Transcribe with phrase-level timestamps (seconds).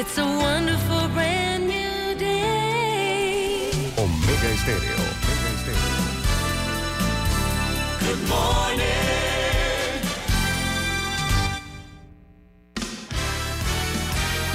[0.00, 3.68] It's a wonderful brand new day.
[3.96, 4.94] Omega Estéreo.
[4.94, 5.98] Omega Estéreo.
[7.98, 8.86] Good morning.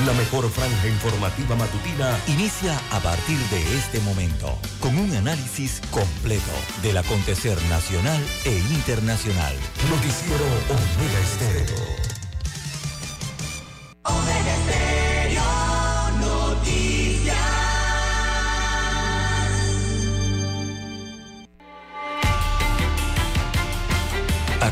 [0.05, 6.53] La mejor franja informativa matutina inicia a partir de este momento con un análisis completo
[6.81, 9.55] del acontecer nacional e internacional.
[9.89, 12.02] Noticiero Omega Estéreo.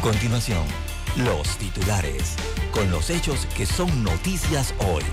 [0.02, 0.66] Continuación,
[1.26, 2.36] los titulares,
[2.72, 5.04] con los hechos que son noticias hoy.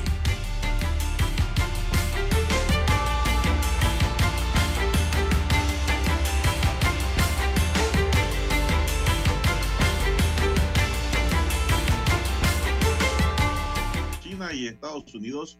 [14.22, 15.58] China y Estados Unidos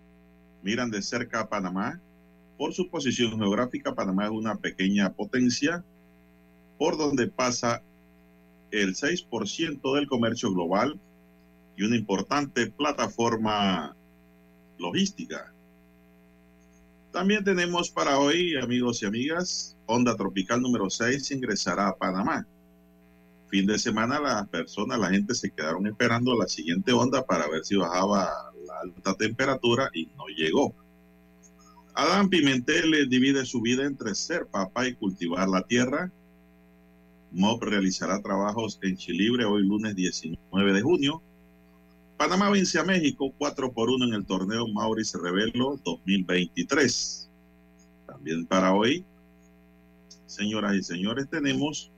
[0.62, 2.00] miran de cerca a Panamá.
[2.56, 5.84] Por su posición geográfica, Panamá es una pequeña potencia
[6.78, 7.82] por donde pasa
[8.70, 10.98] el 6% del comercio global
[11.76, 13.96] y una importante plataforma
[14.78, 15.52] logística.
[17.12, 22.46] También tenemos para hoy, amigos y amigas, onda tropical número 6 ingresará a Panamá.
[23.48, 27.64] Fin de semana las personas, la gente se quedaron esperando la siguiente onda para ver
[27.64, 30.74] si bajaba la alta temperatura y no llegó.
[31.94, 36.12] Adán Pimentel divide su vida entre ser papá y cultivar la tierra.
[37.32, 41.22] MOB realizará trabajos en Chilibre hoy lunes 19 de junio.
[42.16, 47.30] Panamá vence a México 4 por 1 en el torneo Maurice Revelo 2023.
[48.06, 49.04] También para hoy,
[50.26, 51.92] señoras y señores, tenemos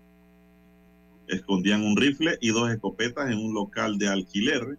[1.30, 4.78] escondían un rifle y dos escopetas en un local de alquiler.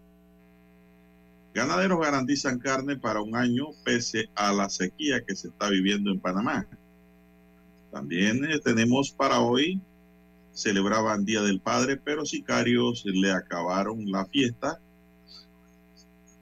[1.54, 6.20] Ganaderos garantizan carne para un año pese a la sequía que se está viviendo en
[6.20, 6.66] Panamá.
[7.90, 9.80] También eh, tenemos para hoy,
[10.52, 14.80] celebraban Día del Padre, pero sicarios le acabaron la fiesta.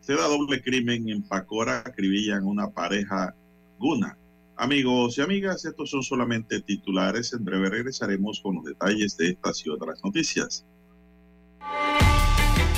[0.00, 3.34] Se da doble crimen en Pacora, acribillan una pareja
[3.78, 4.16] guna.
[4.56, 7.32] Amigos y amigas, estos son solamente titulares.
[7.32, 10.66] En breve regresaremos con los detalles de estas y otras noticias.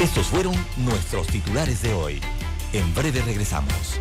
[0.01, 2.21] Estos fueron nuestros titulares de hoy.
[2.73, 4.01] En breve regresamos.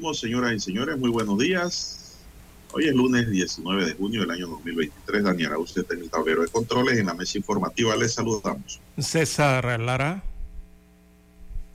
[0.00, 0.98] Seguimos, señoras y señores.
[0.98, 2.16] Muy buenos días.
[2.72, 5.24] Hoy es lunes 19 de junio del año 2023.
[5.24, 6.98] Daniela, usted en el tablero de controles.
[6.98, 8.80] En la mesa informativa les saludamos.
[8.96, 10.22] César Lara.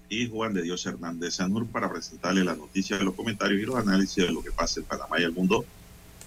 [0.10, 4.26] Y Juan de Dios Hernández Sanur para presentarle las noticias, los comentarios y los análisis
[4.26, 5.64] de lo que pasa en Panamá y el mundo.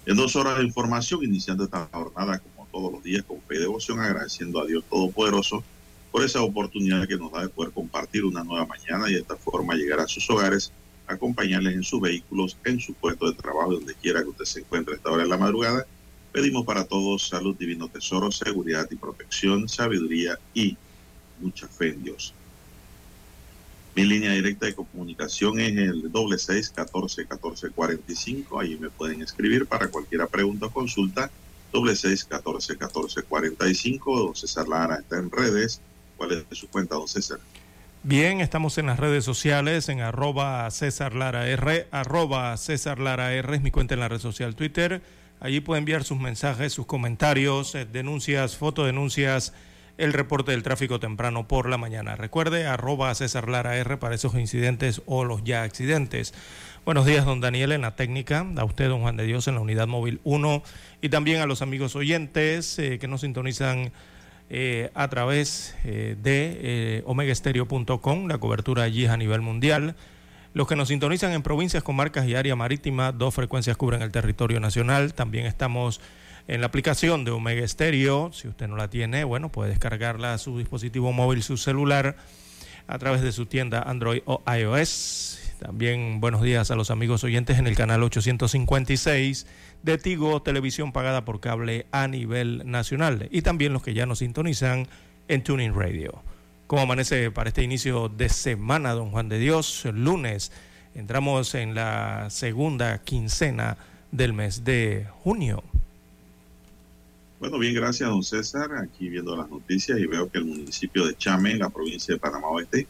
[0.05, 3.59] En dos horas de información, iniciando esta jornada como todos los días con fe y
[3.59, 5.65] devoción, agradeciendo a Dios Todopoderoso
[6.13, 9.35] por esa oportunidad que nos da de poder compartir una nueva mañana y de esta
[9.35, 10.71] forma llegar a sus hogares
[11.09, 14.93] acompañarles en sus vehículos, en su puesto de trabajo, donde quiera que usted se encuentre
[14.93, 15.85] a esta hora de la madrugada,
[16.31, 20.77] Pedimos para todos salud, divino tesoro, seguridad y protección, sabiduría y
[21.39, 22.33] mucha fe en Dios.
[23.95, 28.59] Mi línea directa de comunicación es el doble seis catorce catorce cuarenta y cinco.
[28.59, 31.31] Ahí me pueden escribir para cualquier pregunta o consulta.
[31.73, 34.19] Doble seis catorce catorce cuarenta y cinco.
[34.19, 35.81] Don César Lara está en redes.
[36.15, 37.39] ¿Cuál es su cuenta, don César?
[38.03, 43.53] Bien, estamos en las redes sociales, en arroba César Lara R, arroba César Lara R
[43.53, 45.01] es mi cuenta en la red social Twitter.
[45.41, 49.53] Allí puede enviar sus mensajes, sus comentarios, eh, denuncias, fotodenuncias,
[49.97, 52.15] el reporte del tráfico temprano por la mañana.
[52.15, 56.33] Recuerde, arroba César Lara R para esos incidentes o los ya accidentes.
[56.85, 59.61] Buenos días, don Daniel, en la técnica, a usted, don Juan de Dios, en la
[59.61, 60.63] unidad móvil 1,
[61.01, 63.91] y también a los amigos oyentes eh, que nos sintonizan
[64.51, 69.95] eh, a través eh, de eh, omegaestereo.com, la cobertura allí es a nivel mundial.
[70.53, 74.59] Los que nos sintonizan en provincias, comarcas y área marítima, dos frecuencias cubren el territorio
[74.59, 75.13] nacional.
[75.13, 76.01] También estamos
[76.47, 78.31] en la aplicación de Omega Stereo.
[78.33, 82.15] Si usted no la tiene, bueno, puede descargarla a su dispositivo móvil, su celular,
[82.87, 85.39] a través de su tienda Android o iOS.
[85.59, 89.45] También buenos días a los amigos oyentes en el canal 856
[89.83, 93.27] de Tigo, televisión pagada por cable a nivel nacional.
[93.31, 94.87] Y también los que ya nos sintonizan
[95.27, 96.21] en Tuning Radio.
[96.67, 99.85] ¿Cómo amanece para este inicio de semana, don Juan de Dios?
[99.91, 100.51] Lunes
[100.95, 103.77] entramos en la segunda quincena
[104.11, 105.63] del mes de junio.
[107.39, 108.75] Bueno, bien, gracias, don César.
[108.75, 112.49] Aquí viendo las noticias y veo que el municipio de Chame, la provincia de Panamá
[112.49, 112.85] Oeste,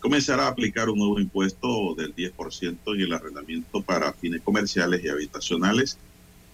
[0.00, 5.08] comenzará a aplicar un nuevo impuesto del 10% en el arrendamiento para fines comerciales y
[5.08, 5.98] habitacionales,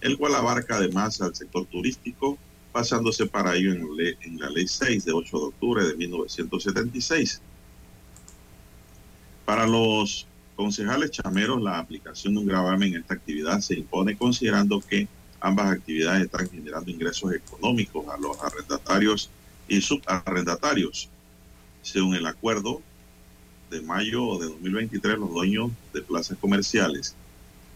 [0.01, 2.37] el cual abarca además al sector turístico,
[2.71, 7.41] pasándose para ello en, le- en la Ley 6 de 8 de octubre de 1976.
[9.45, 14.79] Para los concejales chameros, la aplicación de un gravamen en esta actividad se impone considerando
[14.81, 15.07] que
[15.41, 19.29] ambas actividades están generando ingresos económicos a los arrendatarios
[19.67, 21.09] y subarrendatarios.
[21.81, 22.81] Según el acuerdo
[23.71, 27.15] de mayo de 2023, los dueños de plazas comerciales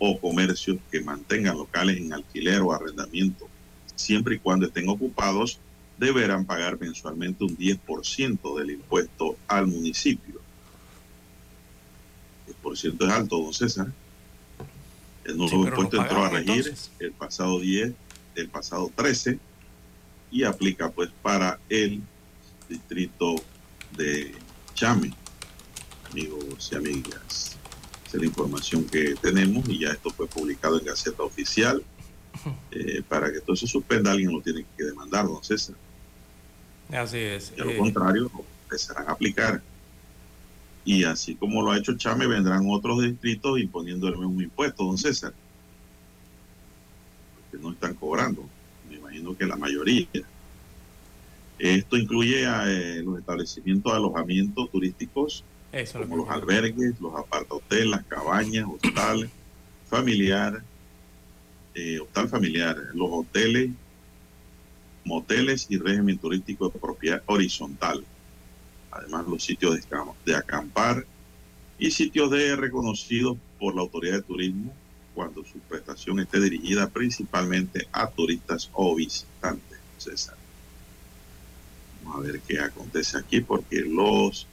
[0.05, 3.47] o comercios que mantengan locales en alquiler o arrendamiento,
[3.95, 5.59] siempre y cuando estén ocupados,
[5.97, 10.41] deberán pagar mensualmente un 10% del impuesto al municipio.
[12.47, 13.93] El por ciento es alto, don César.
[15.23, 16.91] El nuevo Sí, impuesto entró a regir entonces.
[16.99, 17.93] el pasado 10,
[18.35, 19.39] el pasado 13
[20.31, 22.01] y aplica pues para el
[22.67, 23.35] distrito
[23.95, 24.35] de
[24.73, 25.13] Chame.
[26.11, 27.55] Amigos y amigas,
[28.13, 31.83] es la información que tenemos y ya esto fue publicado en Gaceta Oficial.
[32.71, 35.75] Eh, para que todo se suspenda, alguien lo tiene que demandar, don César.
[36.91, 37.55] Así es.
[37.55, 39.61] De lo eh, contrario, lo empezarán a aplicar.
[40.83, 44.97] Y así como lo ha hecho Chame, vendrán otros distritos imponiendo el mismo impuesto, don
[44.97, 45.33] César.
[47.35, 48.43] Porque no están cobrando.
[48.89, 50.07] Me imagino que la mayoría.
[51.59, 57.01] Esto incluye a eh, los establecimientos de alojamiento turísticos, eso es lo como los albergues,
[57.01, 59.29] los apartahoteles, las cabañas, hostales,
[59.89, 60.63] familiar,
[61.75, 63.71] eh, hostal familiar, los hoteles,
[65.03, 68.05] moteles y régimen turístico de propiedad horizontal.
[68.91, 69.83] Además, los sitios de,
[70.25, 71.05] de acampar
[71.79, 74.73] y sitios de reconocidos por la autoridad de turismo
[75.15, 79.79] cuando su prestación esté dirigida principalmente a turistas o visitantes.
[79.97, 80.35] César.
[82.03, 84.47] Vamos a ver qué acontece aquí porque los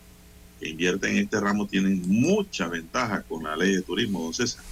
[0.60, 4.62] que invierten en este ramo tienen mucha ventaja con la ley de turismo, don César.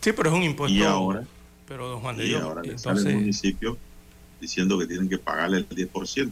[0.00, 0.76] Sí, pero es un impuesto.
[0.76, 1.24] y ahora,
[1.68, 3.14] Pero, don Juan de y Dios, ahora le sale el entonces.
[3.14, 3.78] municipio
[4.40, 6.30] diciendo que tienen que pagarle el 10%.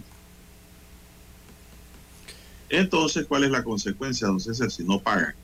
[2.68, 5.34] Entonces, ¿cuál es la consecuencia, don César, si no pagan?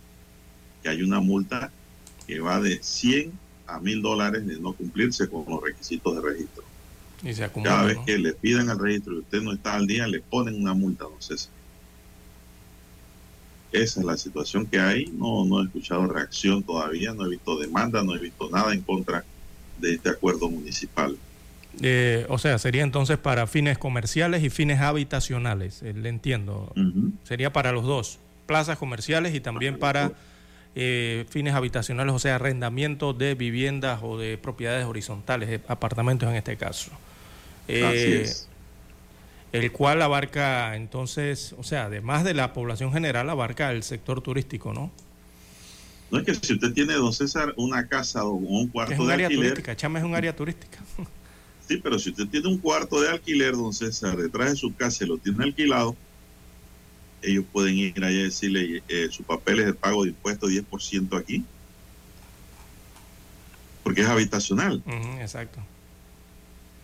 [0.83, 1.71] Que hay una multa
[2.27, 3.33] que va de 100
[3.67, 6.65] a 1000 dólares de no cumplirse con los requisitos de registro.
[7.23, 7.71] Y se acumula.
[7.71, 8.05] Cada vez ¿no?
[8.05, 11.05] que le pidan el registro y usted no está al día, le ponen una multa,
[11.05, 11.53] don César.
[13.73, 15.07] Esa es la situación que hay.
[15.07, 18.83] No, no he escuchado reacción todavía, no he visto demanda, no he visto nada en
[18.83, 19.25] contra
[19.79, 21.17] de este acuerdo municipal.
[21.81, 26.73] Eh, o sea, sería entonces para fines comerciales y fines habitacionales, eh, le entiendo.
[27.23, 30.13] Sería para los dos, plazas comerciales y también para
[30.77, 36.37] eh, fines habitacionales, o sea, arrendamiento de viviendas o de propiedades horizontales, eh, apartamentos en
[36.37, 36.91] este caso.
[37.67, 38.49] Eh, Así es.
[39.53, 44.73] El cual abarca entonces, o sea, además de la población general, abarca el sector turístico,
[44.73, 44.93] ¿no?
[46.11, 49.09] No es que si usted tiene, don César, una casa o un cuarto es un
[49.09, 50.79] de área alquiler, turística, Chama es un área turística.
[51.69, 55.05] sí, pero si usted tiene un cuarto de alquiler, don César, detrás de su casa
[55.05, 55.97] y lo tiene alquilado,
[57.23, 61.17] ellos pueden ir allá y decirle, eh, su papel es el pago de impuestos 10%
[61.17, 61.45] aquí,
[63.83, 64.83] porque es habitacional.
[64.87, 65.61] Ujú, exacto.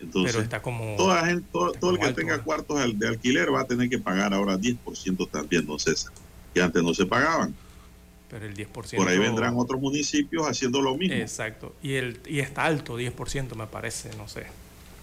[0.00, 0.94] Entonces, Pero está como...
[0.96, 2.44] toda gente, todo, todo el que alto, tenga ¿no?
[2.44, 6.12] cuartos de alquiler va a tener que pagar ahora 10% también, don César,
[6.52, 7.54] que antes no se pagaban.
[8.28, 8.96] Pero el 10%...
[8.96, 11.14] Por ahí vendrán otros municipios haciendo lo mismo.
[11.14, 11.74] Exacto.
[11.82, 14.46] Y, el, y está alto, 10% me parece, no sé.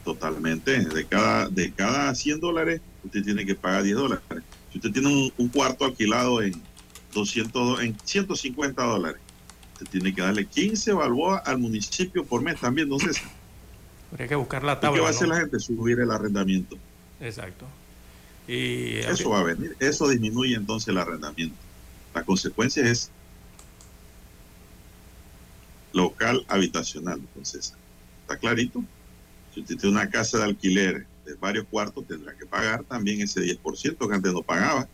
[0.03, 0.83] Totalmente.
[0.83, 4.23] De cada, de cada 100 dólares, usted tiene que pagar 10 dólares.
[4.71, 6.53] Si usted tiene un, un cuarto alquilado en
[7.13, 9.21] 200, en 150 dólares,
[9.73, 13.21] usted tiene que darle 15 balboas al municipio por mes también, entonces,
[14.13, 15.01] Habría que buscar la ¿y qué tabla.
[15.01, 15.33] va a hacer ¿no?
[15.33, 15.59] la gente?
[15.59, 16.77] Subir el arrendamiento.
[17.19, 17.65] Exacto.
[18.47, 19.75] Y Eso va a venir.
[19.79, 21.55] Eso disminuye entonces el arrendamiento.
[22.13, 23.09] La consecuencia es
[25.93, 27.73] local habitacional, entonces.
[28.21, 28.83] ¿Está clarito?
[29.53, 33.41] Si usted tiene una casa de alquiler de varios cuartos, tendrá que pagar también ese
[33.41, 34.87] 10% que antes no pagaba.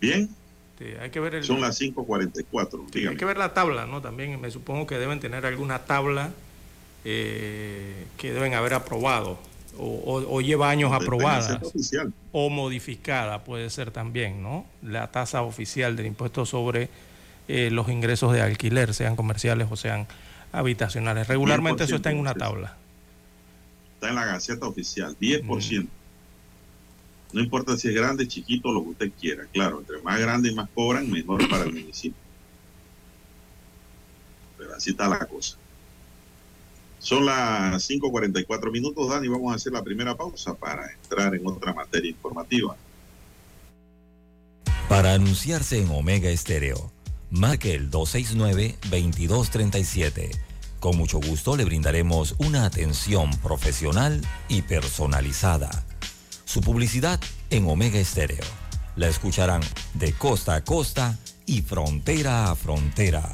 [0.00, 0.28] Bien,
[0.78, 2.86] este, hay que ver el, son las 5.44.
[2.92, 4.00] Sí, hay que ver la tabla, ¿no?
[4.00, 6.30] También me supongo que deben tener alguna tabla
[7.04, 9.38] eh, que deben haber aprobado
[9.78, 10.92] o, o- o lleva años
[11.62, 12.12] oficial.
[12.32, 14.66] o modificada, puede ser también, ¿no?
[14.82, 16.88] La tasa oficial del impuesto sobre
[17.48, 20.06] eh, los ingresos de alquiler, sean comerciales o sean
[20.52, 21.28] habitacionales.
[21.28, 22.76] Regularmente eso está en una 10%, tabla.
[23.94, 25.82] Está en la Gaceta Oficial, 10%.
[25.84, 25.88] Mm.
[27.32, 29.46] No importa si es grande, chiquito, lo que usted quiera.
[29.52, 32.18] Claro, entre más grande y más cobran, mejor para el municipio.
[34.56, 35.56] Pero así está la cosa.
[36.98, 39.28] Son las 5.44 minutos, Dani.
[39.28, 42.76] Vamos a hacer la primera pausa para entrar en otra materia informativa.
[44.88, 46.90] Para anunciarse en Omega Estéreo,
[47.30, 50.30] marque el 269-2237.
[50.80, 55.84] Con mucho gusto le brindaremos una atención profesional y personalizada.
[56.48, 58.46] Su publicidad en Omega Estéreo.
[58.96, 59.60] La escucharán
[59.92, 63.30] de costa a costa y frontera a frontera.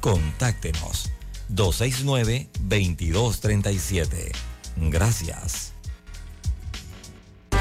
[0.00, 1.12] Contáctenos
[1.54, 4.32] 269-2237.
[4.78, 5.74] Gracias.
[7.52, 7.58] La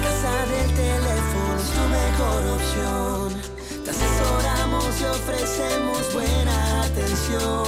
[0.00, 3.36] casa del teléfono es tu mejor opción.
[3.84, 7.67] Te asesoramos y ofrecemos buena atención.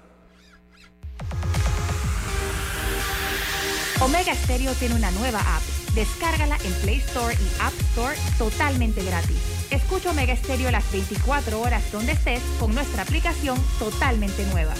[4.01, 5.61] Omega Stereo tiene una nueva app.
[5.93, 9.37] Descárgala en Play Store y App Store totalmente gratis.
[9.69, 14.73] Escucha Omega Stereo las 24 horas donde estés con nuestra aplicación totalmente nueva.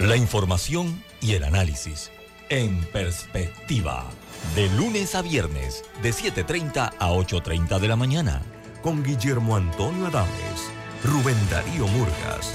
[0.00, 2.10] La información y el análisis
[2.48, 4.06] en perspectiva.
[4.54, 8.40] De lunes a viernes, de 7.30 a 8.30 de la mañana.
[8.82, 10.70] Con Guillermo Antonio Adames,
[11.04, 12.54] Rubén Darío Murgas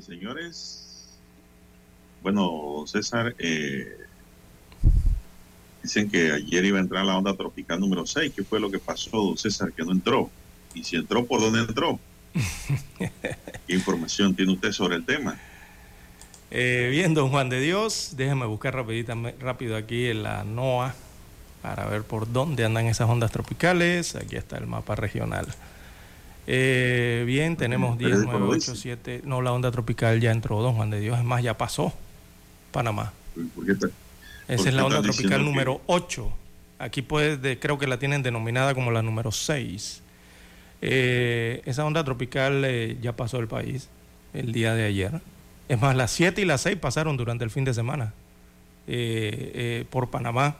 [0.00, 0.86] Y señores.
[2.22, 3.96] Bueno, César, eh,
[5.82, 8.32] dicen que ayer iba a entrar la onda tropical número 6.
[8.34, 10.30] ¿Qué fue lo que pasó, don César, que no entró?
[10.74, 11.98] Y si entró, ¿por dónde entró?
[12.98, 15.38] ¿Qué información tiene usted sobre el tema?
[16.50, 20.94] Eh, bien, don Juan de Dios, déjeme buscar rapidita, rápido aquí en la NOAA
[21.62, 24.16] para ver por dónde andan esas ondas tropicales.
[24.16, 25.46] Aquí está el mapa regional.
[26.46, 28.76] Eh, bien, tenemos Pero 10, es 9, como 8, dice.
[28.82, 29.20] 7.
[29.24, 31.18] No, la onda tropical ya entró, don Juan de Dios.
[31.18, 31.92] Es más, ya pasó
[32.72, 33.12] Panamá.
[33.54, 33.86] ¿Por qué está-
[34.48, 36.32] Esa ¿Por es la onda tropical número 8.
[36.78, 40.02] Aquí pues de- creo que la tienen denominada como la número 6.
[40.82, 43.88] Eh, esa onda tropical eh, ya pasó el país
[44.32, 45.20] el día de ayer.
[45.68, 48.12] Es más, las 7 y las 6 pasaron durante el fin de semana
[48.88, 50.56] eh, eh, por Panamá.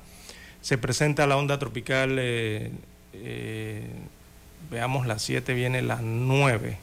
[0.60, 2.70] Se presenta la onda tropical, eh,
[4.70, 6.78] veamos, las 7 viene las 9.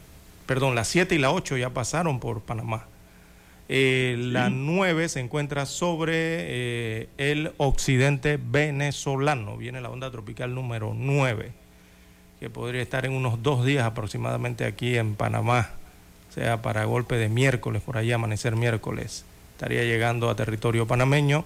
[0.46, 2.86] Perdón, las 7 y las 8 ya pasaron por Panamá.
[3.70, 9.58] Eh, la 9 se encuentra sobre eh, el occidente venezolano.
[9.58, 11.51] Viene la onda tropical número 9,
[12.39, 15.72] que podría estar en unos dos días aproximadamente aquí en Panamá,
[16.29, 19.25] o sea, para golpe de miércoles, por ahí amanecer miércoles.
[19.53, 21.44] Estaría llegando a territorio panameño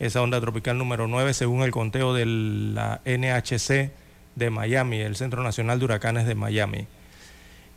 [0.00, 3.92] esa onda tropical número 9 según el conteo de la NHC
[4.34, 6.86] de Miami, el Centro Nacional de Huracanes de Miami.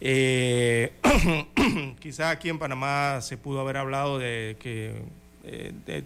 [0.05, 0.91] Eh,
[1.99, 5.01] quizá aquí en Panamá se pudo haber hablado de que
[5.45, 6.03] eh,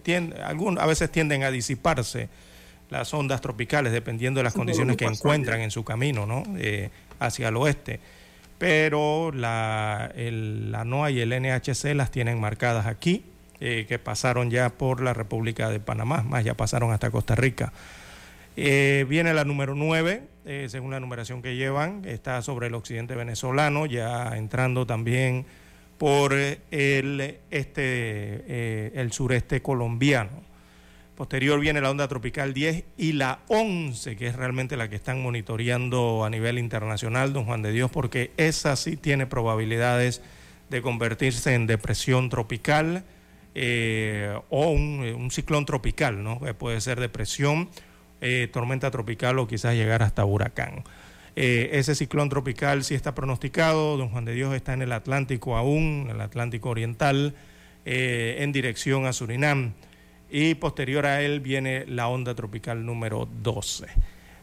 [0.79, 2.29] a veces tienden a disiparse
[2.91, 6.43] las ondas tropicales dependiendo de las condiciones que encuentran en su camino ¿no?
[6.57, 7.99] Eh, hacia el oeste.
[8.59, 13.23] Pero la, la NOAA y el NHC las tienen marcadas aquí,
[13.59, 17.71] que pasaron ya por la República de Panamá, más ya pasaron hasta Costa Rica.
[18.57, 23.85] Viene la número 9, eh, según la numeración que llevan, está sobre el occidente venezolano,
[23.85, 25.45] ya entrando también
[25.97, 27.19] por eh, el,
[27.51, 27.81] este,
[28.47, 30.41] eh, el sureste colombiano.
[31.17, 35.21] Posterior viene la onda tropical 10 y la 11, que es realmente la que están
[35.21, 40.21] monitoreando a nivel internacional, don Juan de Dios, porque esa sí tiene probabilidades
[40.69, 43.03] de convertirse en depresión tropical
[44.49, 46.39] o un, un, ciclón tropical, ¿no?
[46.57, 47.69] puede ser depresión
[48.21, 50.83] eh, tormenta tropical o quizás llegar hasta huracán.
[51.35, 55.55] Eh, ese ciclón tropical sí está pronosticado, don Juan de Dios está en el Atlántico
[55.55, 57.35] aún, en el Atlántico Oriental,
[57.85, 59.73] eh, en dirección a Surinam,
[60.31, 63.85] y posterior a él viene la onda tropical número 12.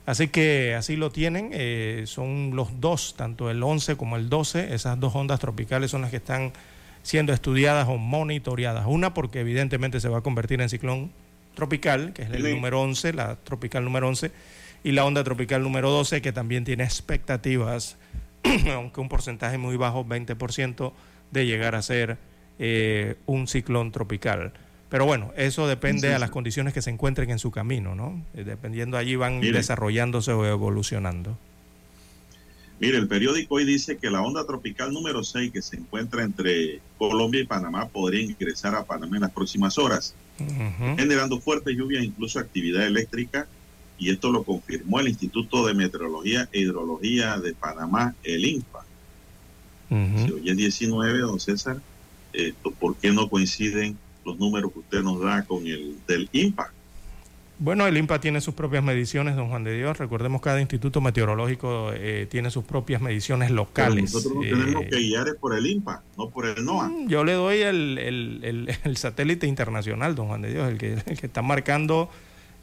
[0.07, 1.51] Así que así lo tienen,
[2.07, 6.11] son los dos, tanto el 11 como el 12, esas dos ondas tropicales son las
[6.11, 6.53] que están
[7.03, 8.87] siendo estudiadas o monitoreadas.
[8.87, 11.13] Una porque evidentemente se va a convertir en ciclón
[11.55, 14.31] tropical, que es el número 11, la tropical número 11,
[14.83, 17.97] y la onda tropical número 12, que también tiene expectativas,
[18.73, 20.93] aunque un porcentaje muy bajo, 20%,
[21.31, 22.19] de llegar a ser
[22.59, 24.53] eh, un ciclón tropical.
[24.91, 28.23] Pero bueno, eso depende a las condiciones que se encuentren en su camino, ¿no?
[28.35, 31.37] Eh, dependiendo allí van desarrollándose o evolucionando.
[32.79, 36.81] Mire, el periódico hoy dice que la onda tropical número 6 que se encuentra entre
[36.99, 40.15] Colombia y Panamá podría ingresar a Panamá en las próximas horas
[40.97, 43.47] generando fuertes lluvias, incluso actividad eléctrica,
[43.99, 48.85] y esto lo confirmó el Instituto de Meteorología e Hidrología de Panamá, el INPA.
[49.89, 51.81] Si hoy es 19, don César,
[52.81, 56.74] ¿por qué no coinciden los números que usted nos da con el del INPA?
[57.59, 59.97] Bueno, el INPA tiene sus propias mediciones, don Juan de Dios.
[59.99, 64.13] Recordemos que cada instituto meteorológico eh, tiene sus propias mediciones locales.
[64.13, 66.89] nosotros nos tenemos eh, que guiar por el INPA, no por el NOAA.
[66.89, 72.11] Mm, yo le doy el, satélite internacional, don Juan de Dios, el que, está marcando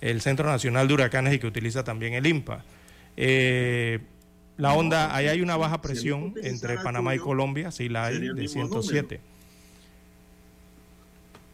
[0.02, 2.66] el Centro Nacional de Huracanes y que utiliza también el INPA.
[3.16, 4.00] Eh,
[4.58, 8.48] la onda, ahí hay una baja presión entre Panamá y Colombia, sí la hay, de
[8.48, 9.31] 107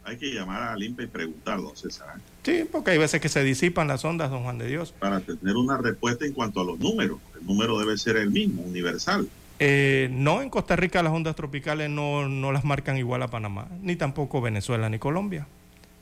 [0.08, 2.16] hay que llamar a Limpa y preguntar, don César.
[2.18, 2.22] ¿eh?
[2.44, 4.94] Sí, porque hay veces que se disipan las ondas, don Juan de Dios.
[4.98, 7.20] Para tener una respuesta en cuanto a los números.
[7.38, 9.28] El número debe ser el mismo, universal.
[9.60, 13.68] Eh, no, en Costa Rica las ondas tropicales no, no las marcan igual a Panamá,
[13.82, 15.46] ni tampoco Venezuela ni Colombia.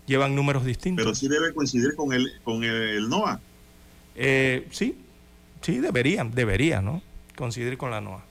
[0.06, 1.04] Llevan números distintos.
[1.04, 3.40] Pero sí debe coincidir con el, con el, NOAA.
[4.16, 5.00] Eh, sí,
[5.62, 7.02] sí, deberían, debería, ¿no?
[7.36, 8.24] Coincidir con la NOAA.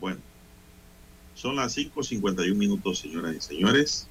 [0.00, 0.18] Bueno,
[1.38, 4.08] son las 5.51 minutos, señoras y señores.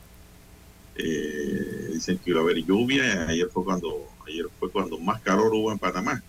[0.96, 3.28] Eh, dicen que iba a haber lluvia.
[3.28, 6.24] Ayer fue cuando ayer fue cuando más calor hubo en Panamá.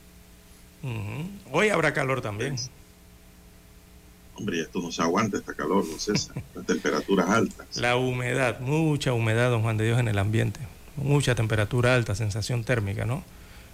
[1.52, 2.56] Hoy habrá calor también.
[4.34, 6.12] Hombre, esto no se aguanta, esta calor, no sé,
[6.54, 7.76] las temperaturas altas.
[7.76, 10.60] La humedad, mucha humedad, don Juan de Dios, en el ambiente.
[10.96, 13.22] Mucha temperatura alta, sensación térmica, ¿no?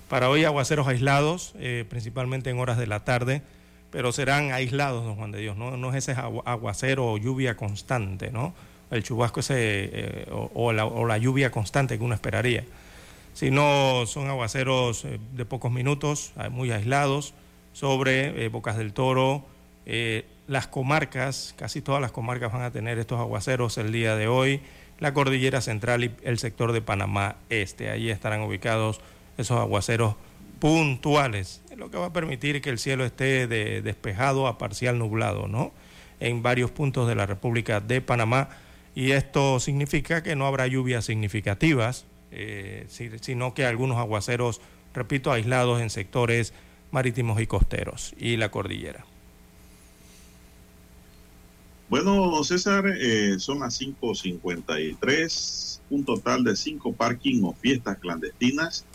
[0.08, 3.42] Para hoy aguaceros aislados, eh, principalmente en horas de la tarde
[3.94, 8.33] pero serán aislados, don Juan de Dios, no, no es ese aguacero o lluvia constante,
[8.33, 8.52] ¿no?
[8.90, 12.64] El chubasco ese eh, o, la, lluvia constante que uno esperaría,
[13.35, 17.35] sino son aguaceros eh, de pocos minutos, muy aislados,
[17.72, 19.44] sobre eh, Bocas del Toro,
[20.48, 24.61] las comarcas, casi todas las comarcas van a tener estos aguaceros el día de hoy,
[24.98, 29.00] la cordillera central y el sector de Panamá Este, allí estarán ubicados
[29.38, 30.16] esos aguaceros
[30.64, 35.46] puntuales, lo que va a permitir que el cielo esté de, despejado a parcial nublado,
[35.46, 35.74] ¿no?
[36.20, 38.48] En varios puntos de la República de Panamá
[38.94, 42.87] y esto significa que no habrá lluvias significativas, eh,
[43.20, 44.62] sino que algunos aguaceros,
[44.94, 46.55] repito, aislados en sectores
[46.92, 49.05] marítimos y costeros y la cordillera.
[51.90, 58.87] Bueno, César, eh, son las 5.53, un total de cinco parking o fiestas clandestinas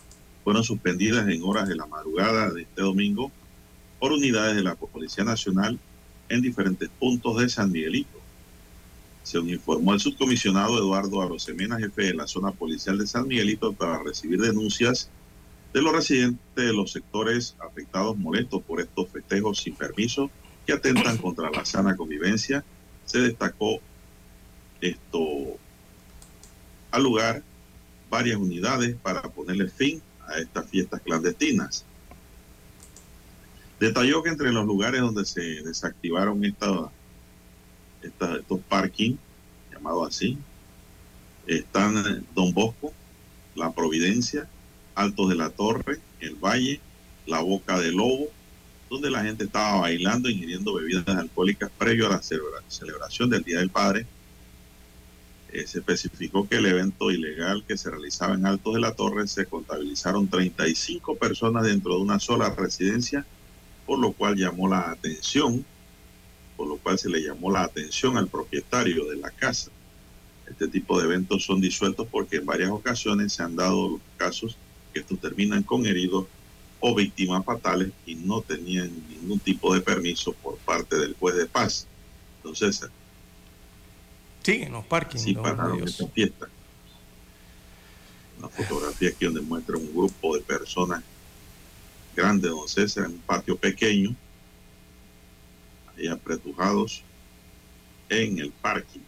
[0.44, 3.32] fueron suspendidas en horas de la madrugada de este domingo
[4.00, 5.78] por unidades de la Policía Nacional
[6.30, 8.18] en diferentes puntos de San Miguelito.
[9.24, 14.02] Se informó el subcomisionado Eduardo Arosemena, jefe de la zona policial de San Miguelito, para
[14.02, 15.10] recibir denuncias
[15.74, 20.32] de los residentes de los sectores afectados molestos por estos festejos sin permiso
[20.66, 22.64] que atentan contra la sana convivencia.
[23.06, 23.80] Se destacó
[24.82, 25.58] esto
[26.92, 27.44] al lugar
[28.10, 31.86] varias unidades para ponerle fin a estas fiestas clandestinas.
[33.80, 36.92] Detalló que entre los lugares donde se desactivaron esta,
[38.02, 39.16] estos parking,
[39.72, 40.38] llamados así,
[41.48, 42.94] están Don Bosco,
[43.56, 44.48] La Providencia,
[44.96, 46.82] Altos de la Torre, El Valle,
[47.26, 48.28] La Boca del Lobo,
[48.90, 52.22] donde la gente estaba bailando, ingiriendo bebidas alcohólicas previo a la
[52.68, 54.06] celebración del Día del Padre.
[55.52, 59.28] Eh, se especificó que el evento ilegal que se realizaba en Altos de la Torre
[59.28, 63.26] se contabilizaron 35 personas dentro de una sola residencia,
[63.88, 65.66] por lo cual llamó la atención,
[66.56, 69.72] por lo cual se le llamó la atención al propietario de la casa.
[70.48, 74.56] Este tipo de eventos son disueltos porque en varias ocasiones se han dado casos
[74.94, 76.26] que estos terminan con heridos
[76.80, 81.46] o víctimas fatales y no tenían ningún tipo de permiso por parte del juez de
[81.48, 81.88] paz.
[82.38, 82.88] Entonces,
[84.44, 85.22] sí, en los parques.
[85.22, 86.48] Sí, pararon esta fiesta.
[88.40, 91.04] Una fotografía aquí donde muestra un grupo de personas
[92.16, 94.16] grandes, don César, en un patio pequeño,
[95.98, 97.04] ahí apretujados
[98.10, 99.00] en el parque.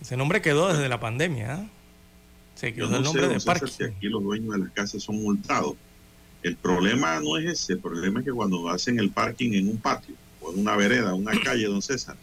[0.00, 1.54] Ese nombre quedó desde la pandemia.
[1.54, 1.68] ¿eh?
[2.54, 3.72] Se quedó Yo el no nombre sé, de César, parque.
[3.74, 5.74] si aquí los dueños de las casas son multados.
[6.42, 9.78] El problema no es ese, el problema es que cuando hacen el parking en un
[9.78, 12.16] patio o en una vereda, una calle, don César,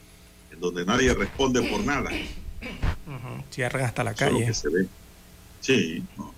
[0.62, 2.12] donde nadie responde por nada,
[3.50, 4.46] Cierran hasta la eso calle.
[4.46, 4.88] que se ve.
[5.60, 6.34] Sí, no.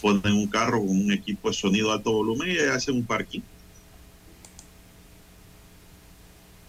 [0.00, 3.40] ponen un carro con un equipo de sonido alto volumen y hacen un parking.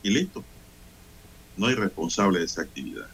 [0.02, 0.44] Y listo.
[1.58, 3.08] No hay responsable de esa actividad.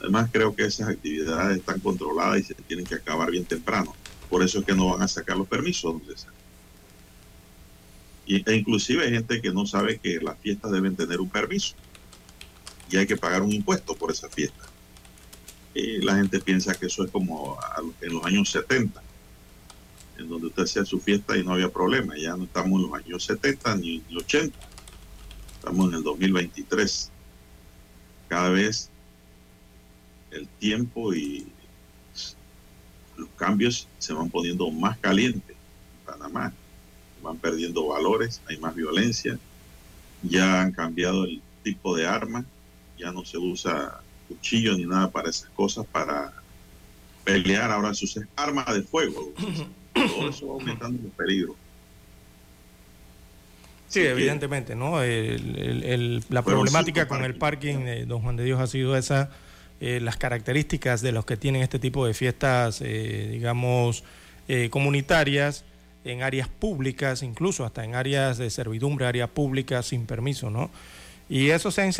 [0.00, 3.94] Además, creo que esas actividades están controladas y se tienen que acabar bien temprano.
[4.30, 6.00] Por eso es que no van a sacar los permisos,
[8.26, 11.74] e inclusive hay gente que no sabe que las fiestas deben tener un permiso.
[12.96, 14.64] Hay que pagar un impuesto por esa fiesta.
[15.74, 17.58] Y la gente piensa que eso es como
[18.00, 19.02] en los años 70,
[20.18, 22.14] en donde usted hacía su fiesta y no había problema.
[22.16, 24.56] Ya no estamos en los años 70 ni ni 80.
[25.56, 27.10] Estamos en el 2023.
[28.28, 28.90] Cada vez
[30.30, 31.46] el tiempo y
[33.16, 36.52] los cambios se van poniendo más calientes en Panamá.
[37.22, 39.38] Van perdiendo valores, hay más violencia.
[40.22, 42.44] Ya han cambiado el tipo de arma.
[42.98, 46.32] Ya no se usa cuchillo ni nada para esas cosas, para
[47.24, 47.70] pelear.
[47.70, 49.32] Ahora se usa arma de fuego.
[49.92, 51.56] Todo eso va aumentando los peligros.
[53.88, 55.02] Sí, Así que- evidentemente, ¿no?
[55.02, 58.96] El- el- el- la problemática con el parking de Don Juan de Dios ha sido
[58.96, 59.30] esa,
[59.80, 64.02] eh, las características de los que tienen este tipo de fiestas, eh, digamos,
[64.48, 65.64] eh, comunitarias,
[66.04, 70.70] en áreas públicas, incluso hasta en áreas de servidumbre, áreas públicas sin permiso, ¿no?
[71.28, 71.90] Y eso se ha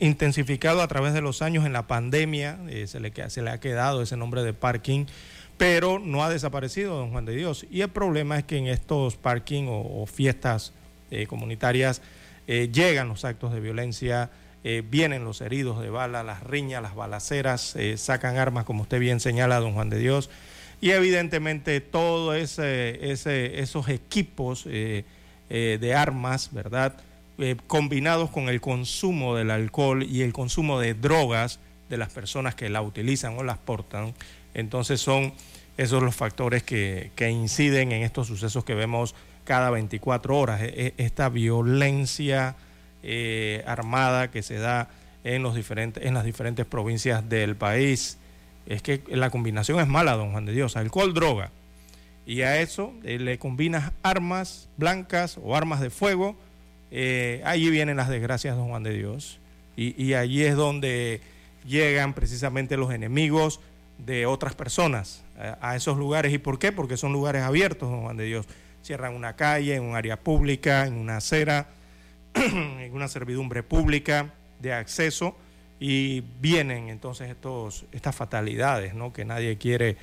[0.00, 3.58] intensificado a través de los años en la pandemia, eh, se, le, se le ha
[3.58, 5.06] quedado ese nombre de parking,
[5.56, 7.66] pero no ha desaparecido, don Juan de Dios.
[7.70, 10.72] Y el problema es que en estos parking o, o fiestas
[11.10, 12.02] eh, comunitarias
[12.46, 14.30] eh, llegan los actos de violencia,
[14.62, 19.20] eh, vienen los heridos de bala, las riñas, las balaceras, sacan armas, como usted bien
[19.20, 20.30] señala, don Juan de Dios.
[20.80, 26.96] Y evidentemente todos ese, ese, esos equipos de armas, ¿verdad?
[27.40, 32.54] Eh, combinados con el consumo del alcohol y el consumo de drogas de las personas
[32.54, 34.14] que la utilizan o las portan,
[34.54, 35.32] entonces son
[35.78, 40.60] esos los factores que, que inciden en estos sucesos que vemos cada 24 horas.
[40.60, 42.56] E- e- Esta violencia
[43.02, 44.88] eh, armada que se da
[45.24, 48.18] en, los diferentes, en las diferentes provincias del país.
[48.66, 50.76] Es que la combinación es mala, don Juan de Dios.
[50.76, 51.50] Alcohol, droga.
[52.26, 56.36] Y a eso eh, le combinas armas blancas o armas de fuego.
[56.90, 59.38] Eh, allí vienen las desgracias, don Juan de Dios.
[59.76, 61.22] Y, allí es donde
[61.66, 63.60] llegan precisamente los enemigos
[63.96, 66.34] de otras personas a, a esos lugares.
[66.34, 66.70] ¿Y por qué?
[66.70, 68.46] Porque son lugares abiertos, don Juan de Dios.
[68.82, 71.68] Cierran una calle, en un área pública, en una acera,
[72.34, 75.34] en una servidumbre pública de acceso
[75.80, 79.12] y vienen entonces estos, estas fatalidades ¿no?
[79.12, 79.96] que nadie quiere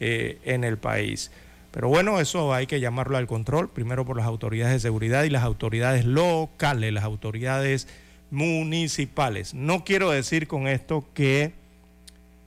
[0.00, 1.30] eh, en el país.
[1.70, 5.30] Pero bueno, eso hay que llamarlo al control, primero por las autoridades de seguridad y
[5.30, 7.86] las autoridades locales, las autoridades
[8.30, 9.54] municipales.
[9.54, 11.52] No quiero decir con esto que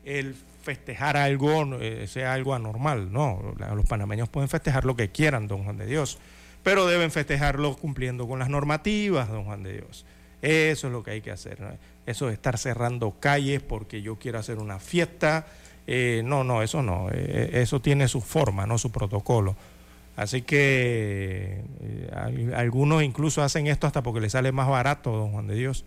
[0.03, 5.47] el festejar algo eh, sea algo anormal, no, los panameños pueden festejar lo que quieran,
[5.47, 6.17] don Juan de Dios,
[6.63, 10.05] pero deben festejarlo cumpliendo con las normativas, don Juan de Dios.
[10.41, 11.77] Eso es lo que hay que hacer.
[12.05, 15.45] Eso de estar cerrando calles porque yo quiero hacer una fiesta.
[15.87, 17.09] Eh, no, no, eso no.
[17.11, 19.55] Eh, eso tiene su forma, no su protocolo.
[20.15, 25.47] Así que eh, algunos incluso hacen esto hasta porque les sale más barato, don Juan
[25.47, 25.85] de Dios,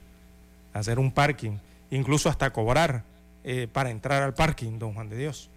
[0.73, 1.59] hacer un parking,
[1.91, 3.05] incluso hasta cobrar
[3.73, 5.51] para entrar al parking, don Juan de Dios,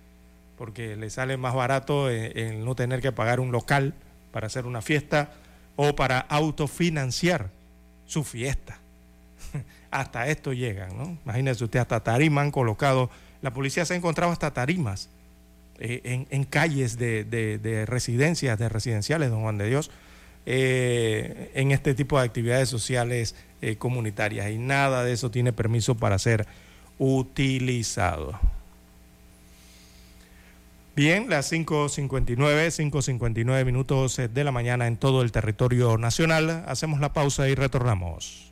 [0.59, 3.95] porque les sale más barato el no tener que pagar un local
[4.31, 5.31] para hacer una fiesta
[5.75, 7.49] o para autofinanciar
[8.05, 8.77] su fiesta.
[9.91, 11.17] hasta esto llegan, ¿no?
[11.23, 13.09] Imagínese usted, hasta tarima han colocado,
[13.41, 15.09] la policía se ha encontrado hasta tarimas
[15.79, 19.91] eh, en, calles de, residencias, de residenciales, don Juan de Dios,
[20.45, 25.95] eh, en este tipo de actividades sociales eh, comunitarias y nada de eso tiene permiso
[25.95, 26.45] para ser
[26.97, 28.37] utilizado.
[30.97, 36.65] Bien, las 5.59, 5.59 minutos de la mañana en todo el territorio nacional.
[36.67, 38.51] Hacemos la pausa y retornamos.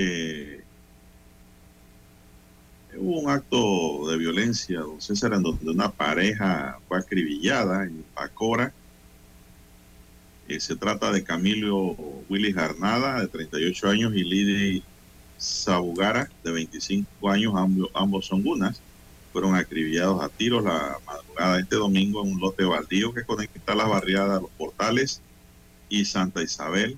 [0.00, 0.62] Eh,
[2.96, 8.72] hubo un acto de violencia, don César, en donde una pareja fue acribillada en Pacora.
[10.46, 11.96] Eh, se trata de Camilo
[12.28, 14.84] Willy Jarnada, de 38 años, y Lidy
[15.36, 18.80] Sabugara, de 25 años, ambos, ambos son gunas.
[19.32, 23.74] Fueron acribillados a tiros la madrugada de este domingo en un lote baldío que conecta
[23.74, 25.20] las barriadas Los Portales
[25.88, 26.96] y Santa Isabel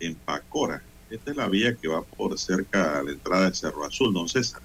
[0.00, 0.82] en Pacora.
[1.10, 4.28] Esta es la vía que va por cerca a la entrada de Cerro Azul, don
[4.28, 4.60] César.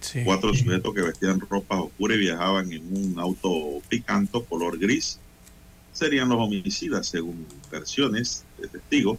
[0.00, 0.22] Sí.
[0.24, 5.18] Cuatro sujetos que vestían ropas oscuras y viajaban en un auto picanto color gris
[5.96, 9.18] serían los homicidas, según versiones de testigos.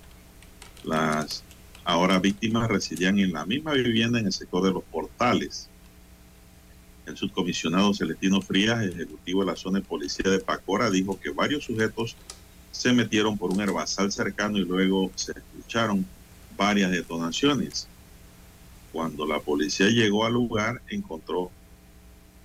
[0.84, 1.44] Las
[1.84, 5.70] ahora víctimas residían en la misma vivienda en el sector de los portales.
[7.08, 11.64] El subcomisionado Celestino Frías, ejecutivo de la zona de policía de Pacora, dijo que varios
[11.64, 12.16] sujetos
[12.72, 16.06] se metieron por un herbazal cercano y luego se escucharon
[16.56, 17.88] varias detonaciones.
[18.92, 21.52] Cuando la policía llegó al lugar, encontró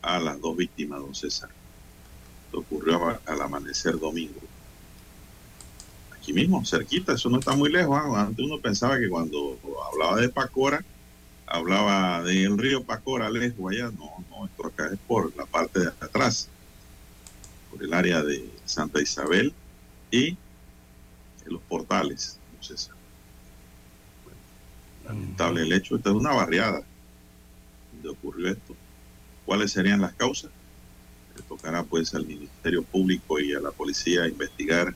[0.03, 1.51] a las dos víctimas, don César.
[2.47, 4.41] Esto ocurrió al amanecer domingo.
[6.15, 7.99] Aquí mismo, cerquita, eso no está muy lejos.
[8.01, 8.23] ¿ah?
[8.23, 9.59] Antes uno pensaba que cuando
[9.91, 10.85] hablaba de Pacora,
[11.47, 13.91] hablaba del río Pacora lejos allá.
[13.91, 16.49] No, no, esto acá es por la parte de atrás,
[17.71, 19.55] por el área de Santa Isabel
[20.13, 20.37] y
[21.47, 22.39] los portales.
[22.61, 22.75] Si-
[24.25, 24.39] bueno,
[25.05, 25.97] lamentable el hecho.
[25.97, 26.83] Esta es una barriada
[27.93, 28.77] donde ocurrió esto.
[29.45, 30.51] ¿Cuáles serían las causas?
[31.37, 34.95] Le tocará pues al Ministerio Público y a la policía investigar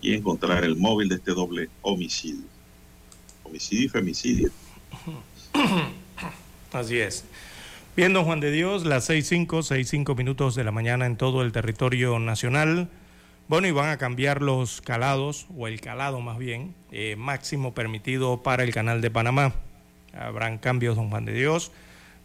[0.00, 2.44] y encontrar el móvil de este doble homicidio.
[3.44, 4.50] Homicidio y femicidio.
[6.72, 7.24] Así es.
[7.96, 11.52] Bien, don Juan de Dios, las 6.5, 6.5 minutos de la mañana en todo el
[11.52, 12.88] territorio nacional.
[13.46, 18.42] Bueno, y van a cambiar los calados, o el calado más bien, eh, máximo permitido
[18.42, 19.52] para el canal de Panamá.
[20.14, 21.70] Habrán cambios, don Juan de Dios.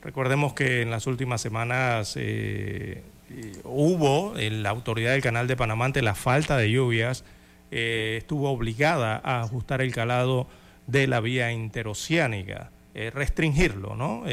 [0.02, 5.58] Recordemos que en las últimas semanas eh, eh, hubo, en la autoridad del canal de
[5.58, 7.26] Panamá, ante la falta de lluvias,
[7.72, 10.48] eh, estuvo obligada a ajustar el calado
[10.88, 12.72] de la vía interoceánica,
[13.14, 14.24] restringirlo, ¿no?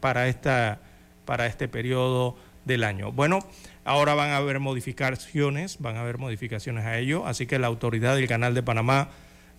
[0.00, 0.80] Para, esta,
[1.24, 3.12] para este periodo del año.
[3.12, 3.38] Bueno,
[3.84, 8.16] ahora van a haber modificaciones, van a haber modificaciones a ello, así que la autoridad
[8.16, 9.08] del Canal de Panamá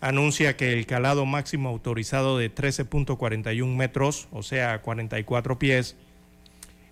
[0.02, 5.96] anuncia que el calado máximo autorizado de 13.41 metros, o sea, 44 pies,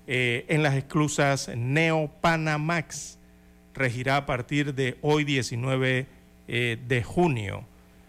[0.08, 3.19] eh, en las esclusas Neo Panamax
[3.73, 6.08] regirá a partir de hoy 19
[6.47, 7.65] eh, de junio.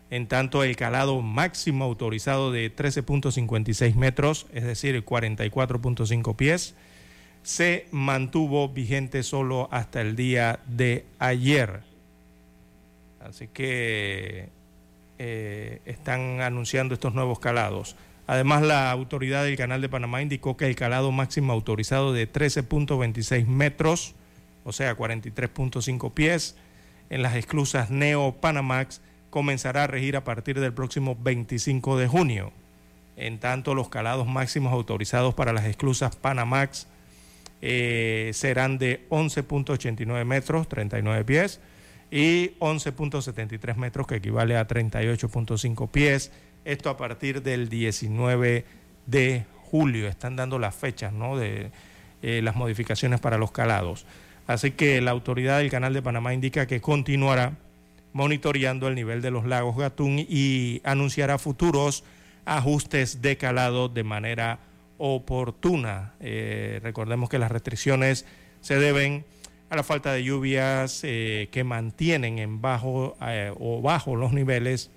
[0.09, 6.77] En tanto, el calado máximo autorizado de 13.56 metros, es decir, 44.5 pies,
[7.47, 11.83] se mantuvo vigente solo hasta el día de ayer.
[13.21, 14.49] Así que
[15.21, 17.95] eh, están anunciando estos nuevos calados.
[18.27, 23.47] Además, la autoridad del Canal de Panamá indicó que el calado máximo autorizado de 13.26
[23.47, 24.17] metros,
[24.65, 26.57] o sea, 43.5 pies,
[27.11, 32.53] en las esclusas Neo Panamax comenzará a regir a partir del próximo 25 de junio.
[33.15, 36.89] En tanto, los calados máximos autorizados para las esclusas Panamax
[37.63, 41.61] eh, serán de 11.89 metros, 39 pies,
[42.11, 46.33] y 11.73 metros, que equivale a 38.5 pies.
[46.65, 48.65] Esto a partir del 19
[49.07, 50.09] de julio.
[50.09, 51.71] Están dando las fechas de
[52.23, 54.07] eh, las modificaciones para los calados.
[54.47, 57.53] Así que la autoridad del Canal de Panamá indica que continuará
[58.13, 62.05] monitoreando el nivel de los lagos Gatún y anunciará futuros
[62.45, 64.59] ajustes de calado de manera
[64.99, 66.15] oportuna.
[66.21, 68.25] Eh, recordemos que las restricciones
[68.61, 69.25] se deben
[69.69, 74.91] a la falta de lluvias eh, que mantienen en bajo eh, o bajo los niveles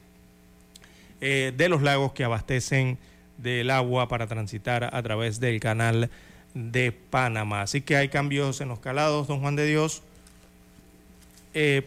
[1.20, 2.98] de los lagos que abastecen
[3.38, 6.10] del agua para transitar a través del canal
[6.54, 7.64] de Panamá.
[7.64, 10.02] Así que hay cambios en los calados, don Juan de Dios,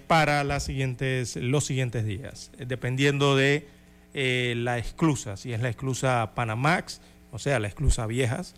[0.07, 3.67] para los siguientes días, dependiendo de
[4.13, 7.01] la esclusa, si es la esclusa Panamax,
[7.33, 8.55] o sea, la esclusa viejas,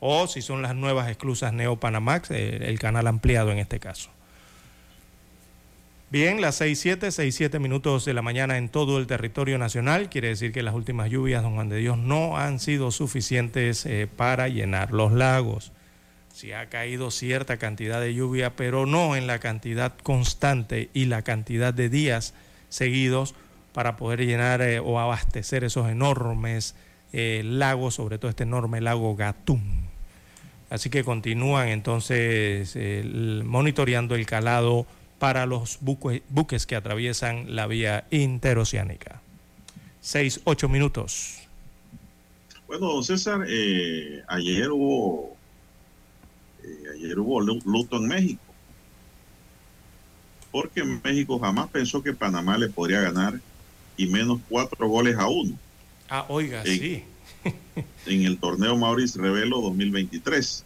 [0.00, 4.10] o si son las nuevas esclusas Neo Panamax, eh, el canal ampliado en este caso.
[6.10, 10.08] Bien, las 6.7, 6.7 minutos de la mañana en todo el territorio nacional.
[10.08, 14.08] Quiere decir que las últimas lluvias, don Juan de Dios, no han sido suficientes eh,
[14.16, 15.72] para llenar los lagos.
[16.32, 21.20] Sí ha caído cierta cantidad de lluvia, pero no en la cantidad constante y la
[21.22, 22.32] cantidad de días
[22.70, 23.34] seguidos
[23.74, 26.74] para poder llenar eh, o abastecer esos enormes
[27.12, 29.88] eh, lagos, sobre todo este enorme lago Gatún.
[30.70, 34.86] Así que continúan entonces eh, monitoreando el calado
[35.18, 39.20] para los buque- buques que atraviesan la vía interoceánica.
[40.00, 41.38] Seis, ocho minutos.
[42.66, 45.36] Bueno, César, eh, ayer hubo
[46.62, 48.42] eh, ayer hubo lu- luto en México.
[50.50, 53.34] porque México jamás pensó que Panamá le podría ganar
[53.98, 55.52] y menos cuatro goles a uno.
[56.08, 57.04] Ah, oiga, en, sí.
[58.06, 60.64] en el torneo Maurice Revelo 2023.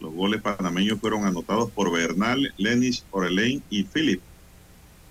[0.00, 4.20] Los goles panameños fueron anotados por Bernal, Lenis, Orelain y Philip.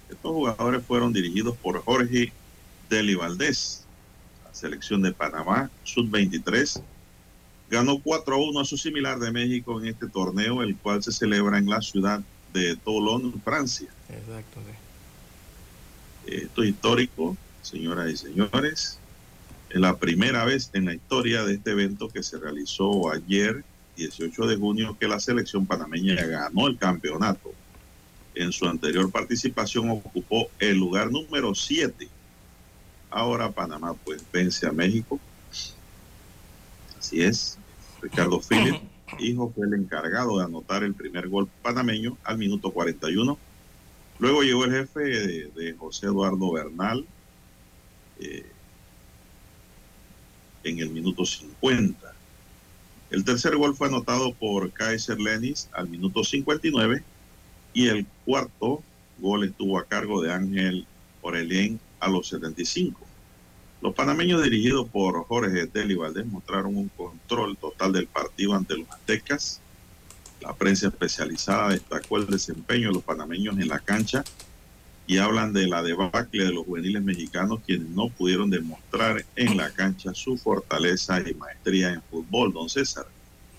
[0.10, 2.32] Estos jugadores fueron dirigidos por Jorge
[2.90, 3.84] Deli Valdés.
[4.44, 6.82] La selección de Panamá, Sub-23,
[7.70, 11.12] ganó 4 a 1 a su similar de México en este torneo, el cual se
[11.12, 12.22] celebra en la ciudad
[12.54, 13.90] de Toulon, Francia.
[14.10, 14.60] Exacto.
[14.66, 16.36] Sí.
[16.36, 19.00] Esto es histórico, señoras y señores.
[19.70, 23.64] Es la primera vez en la historia de este evento que se realizó ayer,
[23.98, 27.52] 18 de junio, que la selección panameña ganó el campeonato.
[28.36, 32.08] En su anterior participación ocupó el lugar número 7.
[33.10, 35.20] Ahora Panamá pues vence a México.
[37.00, 37.58] Así es.
[38.02, 38.76] Ricardo Philip,
[39.20, 43.38] hijo, fue el encargado de anotar el primer gol panameño al minuto 41.
[44.20, 47.06] Luego llegó el jefe de, de José Eduardo Bernal
[48.20, 48.46] eh,
[50.64, 52.14] en el minuto 50.
[53.12, 57.04] El tercer gol fue anotado por Kaiser Lenis al minuto 59
[57.74, 58.82] y el cuarto
[59.20, 60.86] gol estuvo a cargo de Ángel
[61.22, 63.00] Orelien a los 75.
[63.82, 68.90] Los panameños dirigidos por Jorge Deli Valdés mostraron un control total del partido ante los
[68.90, 69.62] aztecas.
[70.42, 74.24] La prensa especializada destacó el desempeño de los panameños en la cancha
[75.08, 79.70] y hablan de la debacle de los juveniles mexicanos quienes no pudieron demostrar en la
[79.72, 83.06] cancha su fortaleza y maestría en fútbol, don César.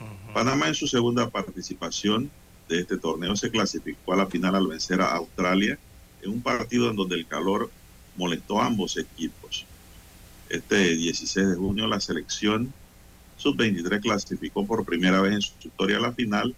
[0.01, 0.33] Uh -huh.
[0.35, 2.31] Panamá en su segunda participación
[2.69, 5.79] de este torneo se clasificó a la final al vencer a Australia
[6.23, 7.71] en un partido en donde el calor
[8.17, 9.67] molestó a ambos equipos.
[10.49, 12.73] Este 16 de junio la selección
[13.37, 16.55] sub-23 clasificó por primera vez en su historia a la final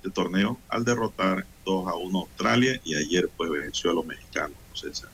[0.00, 4.06] este torneo al derrotar 2 a 1 a Australia y ayer pues venció a los
[4.06, 4.56] mexicanos.
[4.72, 5.10] César.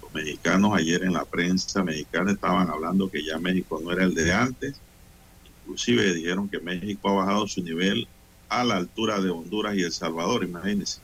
[0.00, 4.14] Los mexicanos ayer en la prensa mexicana estaban hablando que ya México no era el
[4.14, 4.80] de antes.
[5.62, 8.08] Inclusive dijeron que México ha bajado su nivel
[8.48, 11.00] a la altura de Honduras y El Salvador, imagínense.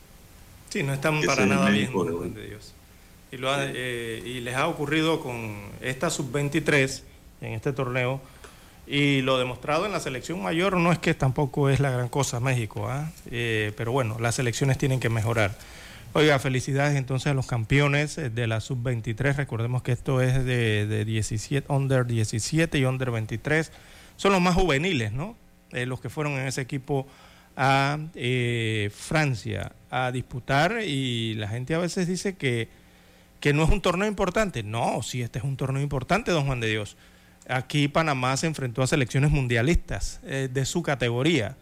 [0.71, 1.93] Sí, no están para nada bien,
[2.35, 2.75] de Dios.
[3.33, 7.03] Y, lo ha, eh, y les ha ocurrido con esta sub-23
[7.43, 8.21] en este torneo.
[8.93, 12.41] Y lo demostrado en la selección mayor no es que tampoco es la gran cosa
[12.41, 13.13] México, ¿ah?
[13.31, 15.57] eh, pero bueno, las selecciones tienen que mejorar.
[16.13, 19.37] Oiga, felicidades entonces a los campeones de la sub-23.
[19.37, 23.71] Recordemos que esto es de, de 17, under 17 y under 23.
[24.17, 25.37] Son los más juveniles, ¿no?
[25.71, 27.07] Eh, los que fueron en ese equipo
[27.57, 32.69] a eh, Francia a disputar y la gente a veces dice que,
[33.39, 34.65] que no es un torneo importante.
[34.65, 36.97] No, sí, este es un torneo importante, don Juan de Dios.
[37.51, 41.57] Aquí Panamá se enfrentó a selecciones mundialistas eh, de su categoría.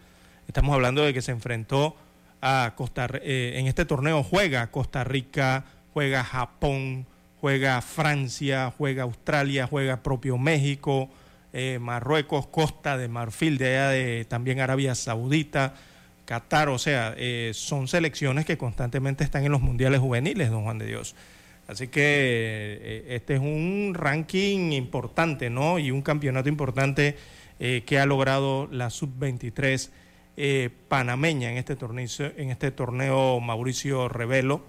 [0.47, 1.97] Estamos hablando de que se enfrentó
[2.41, 7.07] a Costa eh, en este torneo juega Costa Rica, juega Japón,
[7.41, 11.09] juega Francia, juega Australia, juega propio México,
[11.53, 15.75] eh, Marruecos, Costa de Marfil, de allá de también Arabia Saudita,
[16.27, 17.17] Qatar, o sea,
[17.55, 21.17] son selecciones que constantemente están en los mundiales juveniles, don Juan de Dios.
[21.69, 25.79] Así que eh, este es un ranking importante, ¿no?
[25.79, 27.15] Y un campeonato importante
[27.61, 29.91] eh, que ha logrado la sub-23
[30.39, 34.63] eh, panameña en este torneo, en este torneo Mauricio Revelo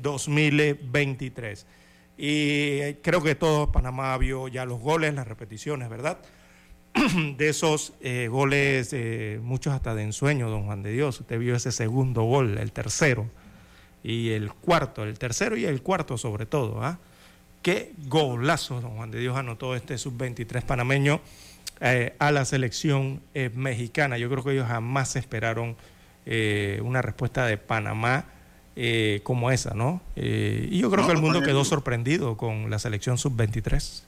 [0.00, 1.66] 2023.
[2.22, 6.18] Y creo que todo Panamá vio ya los goles, las repeticiones, ¿verdad?
[7.38, 8.94] de esos eh, goles,
[9.40, 11.18] muchos hasta de ensueño, don Juan de Dios.
[11.20, 13.30] Usted vio ese segundo gol, el tercero
[14.02, 16.82] y el cuarto, el tercero y el cuarto sobre todo.
[16.82, 16.98] ¿ah?
[17.62, 21.20] Qué golazo, don Juan de Dios anotó este sub-23 panameño
[21.80, 24.16] eh, a la selección eh, mexicana.
[24.18, 25.76] Yo creo que ellos jamás esperaron
[26.26, 28.24] eh, una respuesta de Panamá
[29.24, 30.00] como esa, ¿no?
[30.16, 31.68] y yo creo No, que el mundo quedó heridos.
[31.68, 34.02] sorprendido con la selección sub-23.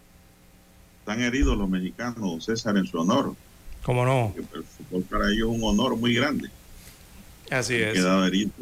[1.00, 3.34] Están heridos los mexicanos, César, en su honor.
[3.82, 4.32] ¿Cómo no?
[4.34, 6.48] porque El fútbol para ellos es un honor muy grande.
[7.50, 7.94] Así Han es.
[7.94, 8.52] quedado heridos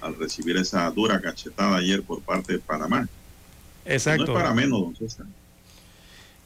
[0.00, 3.08] al recibir esa dura cachetada ayer por parte de Panamá.
[3.84, 4.26] Exacto.
[4.26, 5.26] No es para menos, don César.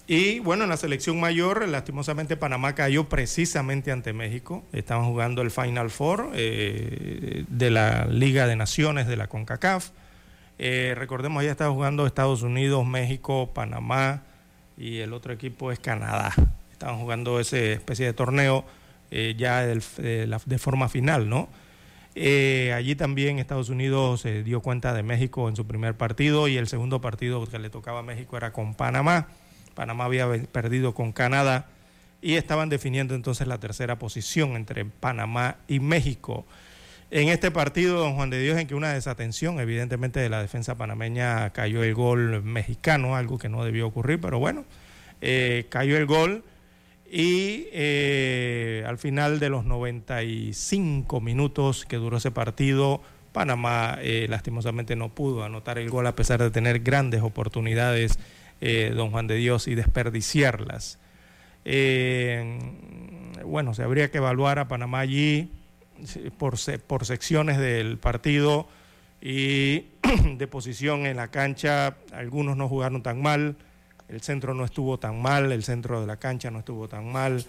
[0.07, 4.64] Y bueno, en la selección mayor, lastimosamente Panamá cayó precisamente ante México.
[4.72, 9.90] Estaban jugando el Final Four eh, de la Liga de Naciones de la CONCACAF.
[10.59, 14.22] Eh, recordemos, ya estaba jugando Estados Unidos, México, Panamá
[14.76, 16.34] y el otro equipo es Canadá.
[16.72, 18.64] Estaban jugando esa especie de torneo
[19.12, 21.48] eh, ya del- de, la- de forma final, ¿no?
[22.15, 26.57] Eh, allí también Estados Unidos se dio cuenta de México en su primer partido y
[26.57, 29.29] el segundo partido que le tocaba a México era con Panamá.
[29.75, 31.69] Panamá había perdido con Canadá
[32.21, 36.45] y estaban definiendo entonces la tercera posición entre Panamá y México.
[37.13, 40.77] En este partido, don Juan de Dios, en que una desatención, evidentemente, de la defensa
[40.77, 44.65] panameña cayó el gol mexicano, algo que no debió ocurrir, pero bueno,
[45.21, 46.45] eh, cayó el gol
[47.13, 53.03] y eh, al final de los 95 minutos que duró ese partido,
[53.33, 58.21] Panamá eh, lastimosamente no pudo anotar el gol a pesar de tener grandes oportunidades,
[58.61, 61.01] eh, don Juan de Dios, y desperdiciarlas.
[61.65, 62.59] Eh,
[63.45, 65.51] bueno, se habría que evaluar a Panamá allí
[66.39, 66.55] por,
[66.87, 68.69] por secciones del partido
[69.21, 69.87] y
[70.37, 71.97] de posición en la cancha.
[72.13, 73.57] Algunos no jugaron tan mal
[74.11, 77.45] el centro no estuvo tan mal, el centro de la cancha no estuvo tan mal,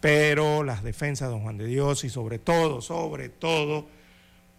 [0.00, 3.86] pero las defensas de Don Juan de Dios y sobre todo, sobre todo,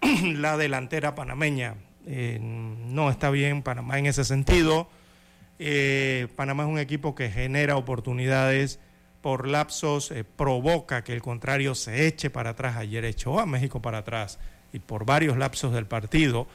[0.23, 1.75] la delantera panameña.
[2.05, 4.89] Eh, no está bien Panamá en ese sentido.
[5.59, 8.79] Eh, Panamá es un equipo que genera oportunidades
[9.21, 12.75] por lapsos, eh, provoca que el contrario se eche para atrás.
[12.75, 14.37] Ayer echó a México para atrás
[14.73, 16.47] y por varios lapsos del partido.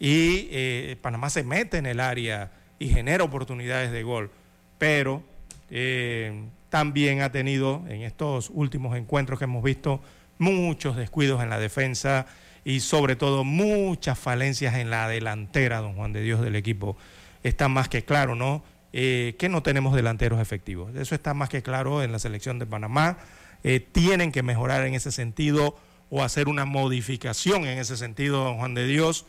[0.00, 2.50] Y Panamá se mete en el área
[2.82, 4.30] y genera oportunidades de gol.
[4.78, 5.22] Pero
[5.70, 10.00] eh, también ha tenido en estos últimos encuentros que hemos visto
[10.38, 12.26] muchos descuidos en la defensa
[12.64, 16.96] y sobre todo muchas falencias en la delantera, don Juan de Dios, del equipo.
[17.44, 18.64] Está más que claro, ¿no?
[18.92, 20.94] Eh, que no tenemos delanteros efectivos.
[20.96, 23.18] Eso está más que claro en la selección de Panamá.
[23.62, 25.76] Eh, tienen que mejorar en ese sentido
[26.10, 29.24] o hacer una modificación en ese sentido, don Juan de Dios,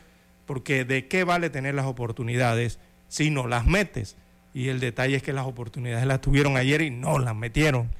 [0.47, 2.79] porque de qué vale tener las oportunidades
[3.13, 4.15] si no las metes.
[4.55, 7.91] Y el detalle es que las oportunidades las tuvieron ayer y no las metieron.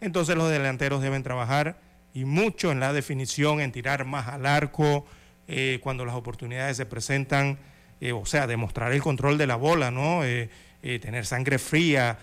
[0.00, 1.80] Entonces los delanteros deben trabajar
[2.14, 5.04] y mucho en la definición, en tirar más al arco,
[5.48, 7.58] eh, cuando las oportunidades se presentan,
[8.00, 10.24] eh, o sea, demostrar el control de la bola, ¿no?
[10.24, 10.48] Eh,
[11.00, 12.18] tener sangre fría,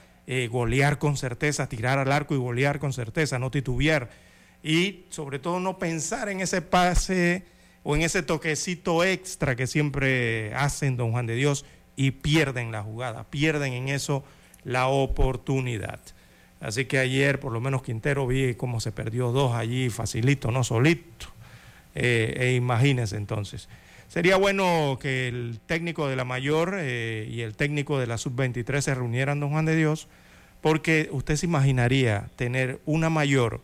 [0.50, 4.10] golear con certeza, tirar al arco y golear con certeza, no titubear.
[4.62, 7.46] Y sobre todo no pensar en ese pase
[7.84, 11.66] o en ese toquecito extra que siempre hacen, don Juan de Dios
[12.00, 14.24] y pierden la jugada, pierden en eso
[14.64, 16.00] la oportunidad.
[16.62, 20.64] Así que ayer, por lo menos Quintero, vi cómo se perdió dos allí, facilito, no
[20.64, 21.28] solito.
[21.96, 23.68] Eh, e imagínense entonces.
[24.08, 28.80] Sería bueno que el técnico de la mayor eh, y el técnico de la sub-23
[28.80, 30.08] se reunieran, don Juan de Dios,
[30.62, 33.60] porque usted se imaginaría tener una mayor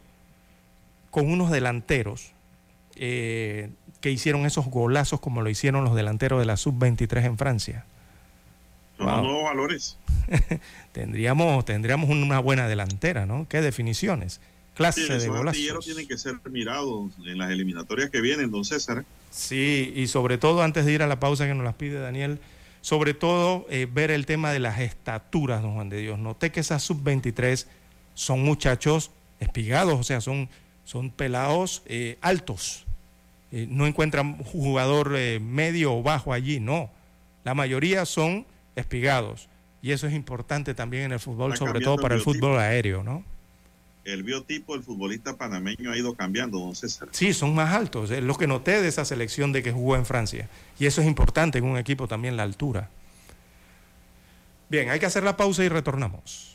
[1.10, 2.34] con unos delanteros
[2.98, 3.70] eh,
[4.02, 7.86] que hicieron esos golazos como lo hicieron los delanteros de la sub-23 en Francia.
[8.98, 9.44] Son wow.
[9.44, 9.98] valores.
[10.92, 13.48] tendríamos, tendríamos una buena delantera, ¿no?
[13.48, 14.40] Qué definiciones.
[14.76, 15.86] Clase sí, de golazos.
[15.86, 19.06] tienen que ser mirados en las eliminatorias que vienen, don César.
[19.32, 22.40] Sí, y sobre todo antes de ir a la pausa que nos las pide Daniel,
[22.82, 26.20] sobre todo eh, ver el tema de las estaturas, don Juan de Dios.
[26.20, 27.66] Noté que esas sub-23
[28.14, 30.50] son muchachos espigados, o sea, son,
[30.84, 32.86] son pelados eh, altos.
[33.52, 36.92] Eh, no encuentran jugador medio o bajo allí, no.
[37.46, 38.46] La mayoría son
[38.76, 39.50] espigados.
[39.82, 43.24] Y eso es importante también en el fútbol, sobre todo para el, fútbol aéreo, ¿no?
[44.04, 47.10] El biotipo del futbolista panameño ha ido cambiando, don César.
[47.12, 48.12] Sí, son más altos.
[48.12, 50.50] Es lo que noté de esa selección de que jugó en Francia.
[50.80, 52.90] Y eso es importante en un equipo también, la altura.
[54.70, 56.55] Bien, hay que hacer la pausa y retornamos.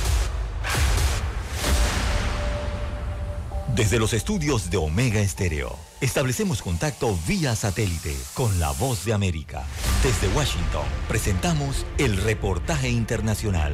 [3.75, 9.63] Desde los estudios de Omega Estéreo, establecemos contacto vía satélite con la voz de América.
[10.03, 13.73] Desde Washington, presentamos el reportaje internacional.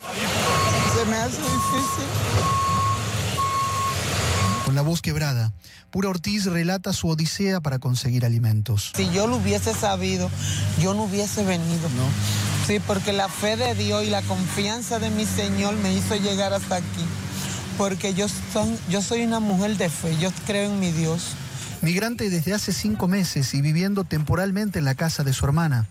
[0.00, 2.04] Se me hace difícil.
[4.64, 5.52] Con la voz quebrada,
[5.90, 8.90] Pura Ortiz relata su odisea para conseguir alimentos.
[8.96, 10.28] Si yo lo hubiese sabido,
[10.80, 11.88] yo no hubiese venido.
[11.90, 12.47] No.
[12.68, 16.52] Sí, porque la fe de Dios y la confianza de mi Señor me hizo llegar
[16.52, 17.06] hasta aquí.
[17.78, 21.34] Porque yo soy, yo soy una mujer de fe, yo creo en mi Dios.
[21.80, 25.86] Migrante desde hace cinco meses y viviendo temporalmente en la casa de su hermana.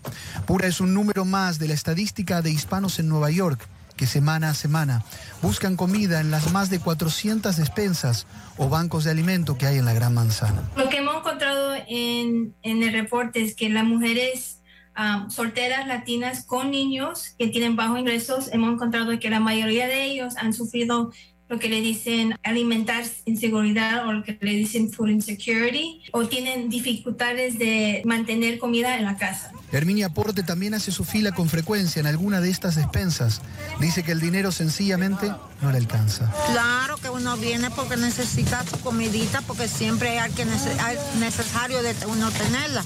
[0.46, 4.52] Pura es un número más de la estadística de hispanos en Nueva York que semana
[4.52, 5.04] a semana
[5.42, 9.86] buscan comida en las más de 400 despensas o bancos de alimento que hay en
[9.86, 10.62] la Gran Manzana.
[10.76, 14.57] Lo que hemos encontrado en, en el reporte es que las mujeres
[14.98, 20.04] um, solteras latinas con niños que tienen bajos ingresos, hemos encontrado que la mayoría de
[20.06, 21.12] ellos han sufrido
[21.50, 26.70] lo que le dicen alimentar inseguridad o lo que le dicen food insecurity o tienen
[26.70, 29.52] dificultades de mantener comida en la casa.
[29.72, 33.42] Herminia Porte también hace su fila con frecuencia en alguna de estas despensas.
[33.80, 36.32] Dice que el dinero sencillamente no le alcanza.
[36.52, 42.32] Claro que uno viene porque necesita su comidita, porque siempre hay que necesario de uno
[42.32, 42.84] tenerla.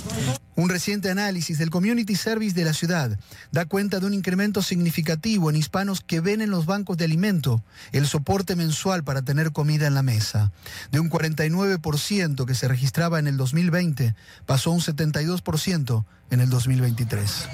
[0.55, 3.17] Un reciente análisis del Community Service de la ciudad
[3.51, 7.63] da cuenta de un incremento significativo en hispanos que ven en los bancos de alimento
[7.93, 10.51] el soporte mensual para tener comida en la mesa.
[10.91, 14.13] De un 49% que se registraba en el 2020,
[14.45, 17.47] pasó a un 72% en el 2023.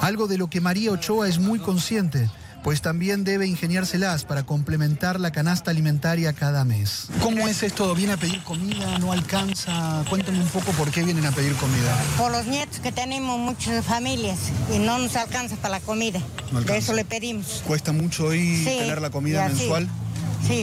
[0.00, 2.28] Algo de lo que María Ochoa es muy consciente
[2.62, 7.08] pues también debe ingeniárselas para complementar la canasta alimentaria cada mes.
[7.22, 7.94] ¿Cómo es esto?
[7.94, 8.98] ¿Viene a pedir comida?
[8.98, 10.04] ¿No alcanza?
[10.08, 11.96] Cuéntame un poco por qué vienen a pedir comida.
[12.18, 14.38] Por los nietos que tenemos muchas familias
[14.74, 16.20] y no nos alcanza para la comida.
[16.66, 17.62] de eso le pedimos.
[17.66, 19.84] ¿Cuesta mucho hoy tener la comida mensual?
[19.84, 20.09] Sí,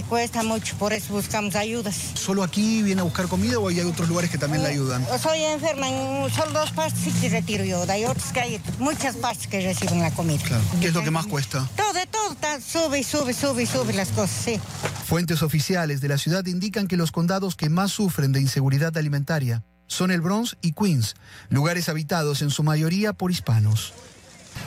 [0.07, 1.95] cuesta mucho, por eso buscamos ayudas.
[2.13, 5.05] ¿Solo aquí viene a buscar comida o hay otros lugares que también le ayudan?
[5.21, 9.15] Soy enferma, en solo dos partes sí que retiro yo, hay otras que hay muchas
[9.15, 10.43] partes que reciben la comida.
[10.81, 11.67] ¿Qué es lo que más cuesta?
[11.75, 14.59] Todo, de todo, sube, sube, sube, sube las cosas, sí.
[15.05, 19.63] Fuentes oficiales de la ciudad indican que los condados que más sufren de inseguridad alimentaria
[19.87, 21.15] son el Bronx y Queens,
[21.49, 23.93] lugares habitados en su mayoría por hispanos.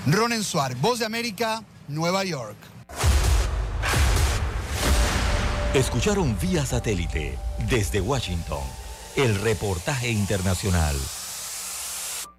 [0.07, 2.57] Ronen Suárez, Voz de América, Nueva York.
[5.75, 8.59] Escucharon vía satélite desde Washington
[9.15, 10.97] el reportaje internacional.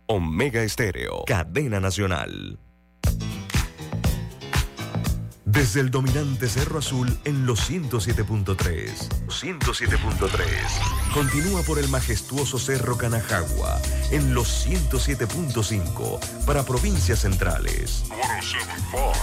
[0.05, 2.59] Omega Estéreo, cadena nacional.
[5.45, 8.57] Desde el dominante Cerro Azul en los 107.3.
[9.27, 11.13] 107.3.
[11.13, 13.79] Continúa por el majestuoso Cerro Canajagua
[14.11, 18.03] en los 107.5 para provincias centrales.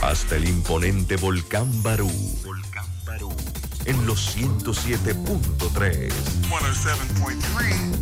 [0.00, 2.10] Hasta el imponente Volcán Barú.
[2.42, 3.32] Volcán Barú
[3.88, 6.12] en los 107.3.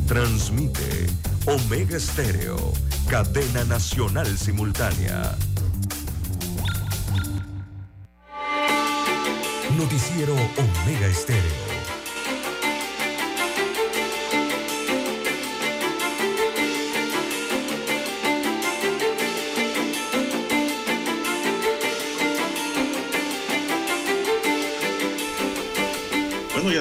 [0.07, 1.07] Transmite
[1.47, 2.72] Omega Estéreo,
[3.09, 5.37] cadena nacional simultánea.
[9.78, 11.75] Noticiero Omega Estéreo.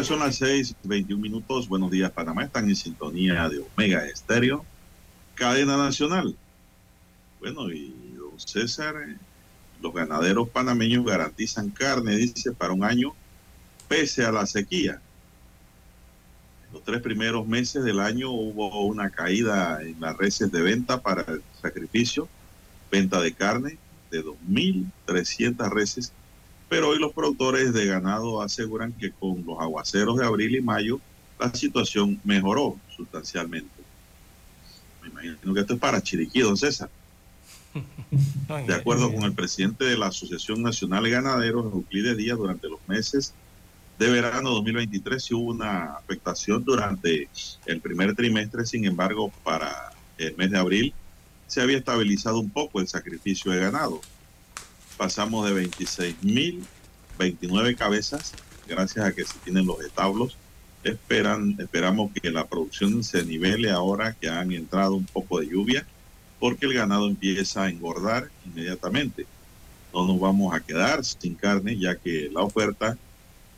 [0.04, 1.70] Son las 6, 21 minutos.
[1.70, 2.44] Buenos días, Panamá.
[2.44, 4.66] Están en sintonía de Omega Estéreo,
[5.36, 6.36] cadena nacional.
[7.40, 7.94] Bueno, y
[8.36, 8.96] César,
[9.82, 13.14] los ganaderos panameños garantizan carne, dice, para un año,
[13.88, 15.00] pese a la sequía.
[16.68, 21.02] En los tres primeros meses del año hubo una caída en las reses de venta
[21.02, 22.28] para el sacrificio,
[22.92, 23.78] venta de carne
[24.12, 26.12] de 2.300 reses
[26.76, 31.00] pero hoy los productores de ganado aseguran que con los aguaceros de abril y mayo
[31.40, 33.72] la situación mejoró sustancialmente.
[35.02, 36.90] Me imagino que esto es para Chiriquí, don César.
[38.68, 42.86] De acuerdo con el presidente de la Asociación Nacional de Ganaderos, Euclides Díaz, durante los
[42.90, 43.34] meses
[43.98, 47.30] de verano 2023 sí hubo una afectación durante
[47.68, 50.94] el primer trimestre, sin embargo, para el mes de abril
[51.48, 54.02] se había estabilizado un poco el sacrificio de ganado
[54.98, 56.64] pasamos de 26 mil
[57.18, 58.34] 29 cabezas,
[58.68, 60.38] gracias a que se tienen los establos.
[60.84, 65.86] Esperan, esperamos que la producción se nivele ahora que han entrado un poco de lluvia,
[66.40, 69.26] porque el ganado empieza a engordar inmediatamente.
[69.94, 72.98] No nos vamos a quedar sin carne, ya que la oferta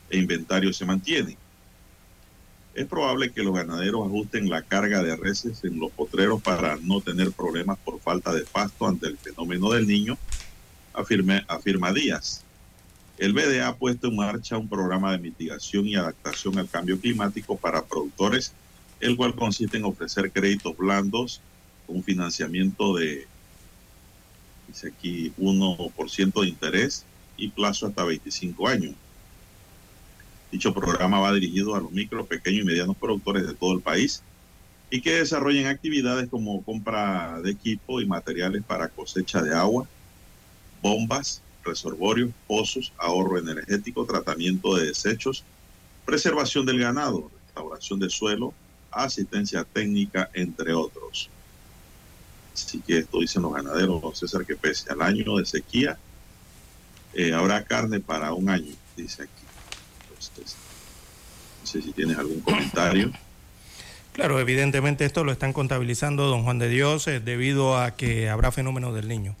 [0.08, 1.36] e inventario se mantiene.
[2.74, 7.00] Es probable que los ganaderos ajusten la carga de reses en los potreros para no
[7.00, 10.16] tener problemas por falta de pasto ante el fenómeno del niño
[10.92, 12.42] afirma Díaz.
[13.18, 17.56] El BDA ha puesto en marcha un programa de mitigación y adaptación al cambio climático
[17.56, 18.52] para productores,
[19.00, 21.40] el cual consiste en ofrecer créditos blandos
[21.86, 23.26] con financiamiento de,
[24.68, 27.04] dice aquí, 1% de interés
[27.36, 28.94] y plazo hasta 25 años.
[30.52, 34.22] Dicho programa va dirigido a los micro, pequeños y medianos productores de todo el país
[34.90, 39.86] y que desarrollen actividades como compra de equipo y materiales para cosecha de agua,
[40.82, 45.44] bombas, reservorios, pozos, ahorro energético, tratamiento de desechos,
[46.04, 48.54] preservación del ganado, restauración de suelo,
[48.90, 51.28] asistencia técnica, entre otros.
[52.54, 55.98] Así que esto dicen los ganaderos, César, que pese al año de sequía,
[57.14, 59.44] eh, habrá carne para un año, dice aquí.
[60.08, 60.56] Entonces,
[61.60, 63.12] no sé si tienes algún comentario.
[64.12, 68.50] Claro, evidentemente esto lo están contabilizando don Juan de Dios eh, debido a que habrá
[68.50, 69.36] fenómeno del niño.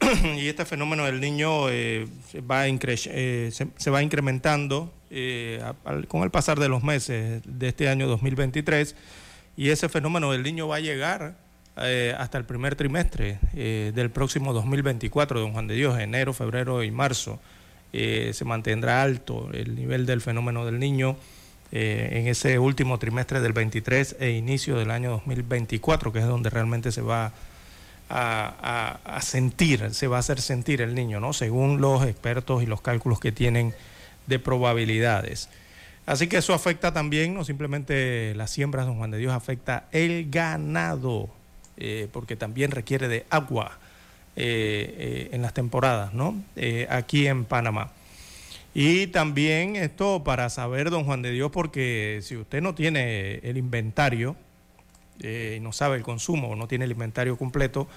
[0.36, 2.06] y este fenómeno del niño eh,
[2.50, 4.92] va eh, se, va incrementando
[6.08, 8.94] con el pasar de los meses de este año 2023
[9.56, 11.36] y ese fenómeno del niño va a llegar
[12.18, 17.40] hasta el primer trimestre del próximo 2024, don Juan de Dios, enero, febrero y marzo.
[17.92, 21.16] se mantendrá alto el nivel del fenómeno del niño
[21.70, 26.48] eh, en ese último trimestre del 23 e inicio del año 2024, que es donde
[26.48, 27.32] realmente se va
[29.20, 31.32] sentir, se va a hacer sentir el niño, ¿no?
[31.32, 33.74] Según los expertos y los cálculos que tienen
[34.26, 35.48] de probabilidades.
[36.06, 40.30] Así que eso afecta también, no simplemente las siembras, don Juan de Dios, afecta el
[40.30, 41.28] ganado,
[41.76, 43.78] eh, porque también requiere de agua
[44.36, 46.42] eh, en las temporadas, ¿no?
[46.88, 47.92] aquí en Panamá.
[48.74, 53.56] Y también esto para saber, don Juan de Dios, porque si usted no tiene el
[53.56, 54.36] inventario
[55.22, 57.88] eh, no sabe el consumo, o no tiene el inventario completo,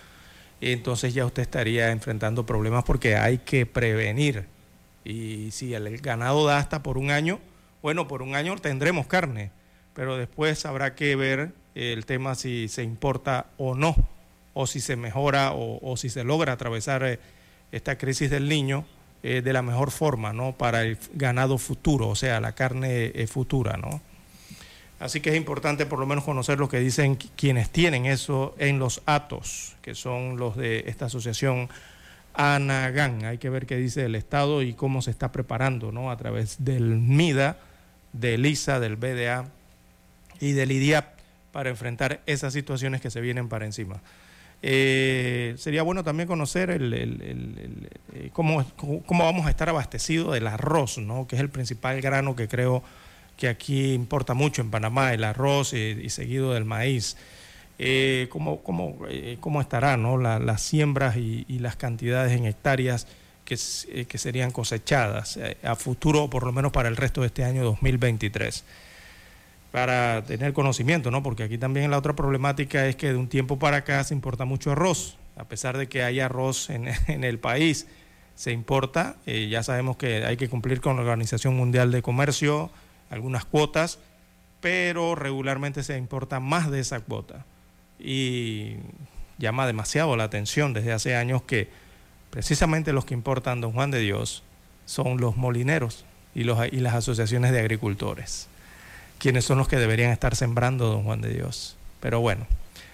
[0.60, 4.46] entonces ya usted estaría enfrentando problemas porque hay que prevenir.
[5.04, 7.40] Y si el ganado da hasta por un año,
[7.82, 9.52] bueno, por un año tendremos carne,
[9.94, 13.96] pero después habrá que ver el tema si se importa o no,
[14.54, 17.20] o si se mejora o, o si se logra atravesar eh,
[17.72, 18.86] esta crisis del niño
[19.24, 20.54] eh, de la mejor forma, ¿no?
[20.54, 24.02] Para el ganado futuro, o sea, la carne eh, futura, ¿no?
[25.02, 28.78] Así que es importante por lo menos conocer lo que dicen quienes tienen eso en
[28.78, 31.70] los atos, que son los de esta asociación
[32.36, 33.26] ANAGAN.
[33.26, 36.12] Hay que ver qué dice el Estado y cómo se está preparando, ¿no?
[36.12, 37.58] A través del MIDA,
[38.14, 39.46] del ISA, del BDA
[40.40, 41.18] y del IDIAP
[41.52, 44.02] para enfrentar esas situaciones que se vienen para encima.
[44.62, 51.00] Eh, sería bueno también conocer el, eh, cómo, cómo, vamos a estar abastecidos del arroz,
[51.00, 51.26] ¿no?
[51.26, 52.84] que es el principal grano que creo
[53.42, 57.18] que aquí importa mucho en Panamá, el arroz y, seguido del maíz.
[57.80, 60.20] Eh, ¿cómo, cómo, eh, cómo, estará ¿no?
[60.20, 63.08] las siembras y, las cantidades en hectáreas
[63.44, 63.58] que,
[64.06, 68.64] que serían cosechadas a futuro, por lo menos para el resto de este año 2023?
[69.72, 71.24] para tener conocimiento, ¿no?
[71.24, 74.46] Porque aquí también la otra problemática es que de un tiempo para acá se importa
[74.46, 76.88] mucho arroz, a pesar de que hay arroz en,
[77.24, 77.88] el país,
[78.36, 82.70] se importa, eh, ya sabemos que hay que cumplir con la Organización Mundial de Comercio,
[83.12, 84.00] algunas cuotas,
[84.60, 87.46] pero regularmente se importa más de esa cuota.
[88.00, 88.78] Y
[89.38, 91.70] llama demasiado la atención desde hace años que
[92.32, 94.42] precisamente los que importan, don Juan de Dios,
[94.86, 98.48] son los molineros y, los, y las asociaciones de agricultores
[99.22, 101.78] quienes son los que deberían estar sembrando, don Juan de Dios.
[102.00, 102.48] Pero bueno,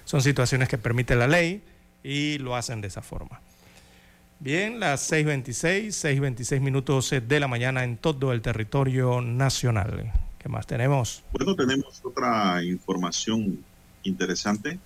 [0.04, 1.64] son situaciones que permite la ley
[2.04, 3.40] y lo hacen de esa forma.
[4.40, 10.14] Bien, las 6.26, 6.26 minutos de la mañana en todo el territorio nacional.
[10.38, 11.24] ¿Qué más tenemos?
[11.34, 13.64] Bueno, tenemos otra información
[14.04, 14.78] interesante.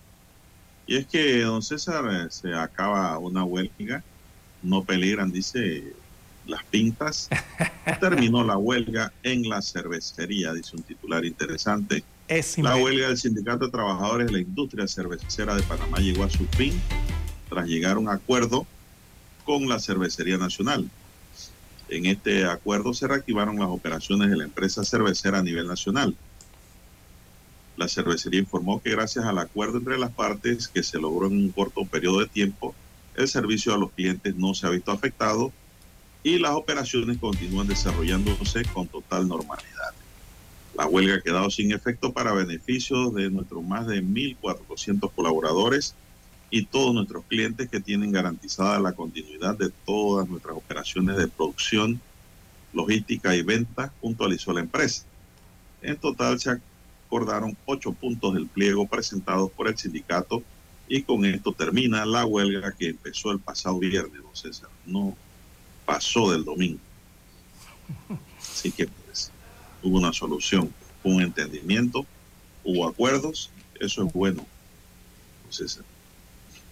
[0.88, 4.02] Y es que, don César, eh, se acaba una huelga.
[4.64, 5.84] No peligran, dice
[6.48, 7.28] las pintas.
[8.00, 12.06] Terminó la huelga en la cervecería, dice un titular interesante.
[12.58, 16.46] la huelga del Sindicato de Trabajadores de la Industria Cervecera de Panamá llegó a su
[16.48, 16.80] fin
[17.50, 18.66] tras llegar a un acuerdo
[19.42, 20.90] con la Cervecería Nacional.
[21.90, 26.16] En este acuerdo se reactivaron las operaciones de la empresa cervecera a nivel nacional.
[27.76, 31.52] La cervecería informó que gracias al acuerdo entre las partes que se logró en un
[31.52, 32.76] corto periodo de tiempo,
[33.16, 35.52] el servicio a los clientes no se ha visto afectado
[36.24, 39.94] y las operaciones continúan desarrollándose con total normalidad.
[40.76, 45.96] La huelga ha quedado sin efecto para beneficio de nuestros más de 1.400 colaboradores
[46.54, 52.02] y todos nuestros clientes que tienen garantizada la continuidad de todas nuestras operaciones de producción,
[52.74, 55.06] logística y venta, puntualizó la empresa.
[55.82, 56.60] En total se
[57.08, 60.44] acordaron ocho puntos del pliego presentados por el sindicato
[60.90, 64.70] y con esto termina la huelga que empezó el pasado viernes, don César.
[64.86, 65.16] No
[65.86, 66.80] pasó del domingo.
[68.42, 69.32] Así que pues,
[69.82, 72.06] hubo una solución, un entendimiento,
[72.66, 74.46] hubo acuerdos, eso es bueno.
[75.44, 75.82] Entonces,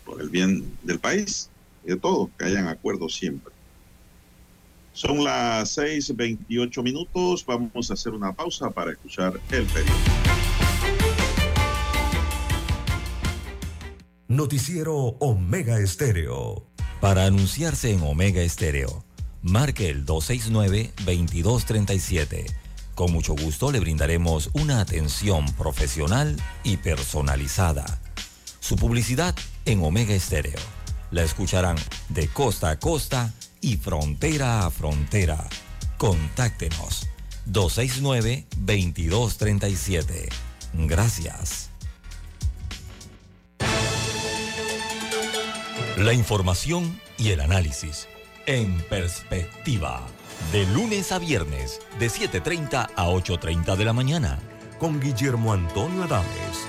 [0.09, 1.49] por el bien del país
[1.85, 3.51] y de todos, que hayan acuerdos siempre.
[4.93, 7.45] Son las 6:28 minutos.
[7.45, 9.97] Vamos a hacer una pausa para escuchar el periódico.
[14.27, 16.65] Noticiero Omega Estéreo.
[17.01, 19.05] Para anunciarse en Omega Estéreo,
[19.41, 22.45] marque el 269-2237.
[22.93, 27.99] Con mucho gusto le brindaremos una atención profesional y personalizada.
[28.59, 29.35] Su publicidad
[29.69, 30.59] en Omega Estéreo.
[31.11, 31.77] La escucharán
[32.09, 35.47] de costa a costa y frontera a frontera.
[35.97, 37.07] Contáctenos
[37.47, 40.29] 269-2237.
[40.73, 41.69] Gracias.
[45.97, 48.07] La información y el análisis
[48.45, 50.05] en perspectiva.
[50.51, 54.39] De lunes a viernes, de 7.30 a 8.30 de la mañana.
[54.79, 56.68] Con Guillermo Antonio Adames,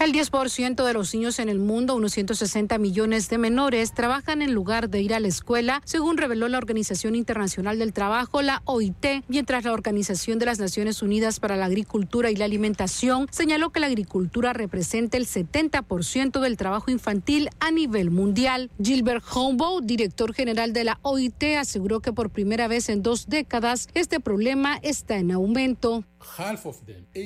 [0.00, 4.52] El 10% de los niños en el mundo, unos 160 millones de menores, trabajan en
[4.52, 9.24] lugar de ir a la escuela, según reveló la Organización Internacional del Trabajo, la OIT,
[9.28, 13.78] mientras la Organización de las Naciones Unidas para la Agricultura y la Alimentación señaló que
[13.78, 18.72] la agricultura representa el 70% del trabajo infantil a nivel mundial.
[18.82, 23.88] Gilbert Hombo, director general de la OIT, aseguró que por primera vez en dos décadas
[23.94, 26.04] este problema está en aumento.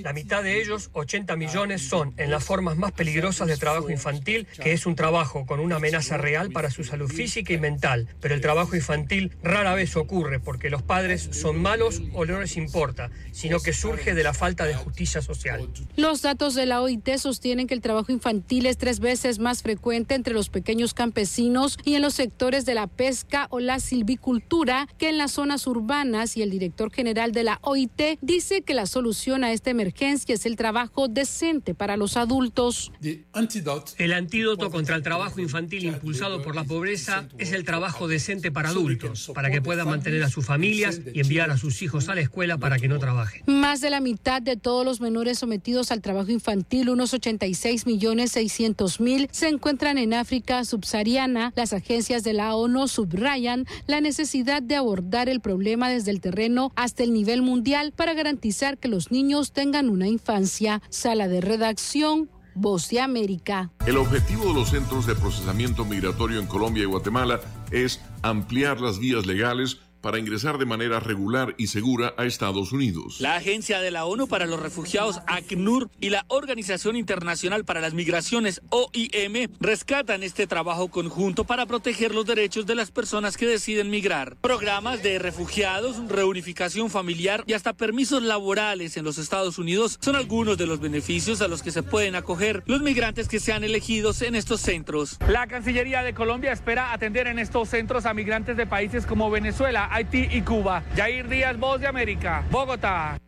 [0.02, 4.46] La mitad de ellos, 80 millones, son en las formas más peligrosas de trabajo infantil,
[4.62, 8.08] que es un trabajo con una amenaza real para su salud física y mental.
[8.20, 12.56] Pero el trabajo infantil rara vez ocurre porque los padres son malos o no les
[12.56, 15.68] importa, sino que surge de la falta de justicia social.
[15.96, 20.14] Los datos de la OIT sostienen que el trabajo infantil es tres veces más frecuente
[20.14, 25.08] entre los pequeños campesinos y en los sectores de la pesca o la silvicultura que
[25.08, 29.44] en las zonas urbanas y el director general de la OIT dice que la solución
[29.44, 32.90] a esta emergencia es el trabajo decente para los adultos.
[33.00, 38.70] El antídoto contra el trabajo infantil impulsado por la pobreza es el trabajo decente para
[38.70, 42.22] adultos, para que puedan mantener a sus familias y enviar a sus hijos a la
[42.22, 43.42] escuela para que no trabajen.
[43.46, 48.32] Más de la mitad de todos los menores sometidos al trabajo infantil, unos 86 millones
[48.32, 51.52] 600 mil, se encuentran en África subsahariana.
[51.54, 56.72] Las agencias de la ONU subrayan la necesidad de abordar el problema desde el terreno
[56.76, 60.82] hasta el nivel mundial para garantizar que los niños tengan una infancia.
[60.88, 63.70] Sala de redacción, Voz de América.
[63.86, 68.98] El objetivo de los centros de procesamiento migratorio en Colombia y Guatemala es ampliar las
[68.98, 73.20] vías legales para ingresar de manera regular y segura a Estados Unidos.
[73.20, 77.94] La Agencia de la ONU para los Refugiados, ACNUR, y la Organización Internacional para las
[77.94, 83.90] Migraciones, OIM, rescatan este trabajo conjunto para proteger los derechos de las personas que deciden
[83.90, 84.36] migrar.
[84.36, 90.58] Programas de refugiados, reunificación familiar y hasta permisos laborales en los Estados Unidos son algunos
[90.58, 94.34] de los beneficios a los que se pueden acoger los migrantes que sean elegidos en
[94.34, 95.18] estos centros.
[95.28, 99.87] La Cancillería de Colombia espera atender en estos centros a migrantes de países como Venezuela,
[99.90, 100.82] Haití y Cuba.
[100.96, 103.18] Jair Díaz, Voz de América, Bogotá.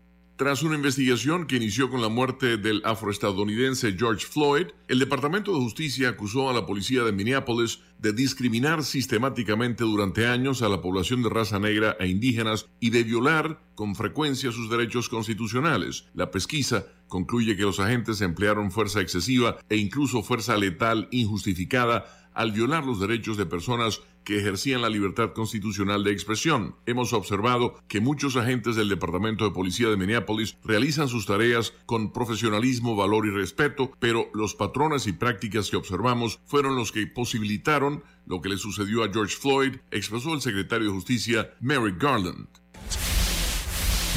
[0.40, 5.60] Tras una investigación que inició con la muerte del afroestadounidense George Floyd, el Departamento de
[5.60, 11.22] Justicia acusó a la policía de Minneapolis de discriminar sistemáticamente durante años a la población
[11.22, 16.06] de raza negra e indígenas y de violar con frecuencia sus derechos constitucionales.
[16.14, 22.52] La pesquisa concluye que los agentes emplearon fuerza excesiva e incluso fuerza letal injustificada al
[22.52, 26.76] violar los derechos de personas que ejercían la libertad constitucional de expresión.
[26.86, 32.12] Hemos observado que muchos agentes del Departamento de Policía de Minneapolis realizan sus tareas con
[32.12, 38.02] profesionalismo, valor y respeto, pero los patrones y prácticas que observamos fueron los que posibilitaron
[38.26, 42.46] lo que le sucedió a George Floyd, expresó el secretario de Justicia Merrick Garland.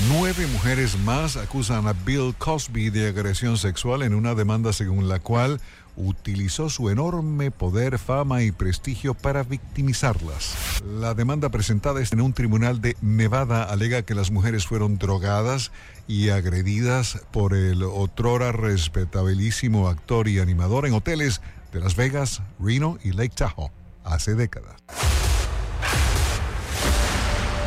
[0.10, 5.20] Nueve mujeres más acusan a Bill Cosby de agresión sexual en una demanda según la
[5.20, 5.62] cual
[5.96, 10.82] utilizó su enorme poder, fama y prestigio para victimizarlas.
[10.86, 15.72] La demanda presentada en un tribunal de Nevada alega que las mujeres fueron drogadas
[16.08, 21.42] y agredidas por el otrora respetabilísimo actor y animador en hoteles
[21.72, 23.72] de Las Vegas, Reno y Lake Tahoe
[24.04, 24.76] hace décadas.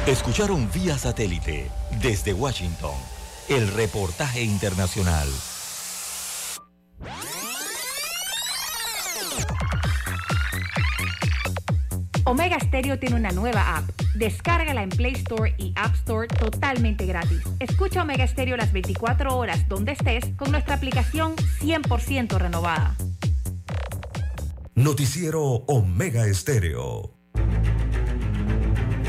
[0.06, 1.68] Escucharon vía satélite
[2.00, 2.94] desde Washington
[3.48, 5.28] el reportaje internacional.
[12.28, 13.88] Omega Stereo tiene una nueva app.
[14.16, 17.40] Descárgala en Play Store y App Store totalmente gratis.
[17.60, 22.96] Escucha Omega Stereo las 24 horas donde estés con nuestra aplicación 100% renovada.
[24.74, 27.14] Noticiero Omega Estéreo.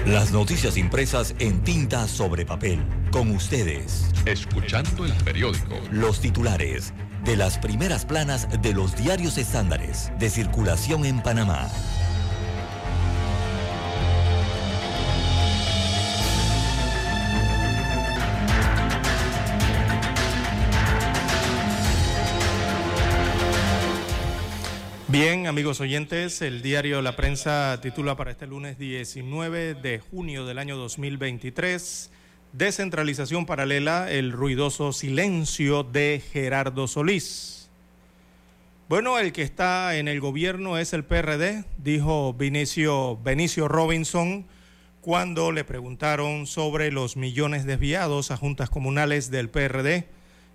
[0.05, 2.85] Las noticias impresas en tinta sobre papel.
[3.11, 4.11] Con ustedes.
[4.27, 5.73] Escuchando el periódico.
[5.89, 6.93] Los titulares
[7.25, 11.67] de las primeras planas de los diarios estándares de circulación en Panamá.
[25.09, 30.57] Bien, amigos oyentes, el diario La Prensa titula para este lunes 19 de junio del
[30.57, 32.11] año 2023,
[32.51, 37.69] Descentralización paralela, el ruidoso silencio de Gerardo Solís.
[38.89, 44.45] Bueno, el que está en el gobierno es el PRD, dijo Vinicio, Benicio Robinson
[44.99, 50.09] cuando le preguntaron sobre los millones desviados a juntas comunales del PRD.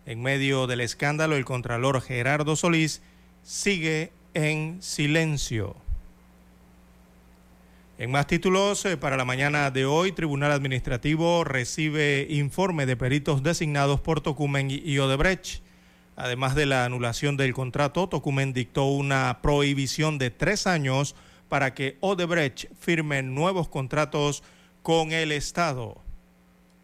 [0.04, 3.00] En medio del escándalo, el contralor Gerardo Solís
[3.42, 5.76] sigue en silencio.
[7.98, 13.42] En más títulos, eh, para la mañana de hoy, Tribunal Administrativo recibe informe de peritos
[13.42, 15.62] designados por Tocumen y Odebrecht.
[16.16, 21.14] Además de la anulación del contrato, Tocumen dictó una prohibición de tres años
[21.48, 24.42] para que Odebrecht firme nuevos contratos
[24.82, 26.00] con el Estado.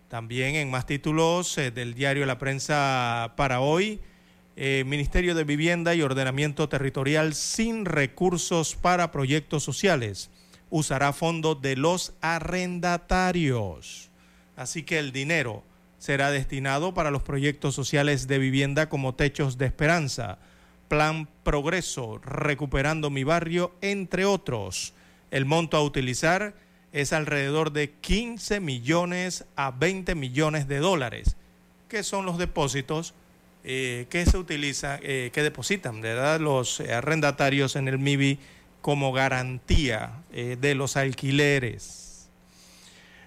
[0.08, 4.00] También en más títulos eh, del diario La Prensa para hoy,
[4.60, 10.30] eh, Ministerio de Vivienda y Ordenamiento Territorial sin recursos para proyectos sociales.
[10.68, 14.10] Usará fondos de los arrendatarios.
[14.56, 15.62] Así que el dinero
[15.98, 20.38] será destinado para los proyectos sociales de vivienda como Techos de Esperanza,
[20.88, 24.92] Plan Progreso, Recuperando mi Barrio, entre otros.
[25.30, 26.56] El monto a utilizar
[26.92, 31.36] es alrededor de 15 millones a 20 millones de dólares,
[31.88, 33.14] que son los depósitos
[33.70, 36.40] eh, que se utiliza, eh, que depositan ¿verdad?
[36.40, 38.38] los eh, arrendatarios en el MIBI
[38.80, 42.30] como garantía eh, de los alquileres.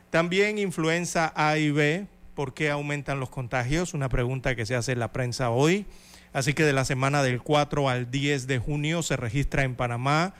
[0.09, 3.93] También influenza A y B, ¿por qué aumentan los contagios?
[3.93, 5.85] Una pregunta que se hace en la prensa hoy.
[6.33, 10.33] Así que de la semana del 4 al 10 de junio se registra en Panamá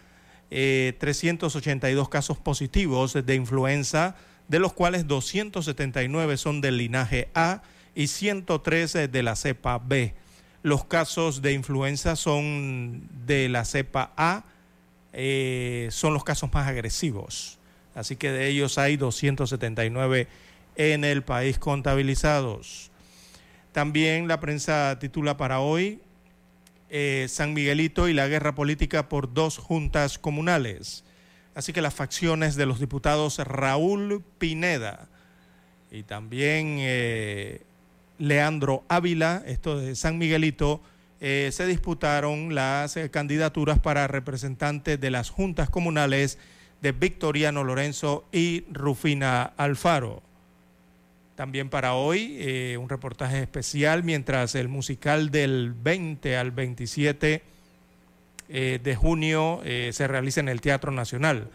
[0.49, 4.16] eh, 382 casos positivos de influenza,
[4.47, 7.62] de los cuales 279 son del linaje A
[7.96, 10.14] y 113 de la cepa B.
[10.64, 14.44] Los casos de influenza son de la cepa A,
[15.14, 17.58] eh, son los casos más agresivos.
[17.96, 20.28] Así que de ellos hay 279
[20.76, 22.92] en el país contabilizados.
[23.72, 26.02] También la prensa titula para hoy
[26.89, 31.04] eh, San Miguelito y la guerra política por dos juntas comunales.
[31.56, 35.08] Así que las facciones de los diputados Raúl Pineda
[35.89, 37.62] y también eh,
[38.22, 40.80] Leandro Ávila, esto de San Miguelito,
[41.22, 46.38] eh, se disputaron las eh, candidaturas para representantes de las juntas comunales
[46.84, 50.22] de Victoriano Lorenzo y Rufina Alfaro.
[51.36, 57.42] También para hoy eh, un reportaje especial mientras el musical del 20 al 27
[58.50, 61.50] eh, de junio se realiza en el Teatro Nacional.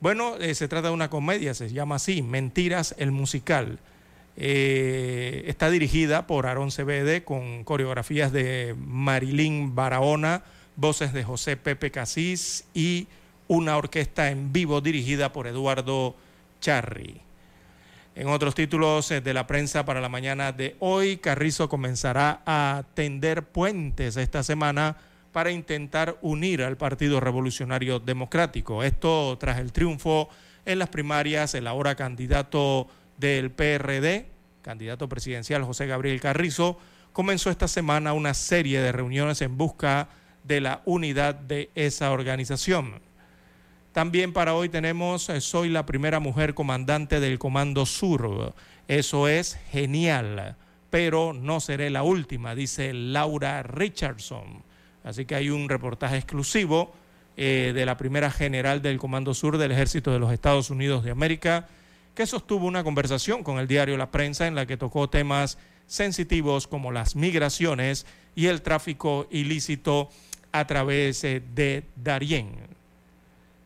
[0.00, 3.78] Bueno, se trata de una comedia, se llama así, Mentiras el musical.
[4.42, 10.44] Eh, está dirigida por Aarón Cebede con coreografías de Marilyn Barahona,
[10.76, 13.06] voces de José Pepe Casís y
[13.48, 16.16] una orquesta en vivo dirigida por Eduardo
[16.58, 17.20] Charri.
[18.14, 22.84] En otros títulos eh, de la prensa para la mañana de hoy, Carrizo comenzará a
[22.94, 24.96] tender puentes esta semana
[25.32, 28.84] para intentar unir al Partido Revolucionario Democrático.
[28.84, 30.30] Esto tras el triunfo
[30.64, 32.88] en las primarias, el ahora candidato
[33.20, 34.26] del PRD,
[34.62, 36.78] candidato presidencial José Gabriel Carrizo,
[37.12, 40.08] comenzó esta semana una serie de reuniones en busca
[40.42, 43.00] de la unidad de esa organización.
[43.92, 48.54] También para hoy tenemos, eh, soy la primera mujer comandante del Comando Sur.
[48.88, 50.56] Eso es genial,
[50.88, 54.62] pero no seré la última, dice Laura Richardson.
[55.04, 56.92] Así que hay un reportaje exclusivo
[57.36, 61.10] eh, de la primera general del Comando Sur del Ejército de los Estados Unidos de
[61.10, 61.68] América,
[62.14, 66.66] que sostuvo una conversación con el diario La Prensa en la que tocó temas sensitivos
[66.66, 70.08] como las migraciones y el tráfico ilícito
[70.52, 72.54] a través eh, de Darién.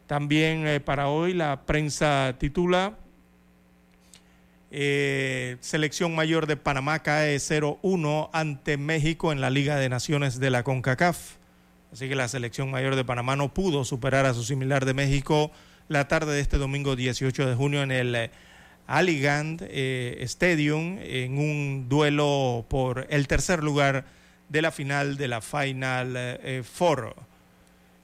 [0.06, 2.96] También eh, para hoy la prensa titula
[4.70, 10.50] eh, Selección Mayor de Panamá cae 0-1 ante México en la Liga de Naciones de
[10.50, 11.36] la CONCACAF.
[11.92, 15.52] Así que la Selección Mayor de Panamá no pudo superar a su similar de México
[15.88, 18.30] la tarde de este domingo 18 de junio en el eh,
[18.86, 24.04] Alligand eh, Stadium en un duelo por el tercer lugar
[24.48, 27.14] de la final de la Final eh, Four.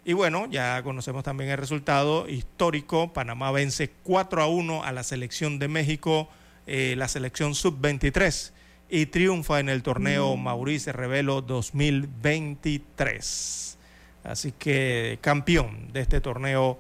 [0.05, 3.13] Y bueno, ya conocemos también el resultado histórico.
[3.13, 6.31] Panamá vence 4 a 1 a la selección de México,
[6.67, 8.53] eh, la selección sub-23,
[8.89, 13.77] y triunfa en el torneo Maurice Revelo 2023.
[14.25, 16.79] Así que campeón de este torneo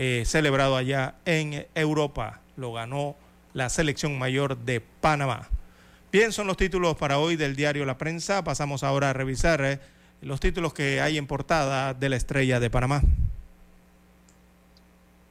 [0.00, 2.40] eh, celebrado allá en Europa.
[2.56, 3.16] Lo ganó
[3.52, 5.48] la selección mayor de Panamá.
[6.12, 8.44] Bien, son los títulos para hoy del diario La Prensa.
[8.44, 9.80] Pasamos ahora a revisar eh,
[10.22, 13.02] los títulos que hay en portada de la Estrella de Panamá.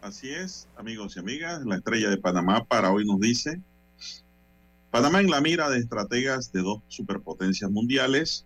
[0.01, 3.61] Así es, amigos y amigas, la Estrella de Panamá para hoy nos dice,
[4.91, 8.45] Panamá en la mira de estrategas de dos superpotencias mundiales,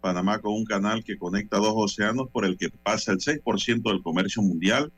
[0.00, 4.02] Panamá con un canal que conecta dos océanos por el que pasa el 6% del
[4.02, 4.92] comercio mundial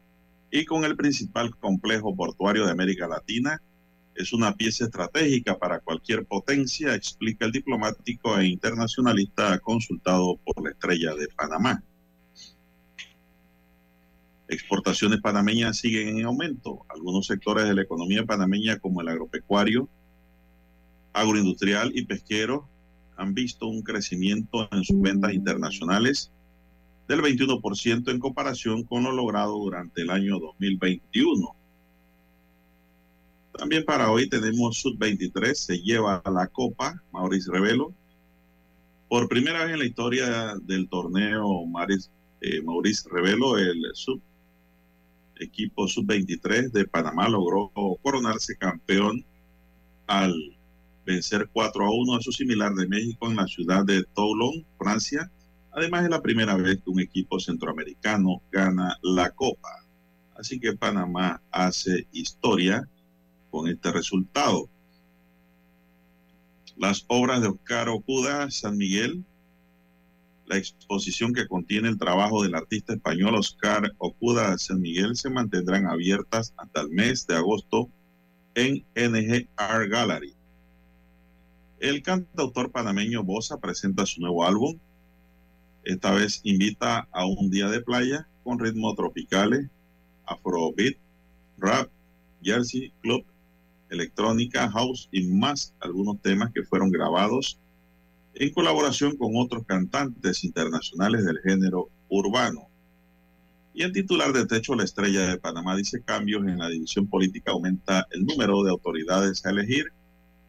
[0.53, 3.61] y con el principal complejo portuario de América Latina,
[4.15, 10.71] es una pieza estratégica para cualquier potencia, explica el diplomático e internacionalista consultado por la
[10.71, 11.83] estrella de Panamá.
[14.47, 16.85] Exportaciones panameñas siguen en aumento.
[16.91, 19.89] Algunos sectores de la economía panameña, como el agropecuario,
[21.15, 22.69] agroindustrial y pesquero,
[23.17, 26.32] han visto un crecimiento en sus ventas internacionales
[27.09, 31.55] del 21% en comparación con lo logrado durante el año 2021.
[33.59, 37.93] También para hoy tenemos Sub-23, se lleva la Copa Maurice Revelo.
[39.09, 42.09] Por primera vez en la historia del torneo Maurice,
[42.41, 44.21] eh, Maurice Revelo, el sub
[45.37, 47.71] equipo Sub-23 de Panamá logró
[48.03, 49.25] coronarse campeón
[50.07, 50.35] al
[51.05, 55.31] vencer 4 a 1 a su similar de México en la ciudad de Toulon, Francia.
[55.73, 59.71] Además, es la primera vez que un equipo centroamericano gana la Copa.
[60.37, 62.89] Así que Panamá hace historia
[63.51, 64.69] con este resultado.
[66.77, 69.25] Las obras de Oscar Okuda, San Miguel,
[70.47, 75.87] la exposición que contiene el trabajo del artista español Oscar Okuda San Miguel se mantendrán
[75.87, 77.89] abiertas hasta el mes de agosto
[78.55, 80.35] en NG Art Gallery.
[81.81, 84.79] El cantautor panameño Bosa presenta su nuevo álbum.
[85.85, 89.69] Esta vez invita a un día de playa con ritmos tropicales,
[90.27, 90.97] afrobeat,
[91.59, 91.91] rap,
[92.43, 93.25] jersey, club
[93.91, 97.59] electrónica, house y más algunos temas que fueron grabados
[98.35, 102.69] en colaboración con otros cantantes internacionales del género urbano.
[103.75, 107.53] Y el titular de Techo La Estrella de Panamá dice cambios en la división política
[107.53, 109.87] aumenta el número de autoridades a elegir.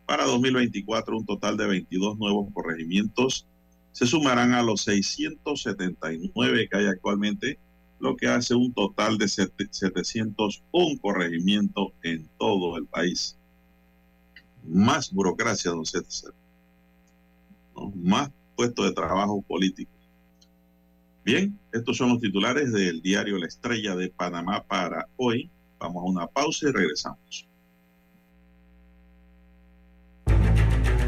[0.05, 3.47] Para 2024 un total de 22 nuevos corregimientos
[3.93, 7.59] se sumarán a los 679 que hay actualmente
[7.99, 13.37] lo que hace un total de 701 corregimientos en todo el país.
[14.67, 16.33] Más burocracia, don César.
[17.95, 19.91] Más puestos de trabajo político.
[21.23, 25.49] Bien, estos son los titulares del diario La Estrella de Panamá para hoy.
[25.79, 27.47] Vamos a una pausa y regresamos.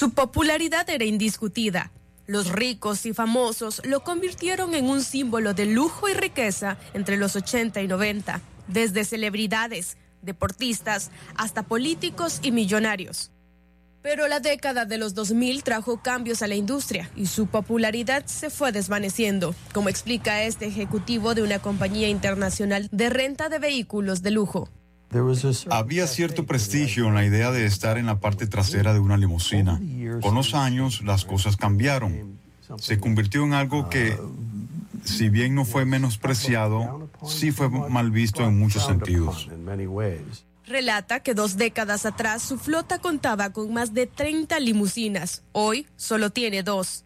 [0.00, 1.92] Su popularidad era indiscutida.
[2.26, 7.36] Los ricos y famosos lo convirtieron en un símbolo de lujo y riqueza entre los
[7.36, 13.30] 80 y 90, desde celebridades, deportistas, hasta políticos y millonarios.
[14.00, 18.48] Pero la década de los 2000 trajo cambios a la industria y su popularidad se
[18.48, 24.30] fue desvaneciendo, como explica este ejecutivo de una compañía internacional de renta de vehículos de
[24.30, 24.70] lujo.
[25.70, 29.80] Había cierto prestigio en la idea de estar en la parte trasera de una limusina.
[30.22, 32.38] Con los años las cosas cambiaron.
[32.78, 34.16] Se convirtió en algo que,
[35.04, 39.48] si bien no fue menospreciado, sí fue mal visto en muchos sentidos.
[40.66, 45.42] Relata que dos décadas atrás su flota contaba con más de 30 limusinas.
[45.50, 47.04] Hoy solo tiene dos.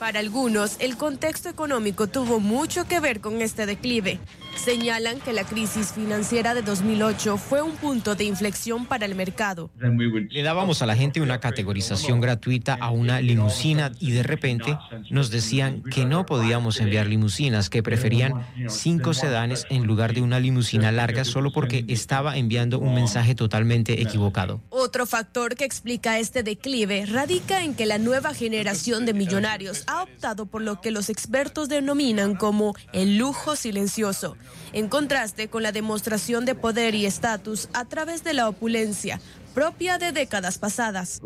[0.00, 4.18] Para algunos, el contexto económico tuvo mucho que ver con este declive.
[4.56, 9.70] Señalan que la crisis financiera de 2008 fue un punto de inflexión para el mercado.
[9.78, 14.74] Le dábamos a la gente una categorización gratuita a una limusina y de repente
[15.10, 20.40] nos decían que no podíamos enviar limusinas, que preferían cinco sedanes en lugar de una
[20.40, 24.62] limusina larga solo porque estaba enviando un mensaje totalmente equivocado.
[24.70, 30.02] Otro factor que explica este declive radica en que la nueva generación de millonarios ha
[30.04, 34.36] optado por lo que los expertos denominan como el lujo silencioso
[34.72, 39.20] en contraste con la demostración de poder y estatus a través de la opulencia
[39.54, 41.20] propia de décadas pasadas.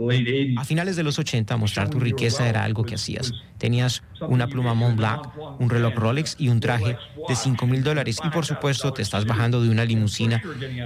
[0.56, 3.32] A finales de los 80, mostrar tu riqueza era algo que hacías.
[3.58, 5.28] Tenías una pluma Montblanc,
[5.58, 6.96] un reloj Rolex y un traje
[7.28, 8.18] de 5 mil dólares.
[8.24, 10.42] Y por supuesto, te estás bajando de una limusina.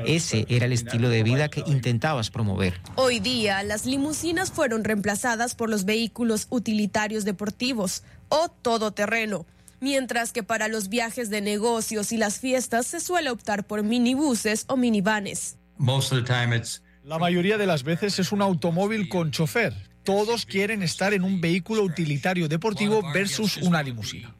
[0.06, 2.80] Ese era el estilo de vida que intentabas promover.
[2.96, 9.46] Hoy día, las limusinas fueron reemplazadas por los vehículos utilitarios deportivos o todoterreno
[9.80, 14.64] mientras que para los viajes de negocios y las fiestas se suele optar por minibuses
[14.66, 15.56] o minivanes.
[17.08, 19.72] La mayoría de las veces es un automóvil con chofer.
[20.04, 24.34] Todos quieren estar en un vehículo utilitario deportivo versus una limusina.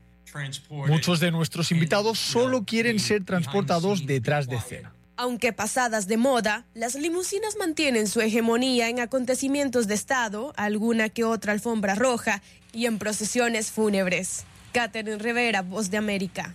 [0.69, 4.93] Muchos de nuestros invitados solo quieren ser transportados detrás de escena.
[5.17, 11.25] Aunque pasadas de moda, las limusinas mantienen su hegemonía en acontecimientos de Estado, alguna que
[11.25, 12.43] otra alfombra roja
[12.75, 14.45] y en procesiones fúnebres.
[14.73, 16.55] Catherine Rivera, Voz de América.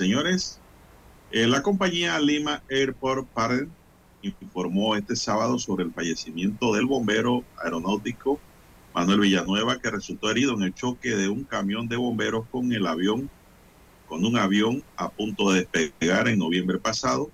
[0.00, 0.58] Señores,
[1.30, 3.68] eh, la compañía Lima Airport Partners
[4.22, 8.40] informó este sábado sobre el fallecimiento del bombero aeronáutico
[8.94, 12.86] Manuel Villanueva, que resultó herido en el choque de un camión de bomberos con el
[12.86, 13.28] avión,
[14.08, 17.30] con un avión a punto de despegar en noviembre pasado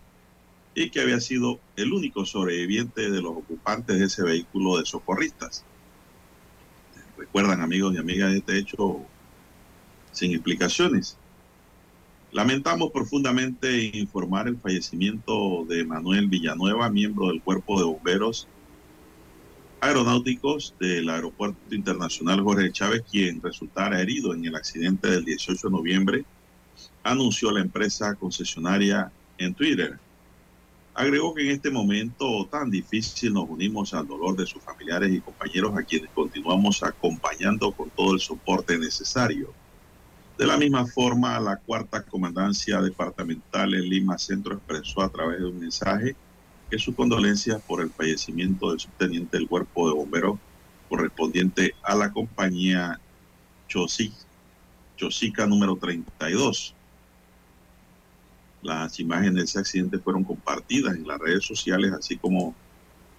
[0.74, 5.64] y que había sido el único sobreviviente de los ocupantes de ese vehículo de socorristas.
[7.16, 9.02] Recuerdan, amigos y amigas, este hecho
[10.10, 11.16] sin explicaciones.
[12.36, 18.46] Lamentamos profundamente informar el fallecimiento de Manuel Villanueva, miembro del Cuerpo de Bomberos
[19.80, 25.72] Aeronáuticos del Aeropuerto Internacional Jorge Chávez, quien resultara herido en el accidente del 18 de
[25.72, 26.24] noviembre,
[27.04, 29.98] anunció la empresa concesionaria en Twitter.
[30.92, 35.22] Agregó que en este momento tan difícil nos unimos al dolor de sus familiares y
[35.22, 39.54] compañeros a quienes continuamos acompañando con todo el soporte necesario.
[40.38, 45.46] De la misma forma, la cuarta comandancia departamental en Lima Centro expresó a través de
[45.46, 46.14] un mensaje
[46.70, 50.38] que sus condolencias por el fallecimiento del subteniente del cuerpo de bomberos
[50.90, 53.00] correspondiente a la compañía
[53.66, 56.74] Chosica número 32.
[58.60, 62.54] Las imágenes de ese accidente fueron compartidas en las redes sociales, así como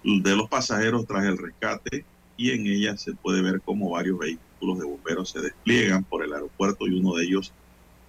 [0.04, 2.04] de los pasajeros tras el rescate,
[2.36, 6.32] y en ellas se puede ver cómo varios vehículos de bomberos se despliegan por el
[6.32, 7.52] aeropuerto y uno de ellos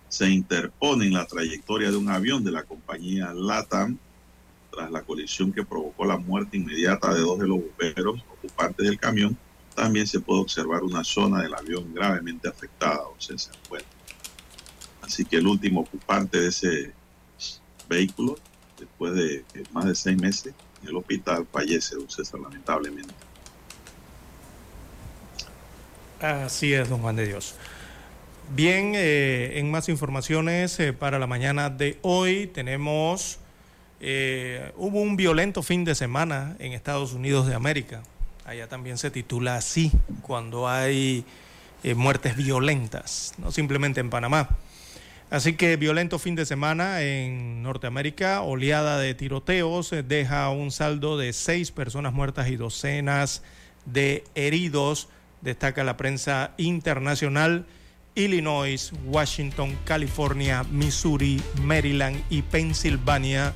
[0.08, 3.98] se interpone en la trayectoria de un avión de la compañía LATAM
[4.72, 9.00] tras la colisión que provocó la muerte inmediata de dos de los bomberos ocupantes del
[9.00, 9.38] camión.
[9.76, 13.52] También se puede observar una zona del avión gravemente afectada, o sea, se
[15.02, 16.94] Así que el último ocupante de ese
[17.88, 18.38] vehículo,
[18.78, 23.29] después de más de seis meses en el hospital, fallece, don César, lamentablemente.
[26.22, 27.56] Así es, don Juan de Dios.
[28.54, 33.40] Bien, eh, en más informaciones eh, para la mañana de hoy tenemos,
[34.02, 38.04] eh, hubo un violento fin de semana en Estados Unidos de América.
[38.44, 41.24] Allá también se titula así, cuando hay
[41.96, 44.50] muertes violentas, no simplemente en Panamá.
[45.30, 51.32] Así que violento fin de semana en Norteamérica, oleada de tiroteos, deja un saldo de
[51.32, 53.42] seis personas muertas y docenas
[53.86, 55.08] de heridos
[55.42, 57.66] destaca la prensa internacional.
[58.16, 63.54] Illinois, Washington, California, Missouri, Maryland y Pensilvania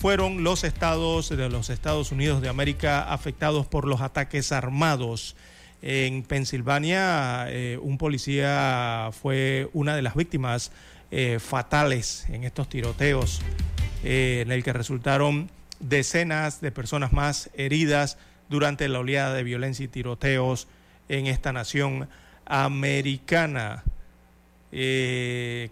[0.00, 5.36] fueron los estados de los Estados Unidos de América afectados por los ataques armados.
[5.82, 10.72] En Pensilvania, eh, un policía fue una de las víctimas
[11.10, 13.42] eh, fatales en estos tiroteos,
[14.02, 18.16] eh, en el que resultaron decenas de personas más heridas
[18.48, 20.66] durante la oleada de violencia y tiroteos
[21.10, 22.08] en esta nación
[22.46, 23.84] americana.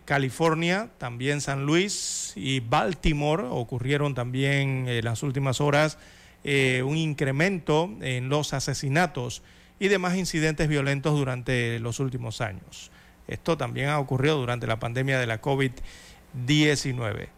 [0.04, 5.98] California, también San Luis y Baltimore ocurrieron también en las últimas horas
[6.44, 9.42] un incremento en los asesinatos
[9.78, 12.90] y demás incidentes violentos durante los últimos años.
[13.28, 17.28] Esto también ha ocurrido durante la pandemia de la COVID-19.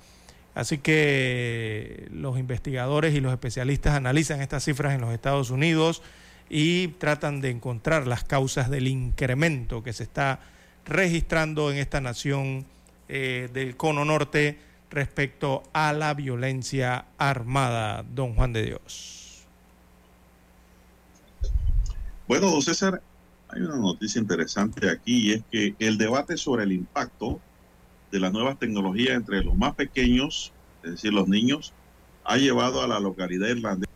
[0.55, 6.03] Así que los investigadores y los especialistas analizan estas cifras en los Estados Unidos
[6.51, 10.41] y tratan de encontrar las causas del incremento que se está
[10.85, 12.67] registrando en esta nación
[13.09, 14.59] eh, del cono norte
[14.91, 19.47] respecto a la violencia armada, don Juan de Dios.
[22.27, 23.01] Bueno, don César,
[23.49, 27.41] hay una noticia interesante aquí y es que el debate sobre el impacto
[28.11, 30.53] de las nuevas tecnologías entre los más pequeños,
[30.83, 31.73] es decir, los niños,
[32.25, 33.90] ha llevado a la localidad irlandesa.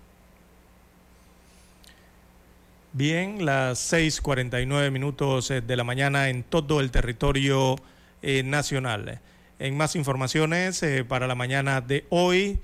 [2.97, 7.75] Bien, las 6:49 minutos eh, de la mañana en todo el territorio
[8.23, 9.21] eh, nacional.
[9.59, 12.61] En más informaciones eh, para la mañana de hoy,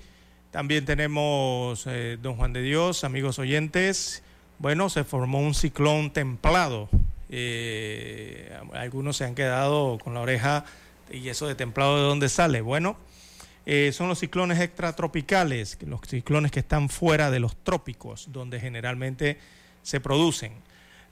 [0.52, 1.84] también tenemos,
[2.22, 4.22] don Juan de Dios, amigos oyentes,
[4.60, 6.88] bueno, se formó un ciclón templado.
[8.72, 10.64] Algunos se han quedado con la oreja
[11.10, 12.60] y eso de templado de dónde sale.
[12.60, 12.96] Bueno,
[13.92, 19.38] son los ciclones extratropicales, los ciclones que están fuera de los trópicos, donde generalmente
[19.82, 20.52] se producen.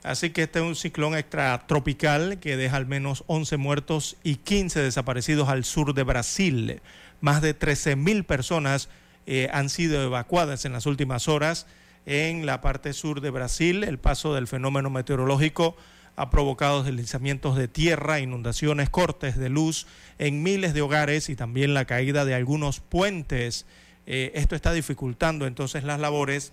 [0.04, 4.80] Así que este es un ciclón extratropical que deja al menos 11 muertos y 15
[4.80, 6.80] desaparecidos al sur de Brasil.
[7.20, 8.88] Más de 13 mil personas
[9.26, 11.66] eh, han sido evacuadas en las últimas horas
[12.06, 13.82] en la parte sur de Brasil.
[13.82, 15.76] El paso del fenómeno meteorológico
[16.14, 19.86] ha provocado deslizamientos de tierra, inundaciones, cortes de luz
[20.18, 23.66] en miles de hogares y también la caída de algunos puentes.
[24.06, 26.52] Eh, esto está dificultando entonces las labores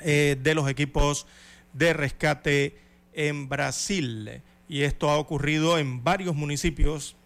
[0.00, 1.26] eh, de los equipos
[1.72, 2.78] de rescate
[3.12, 4.42] en Brasil.
[4.68, 7.16] Y esto ha ocurrido en varios municipios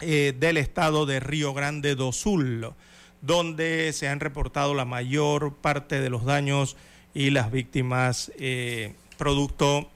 [0.00, 2.74] eh, del estado de Río Grande do Sul
[3.20, 6.76] donde se han reportado la mayor parte de los daños
[7.14, 9.90] y las víctimas eh, producto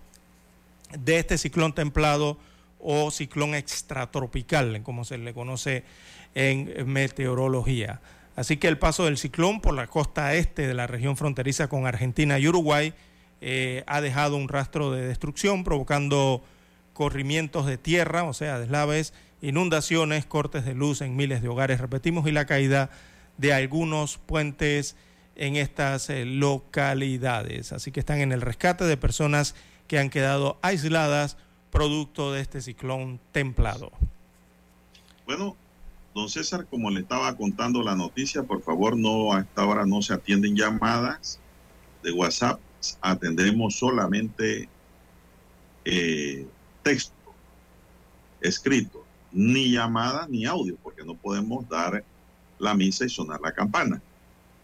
[0.99, 2.39] de este ciclón templado
[2.81, 5.85] o ciclón extratropical, como se le conoce
[6.35, 8.01] en meteorología.
[8.37, 11.87] Así que el paso del ciclón por la costa este de la región fronteriza con
[11.87, 12.95] Argentina y Uruguay
[13.41, 16.43] eh, ha dejado un rastro de destrucción, provocando
[16.95, 19.13] corrimientos de tierra, o sea, deslaves,
[19.43, 22.91] inundaciones, cortes de luz en miles de hogares, repetimos, y la caída
[23.37, 24.97] de algunos puentes
[25.37, 27.73] en estas eh, localidades.
[27.73, 29.55] Así que están en el rescate de personas
[29.87, 31.37] que han quedado aisladas
[31.71, 33.91] producto de este ciclón templado.
[35.27, 35.57] Bueno,
[36.15, 40.01] don César, como le estaba contando la noticia, por favor, no a esta hora no
[40.01, 41.41] se atienden llamadas
[42.03, 42.61] de WhatsApp,
[43.01, 44.69] atendemos solamente
[45.85, 46.47] eh,
[46.83, 47.15] texto
[48.41, 52.05] escrito, ni llamada ni audio, porque no podemos dar
[52.59, 54.01] la misa y sonar la campana.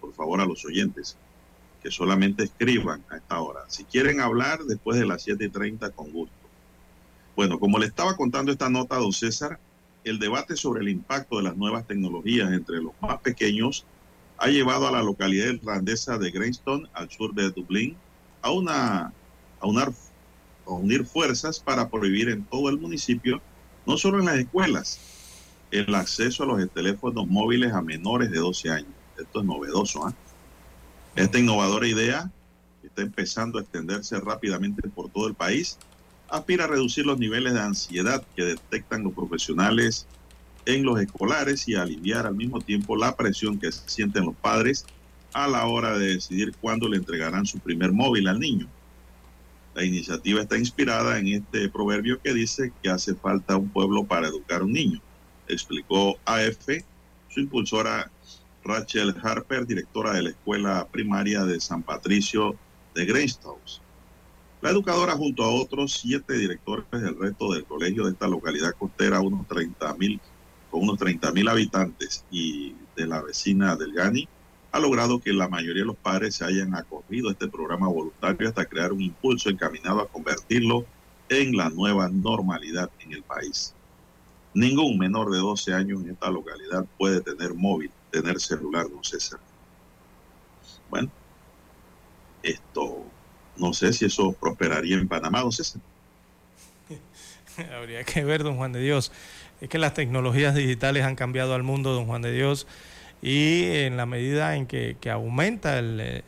[0.01, 1.17] Por favor, a los oyentes
[1.83, 3.61] que solamente escriban a esta hora.
[3.69, 6.35] Si quieren hablar después de las 7:30, con gusto.
[7.35, 9.59] Bueno, como le estaba contando esta nota, don César,
[10.05, 13.85] el debate sobre el impacto de las nuevas tecnologías entre los más pequeños
[14.39, 17.97] ha llevado a la localidad irlandesa de Greystown, al sur de Dublín,
[18.41, 19.13] a, una,
[19.61, 19.67] a,
[20.67, 23.43] unir fuerzas para prohibir en todo el municipio,
[23.87, 24.99] no solo en las escuelas,
[25.71, 28.93] el acceso a los teléfonos móviles a menores de 12 años.
[29.19, 30.07] Esto es novedoso.
[30.07, 30.15] ¿ah?
[31.17, 32.31] Esta innovadora idea,
[32.83, 35.79] está empezando a extenderse rápidamente por todo el país,
[36.31, 40.07] aspira a reducir los niveles de ansiedad que detectan los profesionales
[40.66, 44.85] en los escolares y a aliviar al mismo tiempo la presión que sienten los padres
[45.32, 48.69] a la hora de decidir cuándo le entregarán su primer móvil al niño.
[49.74, 54.28] La iniciativa está inspirada en este proverbio que dice que hace falta un pueblo para
[54.28, 55.01] educar a un niño
[55.52, 56.66] explicó AF,
[57.28, 58.11] su impulsora
[58.65, 62.57] Rachel Harper, directora de la Escuela Primaria de San Patricio
[62.94, 63.59] de Greystown.
[64.61, 69.20] La educadora, junto a otros siete directores del resto del colegio de esta localidad costera,
[69.20, 70.20] unos 30 mil,
[70.70, 74.28] con unos 30 mil habitantes y de la vecina del Gani,
[74.73, 78.49] ha logrado que la mayoría de los padres se hayan acogido a este programa voluntario
[78.49, 80.85] hasta crear un impulso encaminado a convertirlo
[81.28, 83.74] en la nueva normalidad en el país.
[84.53, 89.39] Ningún menor de 12 años en esta localidad puede tener móvil tener celular, don César.
[90.89, 91.11] Bueno,
[92.43, 93.05] esto,
[93.61, 95.81] no sé si eso prosperaría en Panamá, don César.
[97.77, 99.12] Habría que ver, don Juan de Dios.
[99.61, 102.66] Es que las tecnologías digitales han cambiado al mundo, don Juan de Dios,
[103.23, 106.23] y en la medida en que, aumenta el,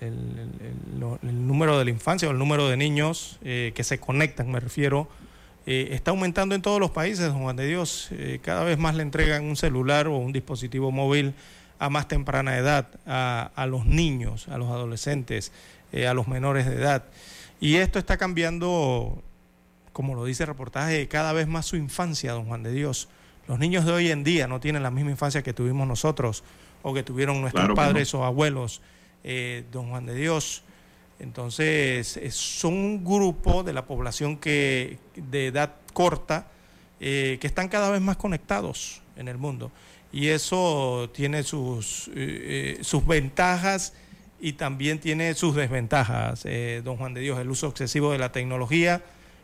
[1.22, 5.09] número de la infancia o el número de niños eh, que se conectan, me refiero,
[5.64, 8.09] eh, está aumentando en todos los países, don Juan de Dios.
[8.12, 11.34] Eh, cada vez más le entregan un celular o un dispositivo móvil
[11.78, 15.50] a más temprana edad, a, a los niños, a los adolescentes,
[15.93, 17.05] a los menores de edad.
[17.60, 19.23] Y esto está cambiando,
[19.93, 23.09] como lo dice el reportaje, cada vez más su infancia, don Juan de Dios.
[23.47, 26.43] Los niños de hoy en día no tienen la misma infancia que tuvimos nosotros
[26.82, 28.82] o que tuvieron nuestros padres o abuelos,
[29.23, 30.64] eh, don Juan de Dios.
[31.20, 36.48] Entonces, son un grupo de la población que de edad corta
[36.98, 39.70] eh, que están cada vez más conectados en el mundo.
[40.12, 43.94] Y eso tiene sus, eh, sus ventajas
[44.43, 46.44] y también tiene sus desventajas,
[46.85, 49.02] don Juan de Dios, el uso excesivo de la tecnología,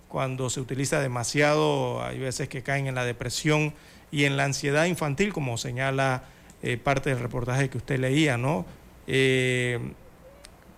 [0.09, 3.75] cuando se utiliza demasiado, hay veces que caen en la depresión
[4.11, 6.25] y en la ansiedad infantil, como señala
[6.63, 8.67] eh, parte del reportaje que usted leía, ¿no?
[9.07, 9.79] Eh,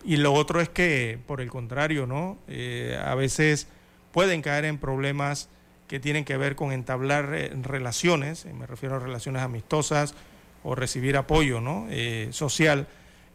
[0.05, 2.39] y lo otro es que, por el contrario, ¿no?
[2.49, 3.69] Eh, a veces
[4.13, 5.49] pueden caer en problemas
[5.87, 7.29] que tienen que ver con entablar
[7.63, 10.15] relaciones, me refiero a relaciones amistosas
[10.63, 11.89] o recibir apoyo ¿no?
[12.31, 12.87] social.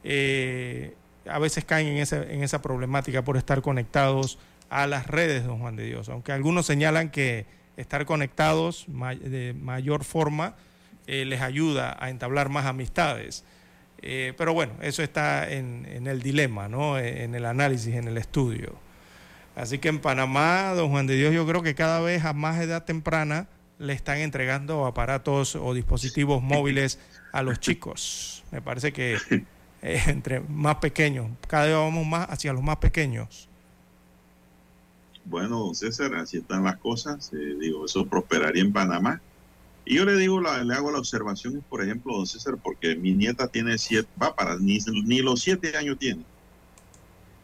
[0.06, 4.38] A veces caen en, en esa problemática por estar conectados
[4.69, 7.45] a las redes, don Juan de Dios, aunque algunos señalan que
[7.77, 10.56] estar conectados de mayor forma
[11.07, 13.44] eh, les ayuda a entablar más amistades.
[14.02, 16.98] Eh, pero bueno, eso está en, el dilema, ¿no?
[16.99, 18.76] en el análisis, en el estudio.
[19.56, 22.60] Así que en Panamá, don Juan de Dios, yo creo que cada vez a más
[22.60, 26.99] edad temprana le están entregando aparatos o dispositivos móviles
[27.32, 28.44] a los chicos.
[28.52, 29.18] Me parece que
[29.86, 33.48] eh, entre más pequeños, cada vez vamos más hacia los más pequeños.
[35.26, 37.32] Bueno, César, así están las cosas.
[37.32, 39.22] digo, eso prosperaría en Panamá.
[39.86, 43.48] Y yo le digo, le hago la observación, por ejemplo, don César, porque mi nieta
[43.48, 46.24] tiene siete, va para, ni, ni los siete años tiene.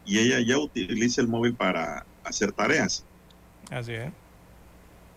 [0.04, 3.04] Y ella ya utiliza el móvil para hacer tareas.
[3.70, 4.12] Así es.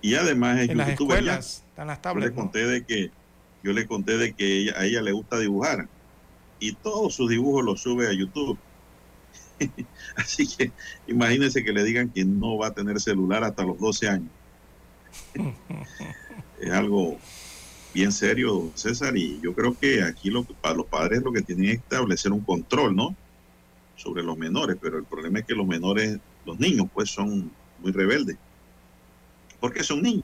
[0.01, 2.29] Y además es en las escuelas, están las tablets.
[2.29, 3.11] Yo le conté de que,
[3.63, 5.87] yo le conté de que a ella le gusta dibujar.
[6.59, 8.57] Y todos sus dibujos los sube a YouTube.
[10.15, 10.71] Así que
[11.07, 14.31] imagínense que le digan que no va a tener celular hasta los 12 años.
[16.59, 17.17] es algo
[17.93, 21.65] bien serio, César, y yo creo que aquí lo, para los padres lo que tienen
[21.65, 23.15] es establecer un control, ¿no?
[23.95, 27.91] Sobre los menores, pero el problema es que los menores, los niños, pues son muy
[27.93, 28.37] rebeldes.
[29.61, 30.23] Porque son niños.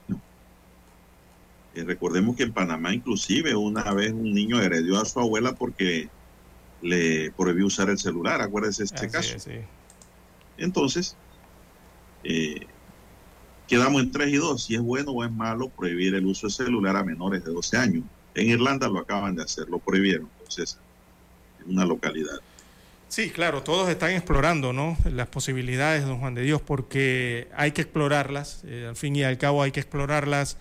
[1.73, 6.09] Eh, recordemos que en Panamá inclusive una vez un niño heredó a su abuela porque
[6.81, 9.37] le prohibió usar el celular, acuérdese este caso.
[10.57, 11.15] Entonces,
[12.23, 12.67] eh,
[13.67, 16.53] quedamos en 3 y 2, si es bueno o es malo prohibir el uso de
[16.53, 18.03] celular a menores de 12 años.
[18.33, 20.77] En Irlanda lo acaban de hacer, lo prohibieron, entonces,
[21.63, 22.39] en una localidad.
[23.09, 24.97] Sí, claro, todos están explorando ¿no?
[25.03, 29.37] las posibilidades, don Juan de Dios, porque hay que explorarlas, eh, al fin y al
[29.37, 30.57] cabo hay que explorarlas,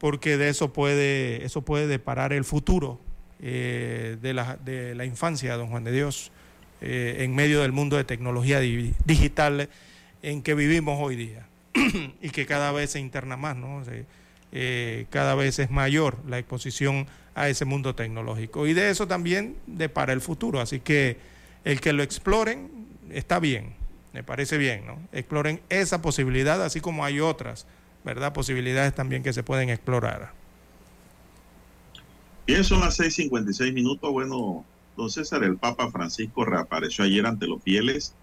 [0.00, 2.98] porque de eso puede, eso puede deparar el futuro
[3.46, 6.32] eh, de, la, de la infancia, don Juan de Dios,
[6.80, 9.68] eh, en medio del mundo de tecnología digital
[10.22, 11.46] en que vivimos hoy día.
[12.22, 13.82] y que cada vez se interna más, ¿no?
[14.52, 18.66] Eh, cada vez es mayor la exposición a ese mundo tecnológico.
[18.66, 20.60] Y de eso también de para el futuro.
[20.60, 21.18] Así que
[21.64, 22.70] el que lo exploren
[23.10, 23.74] está bien,
[24.14, 24.98] me parece bien, ¿no?
[25.12, 27.66] Exploren esa posibilidad, así como hay otras,
[28.04, 28.32] ¿verdad?
[28.32, 30.32] Posibilidades también que se pueden explorar.
[32.46, 34.12] Bien, son las 6:56 minutos.
[34.12, 34.66] Bueno,
[34.98, 38.14] don César, el Papa Francisco reapareció ayer ante los fieles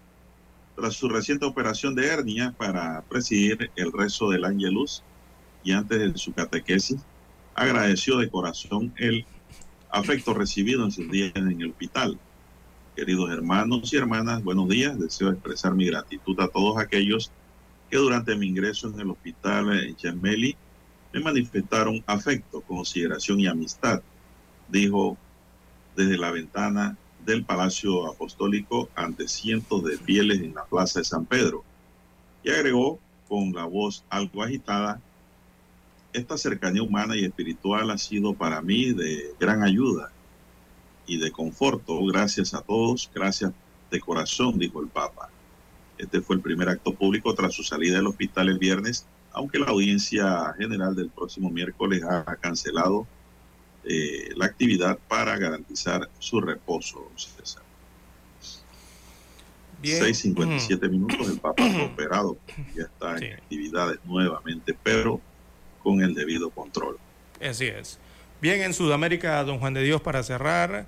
[0.76, 5.02] tras su reciente operación de hernia para presidir el rezo del Ángelus
[5.64, 7.00] y antes de su catequesis,
[7.54, 9.26] agradeció de corazón el
[9.90, 12.16] afecto recibido en sus días en el hospital.
[12.94, 14.98] Queridos hermanos y hermanas, buenos días.
[15.00, 17.32] Deseo expresar mi gratitud a todos aquellos
[17.90, 20.56] que durante mi ingreso en el hospital en Gemelli
[21.12, 24.00] me manifestaron afecto, consideración y amistad,
[24.72, 25.16] dijo
[25.94, 31.26] desde la ventana del Palacio Apostólico ante cientos de fieles en la Plaza de San
[31.26, 31.62] Pedro.
[32.42, 35.00] Y agregó con la voz algo agitada,
[36.12, 40.10] esta cercanía humana y espiritual ha sido para mí de gran ayuda
[41.06, 42.04] y de conforto.
[42.06, 43.52] Gracias a todos, gracias
[43.90, 45.30] de corazón, dijo el Papa.
[45.96, 49.66] Este fue el primer acto público tras su salida del hospital el viernes, aunque la
[49.66, 53.06] audiencia general del próximo miércoles ha cancelado
[53.84, 57.10] eh, la actividad para garantizar su reposo.
[57.16, 57.62] César.
[59.82, 62.36] 6.57 minutos, el Papa fue operado,
[62.74, 65.20] ya está en actividades nuevamente, pero
[65.82, 66.98] con el debido control.
[67.40, 67.98] Así es.
[68.40, 70.86] Bien, en Sudamérica, don Juan de Dios, para cerrar,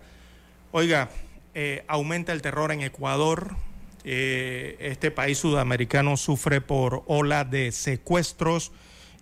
[0.71, 1.11] oiga,
[1.55, 3.57] eh, aumenta el terror en Ecuador.
[4.05, 8.71] Eh, este país sudamericano sufre por ola de secuestros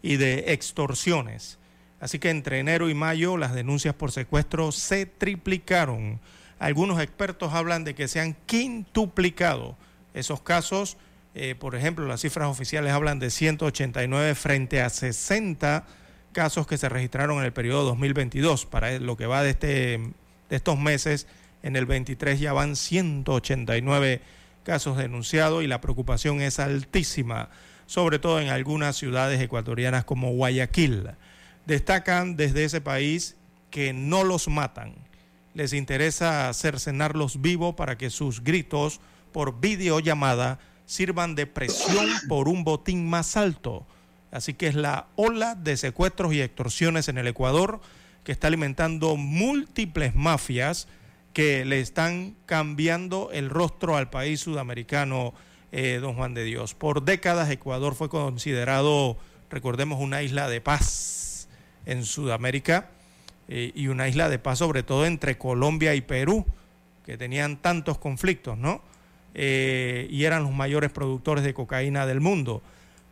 [0.02, 1.58] y de extorsiones.
[2.02, 6.18] Así que entre enero y mayo las denuncias por secuestro se triplicaron.
[6.58, 9.76] Algunos expertos hablan de que se han quintuplicado
[10.12, 10.96] esos casos.
[11.36, 15.86] Eh, por ejemplo, las cifras oficiales hablan de 189 frente a 60
[16.32, 18.66] casos que se registraron en el periodo 2022.
[18.66, 20.00] Para lo que va de, este,
[20.50, 21.28] de estos meses,
[21.62, 24.20] en el 23 ya van 189
[24.64, 27.48] casos denunciados y la preocupación es altísima,
[27.86, 31.10] sobre todo en algunas ciudades ecuatorianas como Guayaquil.
[31.66, 33.36] Destacan desde ese país
[33.70, 34.94] que no los matan.
[35.54, 39.00] Les interesa cercenarlos vivos para que sus gritos
[39.32, 43.86] por videollamada sirvan de presión por un botín más alto.
[44.30, 47.80] Así que es la ola de secuestros y extorsiones en el Ecuador
[48.24, 50.88] que está alimentando múltiples mafias
[51.32, 55.32] que le están cambiando el rostro al país sudamericano,
[55.70, 56.74] eh, don Juan de Dios.
[56.74, 59.16] Por décadas Ecuador fue considerado,
[59.50, 61.21] recordemos, una isla de paz
[61.86, 62.90] en Sudamérica
[63.48, 66.46] eh, y una isla de paz sobre todo entre Colombia y Perú,
[67.04, 68.82] que tenían tantos conflictos, ¿no?
[69.34, 72.62] Eh, y eran los mayores productores de cocaína del mundo.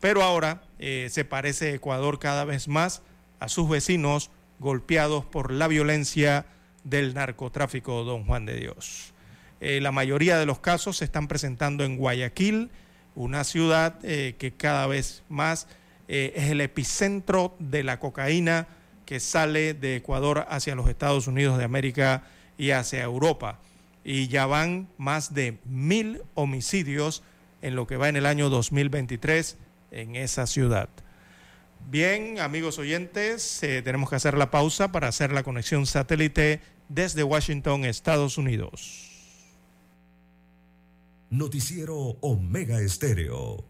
[0.00, 3.02] Pero ahora se parece Ecuador cada vez más
[3.38, 6.46] a sus vecinos golpeados por la violencia
[6.84, 9.12] del narcotráfico, don Juan de Dios.
[9.60, 12.70] Eh, la mayoría de los casos se están presentando en Guayaquil,
[13.14, 15.66] una ciudad eh, que cada vez más
[16.12, 18.66] eh, es el epicentro de la cocaína
[19.06, 22.24] que sale de Ecuador hacia los Estados Unidos de América
[22.58, 23.60] y hacia Europa.
[24.02, 27.22] Y ya van más de mil homicidios
[27.62, 29.56] en lo que va en el año 2023
[29.92, 30.88] en esa ciudad.
[31.88, 37.22] Bien, amigos oyentes, eh, tenemos que hacer la pausa para hacer la conexión satélite desde
[37.22, 39.06] Washington, Estados Unidos.
[41.30, 43.69] Noticiero Omega Estéreo.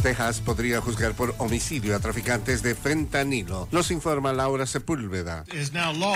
[0.00, 3.68] Texas podría juzgar por homicidio a traficantes de fentanilo.
[3.70, 5.44] Nos informa Laura Sepúlveda.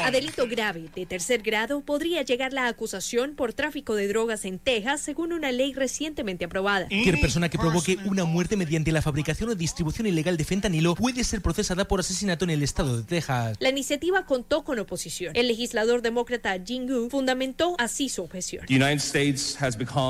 [0.02, 4.58] A delito grave de tercer grado podría llegar la acusación por tráfico de drogas en
[4.58, 6.88] Texas, según una ley recientemente aprobada.
[6.88, 11.22] Cualquier persona que provoque una muerte mediante la fabricación o distribución ilegal de fentanilo puede
[11.24, 13.56] ser procesada por asesinato en el estado de Texas.
[13.60, 15.36] La iniciativa contó con oposición.
[15.36, 18.64] El legislador demócrata Jing Gu fundamentó así su objeción.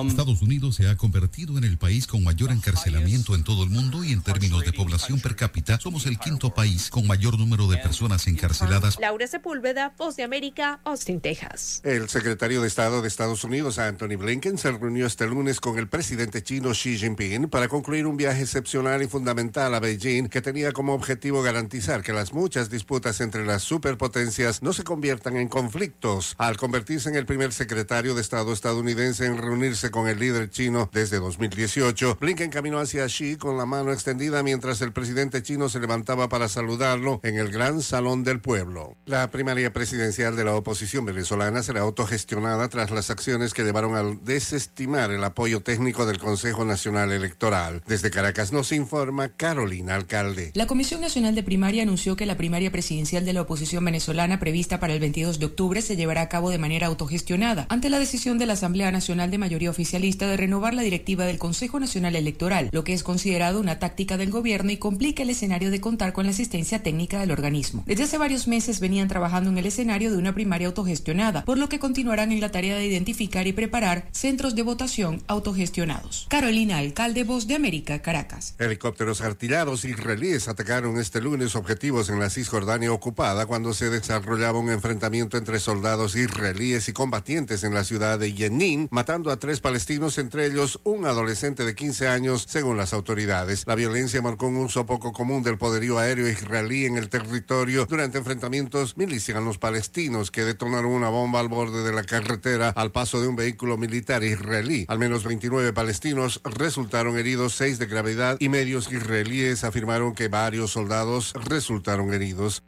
[0.09, 4.05] Estados Unidos se ha convertido en el país con mayor encarcelamiento en todo el mundo
[4.05, 7.79] y en términos de población per cápita somos el quinto país con mayor número de
[7.79, 8.99] personas encarceladas.
[9.01, 11.81] Laura Sepúlveda, Voz de América, Austin, Texas.
[11.83, 15.89] El secretario de Estado de Estados Unidos, Anthony Blinken, se reunió este lunes con el
[15.89, 20.73] presidente chino Xi Jinping para concluir un viaje excepcional y fundamental a Beijing que tenía
[20.73, 26.35] como objetivo garantizar que las muchas disputas entre las superpotencias no se conviertan en conflictos.
[26.39, 30.91] Al convertirse en el primer secretario de Estado estadounidense en reunirse con el líder chino
[30.93, 35.81] desde 2018, Blinken caminó hacia Xi con la mano extendida mientras el presidente chino se
[35.81, 38.97] levantaba para saludarlo en el Gran Salón del Pueblo.
[39.07, 44.19] La primaria presidencial de la oposición venezolana será autogestionada tras las acciones que llevaron a
[44.25, 47.83] desestimar el apoyo técnico del Consejo Nacional Electoral.
[47.87, 50.51] Desde Caracas nos informa Carolina Alcalde.
[50.55, 54.81] La Comisión Nacional de Primaria anunció que la primaria presidencial de la oposición venezolana prevista
[54.81, 58.39] para el 22 de octubre se llevará a cabo de manera autogestionada ante la decisión
[58.39, 62.71] de la Asamblea Nacional de Mayoría Oficialista de renovar la directiva del Consejo Nacional Electoral,
[62.73, 66.25] lo que es considerado una táctica del gobierno y complica el escenario de contar con
[66.25, 67.85] la asistencia técnica del organismo.
[67.87, 71.69] Desde hace varios meses venían trabajando en el escenario de una primaria autogestionada, por lo
[71.69, 76.27] que continuarán en la tarea de identificar y preparar centros de votación autogestionados.
[76.31, 78.55] Carolina Alcalde, Voz de América, Caracas.
[78.59, 84.71] Helicópteros artillados israelíes atacaron este lunes objetivos en la Cisjordania ocupada cuando se desarrollaba un
[84.71, 90.19] enfrentamiento entre soldados israelíes y combatientes en la ciudad de Jenin, matando a tres palestinos,
[90.19, 93.34] entre ellos un adolescente de 15 años, según las autoridades
[93.67, 98.19] La violencia marcó un uso poco común del poderío aéreo israelí en el territorio durante
[98.19, 103.27] enfrentamientos milicianos palestinos que detonaron una bomba al borde de la carretera al paso de
[103.27, 104.85] un vehículo militar israelí.
[104.89, 110.71] Al menos 29 palestinos resultaron heridos, seis de gravedad y medios israelíes afirmaron que varios
[110.71, 112.63] soldados resultaron heridos.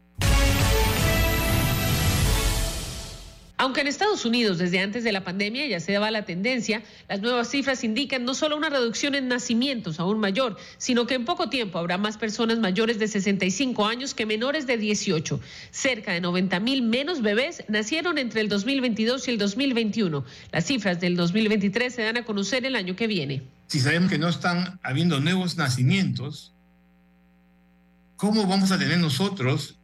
[3.59, 7.23] Aunque en Estados Unidos desde antes de la pandemia ya se daba la tendencia, las
[7.23, 11.49] nuevas cifras indican no solo una reducción en nacimientos aún mayor, sino que en poco
[11.49, 15.41] tiempo habrá más personas mayores de 65 años que menores de 18.
[15.71, 20.25] Cerca de 90 mil menos bebés nacieron entre el 2022 y el 2021.
[20.53, 23.43] Las cifras del 2023 se dan a conocer el año que viene.
[23.69, 26.53] Si sabemos que no están habiendo nuevos nacimientos,
[28.17, 29.79] ¿cómo vamos a tener nosotros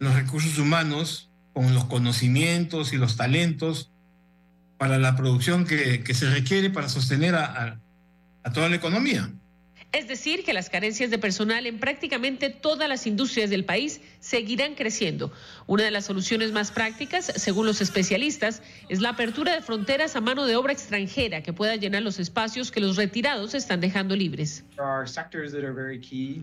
[0.00, 1.27] los recursos humanos
[1.58, 3.90] con los conocimientos y los talentos
[4.76, 7.80] para la producción que, se requiere para sostener a
[8.54, 9.28] toda la economía.
[9.90, 14.74] Es decir, que las carencias de personal en prácticamente todas las industrias del país seguirán
[14.74, 15.32] creciendo.
[15.68, 20.22] Una de las soluciones más prácticas, según los especialistas, es la apertura de fronteras a
[20.22, 24.64] mano de obra extranjera que pueda llenar los espacios que los retirados están dejando libres.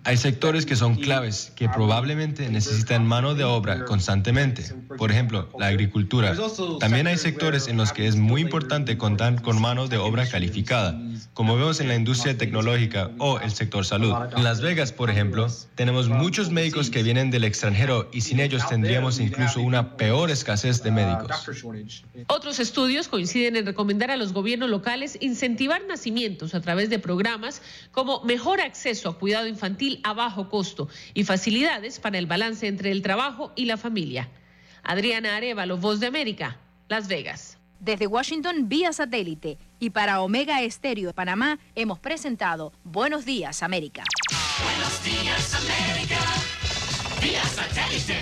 [0.03, 4.63] Hay sectores que son claves, que probablemente necesitan mano de obra constantemente.
[4.95, 6.35] Por ejemplo, la agricultura.
[6.79, 11.01] También hay sectores en los que es muy importante contar con mano de obra calificada,
[11.33, 14.13] como vemos en la industria tecnológica o el sector salud.
[14.37, 18.61] En Las Vegas, por ejemplo, tenemos muchos médicos que vienen del extranjero y sin ellos
[18.69, 21.47] tendríamos incluso una peor escasez de médicos.
[22.27, 27.61] Otros estudios coinciden en recomendar a los gobiernos locales incentivar nacimientos a través de programas
[27.91, 32.91] como mejor acceso a cuidado infantil a bajo costo y facilidades para el balance entre
[32.91, 34.29] el trabajo y la familia.
[34.83, 37.57] Adriana Arevalo, Voz de América, Las Vegas.
[37.79, 44.03] Desde Washington vía satélite y para Omega Estéreo de Panamá hemos presentado Buenos Días América.
[44.63, 46.17] Buenos días, América.
[47.21, 48.21] Vía satélite.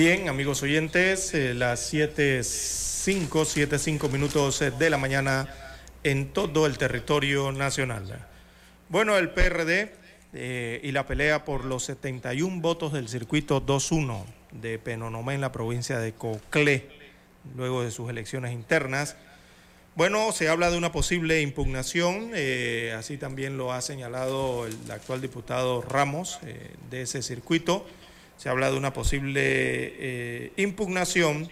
[0.00, 5.52] Bien, amigos oyentes, eh, las 7.05, 7.05 minutos eh, de la mañana
[6.04, 8.24] en todo el territorio nacional.
[8.88, 9.92] Bueno, el PRD
[10.34, 14.22] eh, y la pelea por los 71 votos del circuito 2-1
[14.52, 16.86] de Penonomé en la provincia de Coclé,
[17.56, 19.16] luego de sus elecciones internas.
[19.96, 25.20] Bueno, se habla de una posible impugnación, eh, así también lo ha señalado el actual
[25.20, 26.38] diputado Ramos
[26.88, 27.84] de ese circuito.
[28.38, 31.48] Se habla de una posible eh, impugnación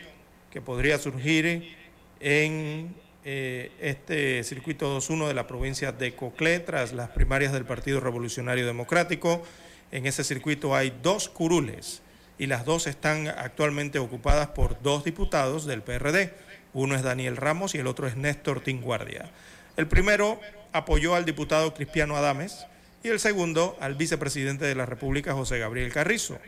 [0.52, 1.74] que podría surgir
[2.20, 2.94] en
[3.24, 8.66] eh, este circuito 2-1 de la provincia de Coclé tras las primarias del Partido Revolucionario
[8.66, 9.42] Democrático.
[9.90, 12.02] En ese circuito hay dos curules
[12.38, 16.34] y las dos están actualmente ocupadas por dos diputados del PRD.
[16.72, 19.32] Uno es Daniel Ramos y el otro es Néstor Tinguardia.
[19.76, 20.40] El primero
[20.70, 22.64] apoyó al diputado Cristiano Adames
[23.02, 26.38] y el segundo al vicepresidente de la República, José Gabriel Carrizo,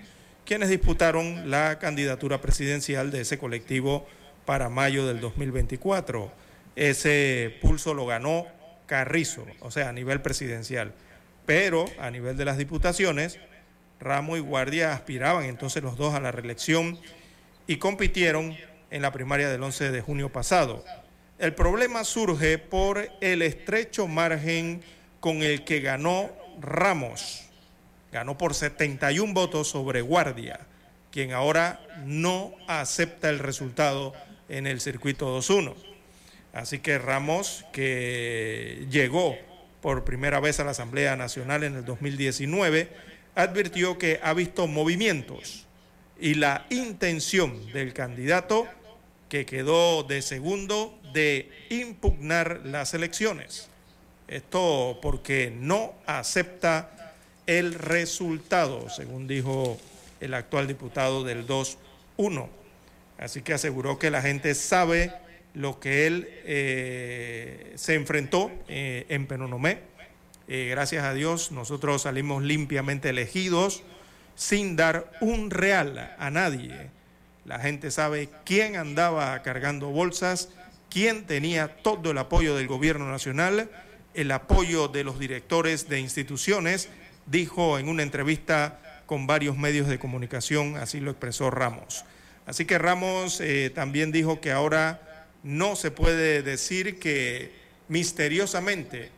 [0.49, 4.09] quienes disputaron la candidatura presidencial de ese colectivo
[4.47, 6.33] para mayo del 2024.
[6.75, 8.47] Ese pulso lo ganó
[8.87, 10.95] Carrizo, o sea, a nivel presidencial.
[11.45, 13.39] Pero a nivel de las diputaciones,
[14.01, 16.99] Ramos y Guardia aspiraban entonces los dos a la reelección
[17.66, 18.57] y compitieron
[18.91, 20.83] en la primaria del 11 de junio pasado.
[21.39, 24.81] El problema surge por el estrecho margen
[25.20, 27.48] con el que ganó Ramos.
[28.12, 30.60] Ganó por 71 votos sobre Guardia,
[31.10, 34.14] quien ahora no acepta el resultado
[34.48, 35.74] en el circuito 2-1.
[36.52, 39.36] Así que Ramos, que llegó
[39.80, 42.89] por primera vez a la Asamblea Nacional en el 2019,
[43.35, 45.66] advirtió que ha visto movimientos
[46.20, 48.66] y la intención del candidato
[49.28, 53.68] que quedó de segundo de impugnar las elecciones.
[54.26, 56.98] Esto porque no acepta
[57.49, 59.79] el resultado, según dijo
[60.20, 62.47] el actual diputado del 2-1.
[63.19, 65.12] Así que aseguró que la gente sabe
[65.55, 69.81] lo que él eh, se enfrentó eh, en Penonomé.
[70.47, 73.83] Eh, gracias a Dios nosotros salimos limpiamente elegidos
[74.35, 76.91] sin dar un real a nadie.
[77.47, 80.51] La gente sabe quién andaba cargando bolsas,
[80.91, 83.70] quién tenía todo el apoyo del gobierno nacional,
[84.12, 86.91] el apoyo de los directores de instituciones,
[87.31, 92.05] dijo en una entrevista con varios medios de comunicación, así lo expresó Ramos.
[92.47, 97.53] Así que Ramos eh, también dijo que ahora no se puede decir que
[97.89, 99.11] misteriosamente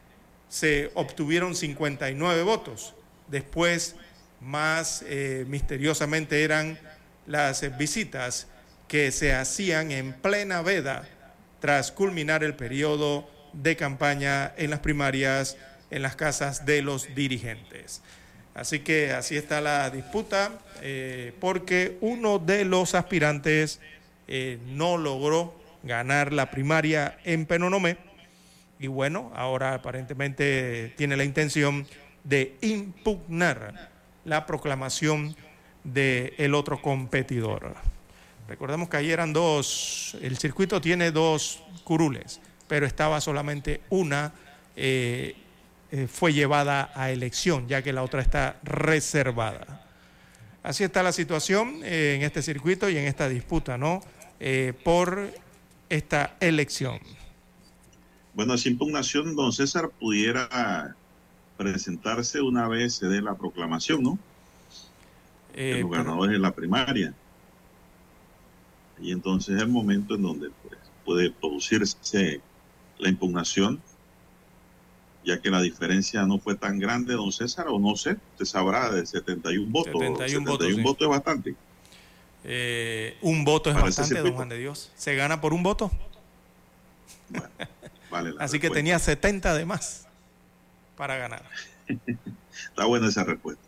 [0.49, 2.95] se obtuvieron 59 votos.
[3.28, 3.97] Después,
[4.41, 6.78] más eh, misteriosamente eran
[7.27, 8.49] las visitas
[8.89, 11.09] que se hacían en plena veda
[11.61, 15.57] tras culminar el periodo de campaña en las primarias
[15.90, 18.02] en las casas de los dirigentes.
[18.54, 20.52] Así que así está la disputa,
[20.82, 23.80] eh, porque uno de los aspirantes
[24.28, 27.96] eh, no logró ganar la primaria en Penonomé
[28.80, 31.86] y bueno, ahora aparentemente tiene la intención
[32.24, 33.90] de impugnar
[34.24, 35.36] la proclamación
[35.84, 37.74] del el otro competidor.
[38.48, 44.32] Recordemos que ayer eran dos, el circuito tiene dos curules, pero estaba solamente una,
[44.76, 45.36] eh,
[45.92, 49.86] eh, fue llevada a elección, ya que la otra está reservada.
[50.62, 54.02] Así está la situación eh, en este circuito y en esta disputa, ¿no?
[54.84, 55.30] por
[55.90, 56.98] esta elección.
[58.32, 60.96] Bueno, esa impugnación, don César, pudiera
[61.60, 64.18] presentarse una vez se dé la proclamación, ¿no?
[65.52, 67.12] Eh, los ganadores de la primaria.
[68.98, 72.40] Y entonces es el momento en donde pues, puede producirse
[72.98, 73.78] la impugnación,
[75.24, 78.90] ya que la diferencia no fue tan grande, don César, o no sé, usted sabrá,
[78.90, 79.92] de 71 votos.
[79.92, 81.55] 71, votos, votos es bastante.
[82.44, 84.90] Eh, un voto es bastante, don Juan de Dios.
[84.97, 85.90] ¿Se gana por un voto?
[88.10, 90.06] vale Así que tenía 70 de más
[90.97, 91.44] para ganar.
[91.88, 93.62] Está buena esa respuesta.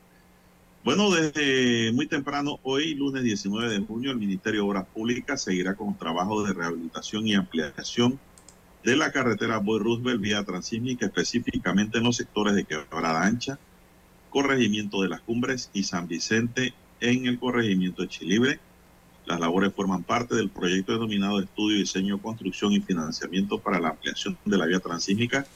[0.84, 5.74] Bueno, desde muy temprano, hoy, lunes 19 de junio, el Ministerio de Obras Públicas seguirá
[5.74, 8.18] con trabajos de rehabilitación y ampliación
[8.84, 13.58] de la carretera Boy Roosevelt vía transísmica, específicamente en los sectores de Quebrada Ancha,
[14.30, 18.60] Corregimiento de las Cumbres y San Vicente en el Corregimiento de Chilibre.
[19.26, 24.36] Las labores forman parte del proyecto denominado Estudio, Diseño, Construcción y Financiamiento para la ampliación
[24.44, 25.46] de la vía transísmica,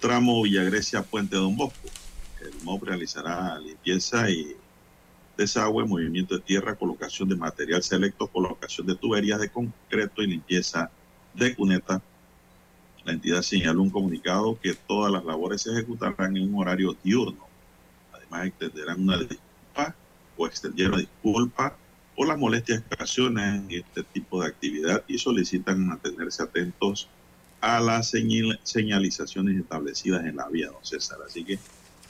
[0.00, 1.88] tramo Villagrecia, Puente Don Bosco.
[2.40, 4.56] El MOB realizará limpieza y
[5.36, 10.90] desagüe, movimiento de tierra, colocación de material selecto, colocación de tuberías de concreto y limpieza
[11.34, 12.02] de cuneta.
[13.04, 17.46] La entidad señaló un comunicado que todas las labores se ejecutarán en un horario diurno.
[18.12, 19.94] Además, extenderán una disculpa
[20.36, 21.76] o extendieron disculpa
[22.16, 27.08] por las molestias que ocasionan este tipo de actividad y solicitan mantenerse atentos
[27.60, 28.12] a las
[28.64, 31.18] señalizaciones establecidas en la vía, don César.
[31.26, 31.58] Así que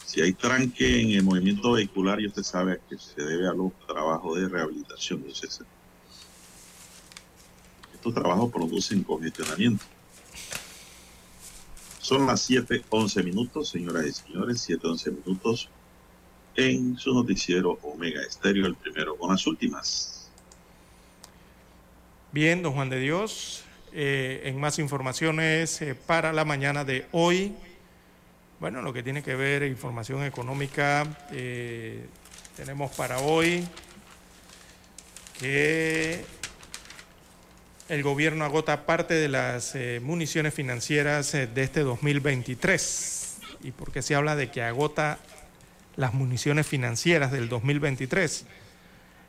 [0.04, 3.72] si hay tranque en el movimiento vehicular, y usted sabe que se debe a los
[3.86, 5.66] trabajos de rehabilitación, don César.
[7.94, 9.84] Estos trabajos producen congestionamiento.
[12.02, 15.70] Son las 7:11 minutos, señoras y señores, 7:11 minutos
[16.56, 20.28] en su noticiero Omega Estéreo, el primero con las últimas.
[22.32, 23.62] Bien, don Juan de Dios,
[23.92, 27.54] eh, en más informaciones eh, para la mañana de hoy.
[28.58, 32.04] Bueno, lo que tiene que ver información económica, eh,
[32.56, 33.64] tenemos para hoy
[35.38, 36.24] que
[37.92, 43.38] el gobierno agota parte de las municiones financieras de este 2023.
[43.64, 45.18] ¿Y por qué se habla de que agota
[45.96, 48.46] las municiones financieras del 2023.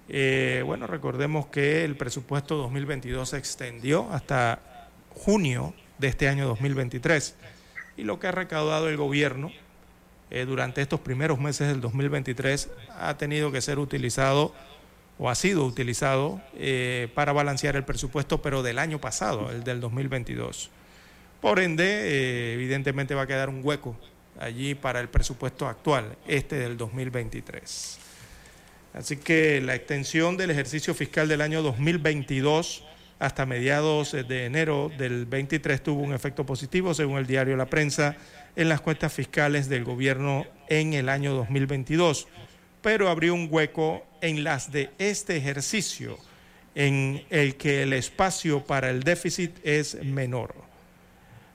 [0.09, 7.35] Eh, bueno, recordemos que el presupuesto 2022 se extendió hasta junio de este año 2023
[7.97, 9.51] y lo que ha recaudado el gobierno
[10.29, 14.53] eh, durante estos primeros meses del 2023 ha tenido que ser utilizado
[15.23, 19.79] o ha sido utilizado eh, para balancear el presupuesto, pero del año pasado, el del
[19.79, 20.69] 2022.
[21.39, 23.95] Por ende, evidentemente va a quedar un hueco
[24.37, 27.99] allí para el presupuesto actual, este del 2023.
[28.95, 32.83] Así que la extensión del ejercicio fiscal del año 2022
[33.17, 38.17] hasta mediados de enero del 23 tuvo un efecto positivo, según el diario La Prensa,
[38.57, 42.27] en las cuentas fiscales del gobierno en el año 2022,
[42.81, 46.17] pero abrió un hueco en las de este ejercicio,
[46.75, 50.55] en el que el espacio para el déficit es menor.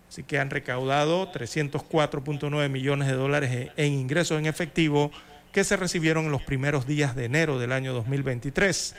[0.07, 5.11] Así que han recaudado 304.9 millones de dólares en ingresos en efectivo
[5.51, 8.95] que se recibieron en los primeros días de enero del año 2023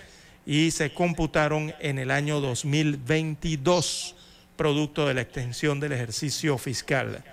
[0.47, 4.15] y se computaron en el año 2022,
[4.57, 7.23] producto de la extensión del ejercicio fiscal.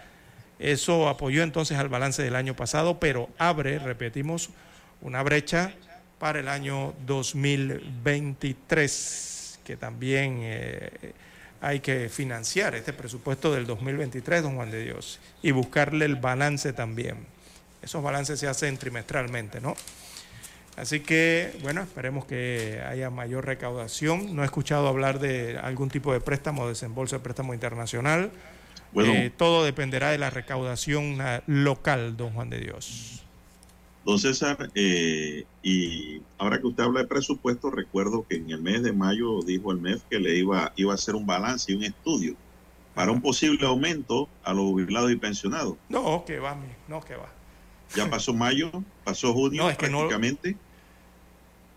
[0.58, 4.50] Eso apoyó entonces al balance del año pasado, pero abre, repetimos,
[5.00, 5.74] una brecha
[6.18, 11.12] para el año 2023, que también eh,
[11.60, 16.72] hay que financiar este presupuesto del 2023, don Juan de Dios, y buscarle el balance
[16.72, 17.26] también.
[17.82, 19.74] Esos balances se hacen trimestralmente, ¿no?
[20.76, 24.36] Así que, bueno, esperemos que haya mayor recaudación.
[24.36, 28.30] No he escuchado hablar de algún tipo de préstamo, desembolso de préstamo internacional.
[28.92, 33.25] Bueno, eh, todo dependerá de la recaudación ah, local, don Juan de Dios.
[34.06, 38.84] Don César, eh, y ahora que usted habla de presupuesto, recuerdo que en el mes
[38.84, 41.82] de mayo dijo el MEF que le iba, iba a hacer un balance y un
[41.82, 42.36] estudio
[42.94, 45.74] para un posible aumento a los jubilados y pensionados.
[45.88, 46.56] No, que va,
[46.86, 47.32] no, que va.
[47.96, 48.70] Ya pasó mayo,
[49.02, 50.56] pasó junio no, es que prácticamente.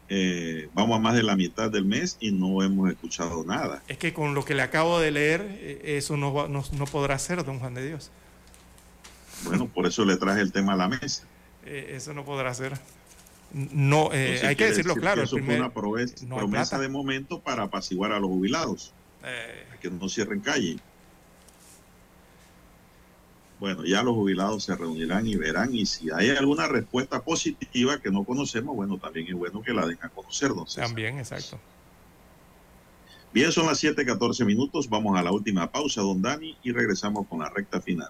[0.08, 3.82] Eh, vamos a más de la mitad del mes y no hemos escuchado nada.
[3.88, 7.44] Es que con lo que le acabo de leer, eh, eso no, no, podrá ser,
[7.44, 8.12] don Juan de Dios.
[9.46, 11.26] Bueno, por eso le traje el tema a la mesa.
[11.66, 12.74] Eh, eso no podrá ser.
[13.52, 15.24] No, hay que decirlo claro.
[15.24, 18.94] eso fue una promesa, de momento para apaciguar a los jubilados,
[19.82, 20.78] que no cierren calle.
[23.60, 28.10] Bueno, ya los jubilados se reunirán y verán y si hay alguna respuesta positiva que
[28.10, 31.60] no conocemos, bueno, también es bueno que la den a conocer, También, exacto.
[33.34, 37.40] Bien, son las 7:14 minutos, vamos a la última pausa, don Dani, y regresamos con
[37.40, 38.10] la recta final.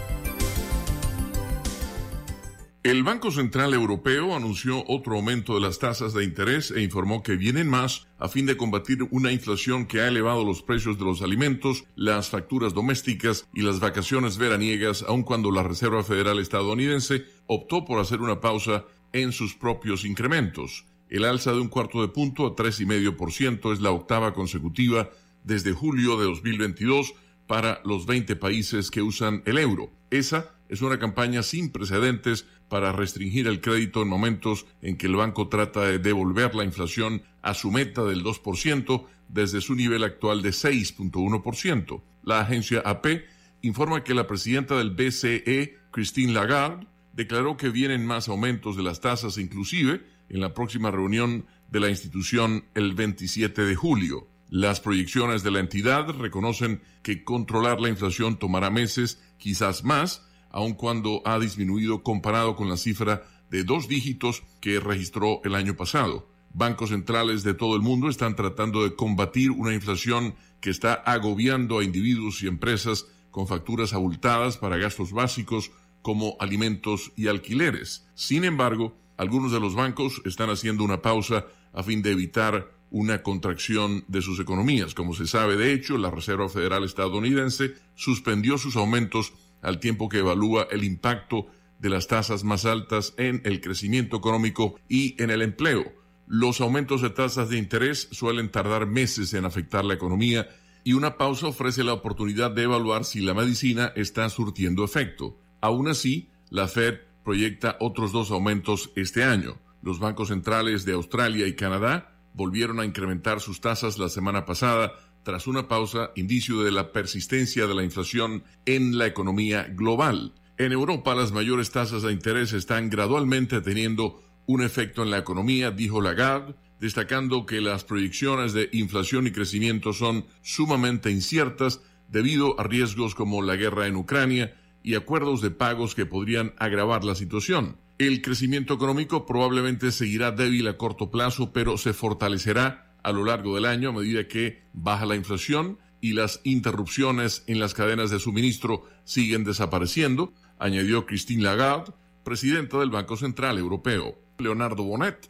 [2.83, 7.35] El Banco Central Europeo anunció otro aumento de las tasas de interés e informó que
[7.35, 11.21] vienen más a fin de combatir una inflación que ha elevado los precios de los
[11.21, 17.85] alimentos, las facturas domésticas y las vacaciones veraniegas, aun cuando la Reserva Federal estadounidense optó
[17.85, 20.85] por hacer una pausa en sus propios incrementos.
[21.07, 25.11] El alza de un cuarto de punto a 3,5% es la octava consecutiva
[25.43, 27.13] desde julio de 2022
[27.45, 29.91] para los 20 países que usan el euro.
[30.09, 35.17] Esa es una campaña sin precedentes para restringir el crédito en momentos en que el
[35.17, 40.41] banco trata de devolver la inflación a su meta del 2% desde su nivel actual
[40.41, 42.01] de 6.1%.
[42.23, 43.25] La agencia AP
[43.61, 49.01] informa que la presidenta del BCE, Christine Lagarde, declaró que vienen más aumentos de las
[49.01, 54.29] tasas inclusive en la próxima reunión de la institución el 27 de julio.
[54.49, 60.73] Las proyecciones de la entidad reconocen que controlar la inflación tomará meses, quizás más, aun
[60.73, 66.29] cuando ha disminuido comparado con la cifra de dos dígitos que registró el año pasado.
[66.53, 71.79] Bancos centrales de todo el mundo están tratando de combatir una inflación que está agobiando
[71.79, 75.71] a individuos y empresas con facturas abultadas para gastos básicos
[76.01, 78.05] como alimentos y alquileres.
[78.15, 83.23] Sin embargo, algunos de los bancos están haciendo una pausa a fin de evitar una
[83.23, 84.93] contracción de sus economías.
[84.93, 90.19] Como se sabe, de hecho, la Reserva Federal estadounidense suspendió sus aumentos al tiempo que
[90.19, 91.47] evalúa el impacto
[91.79, 95.91] de las tasas más altas en el crecimiento económico y en el empleo.
[96.27, 100.47] Los aumentos de tasas de interés suelen tardar meses en afectar la economía
[100.83, 105.37] y una pausa ofrece la oportunidad de evaluar si la medicina está surtiendo efecto.
[105.59, 109.59] Aún así, la Fed proyecta otros dos aumentos este año.
[109.81, 114.93] Los bancos centrales de Australia y Canadá volvieron a incrementar sus tasas la semana pasada
[115.23, 120.33] tras una pausa, indicio de la persistencia de la inflación en la economía global.
[120.57, 125.71] En Europa, las mayores tasas de interés están gradualmente teniendo un efecto en la economía,
[125.71, 132.63] dijo Lagarde, destacando que las proyecciones de inflación y crecimiento son sumamente inciertas debido a
[132.63, 137.77] riesgos como la guerra en Ucrania y acuerdos de pagos que podrían agravar la situación.
[138.01, 143.53] El crecimiento económico probablemente seguirá débil a corto plazo, pero se fortalecerá a lo largo
[143.53, 148.17] del año a medida que baja la inflación y las interrupciones en las cadenas de
[148.17, 154.17] suministro siguen desapareciendo, añadió Christine Lagarde, presidenta del Banco Central Europeo.
[154.39, 155.29] Leonardo Bonet,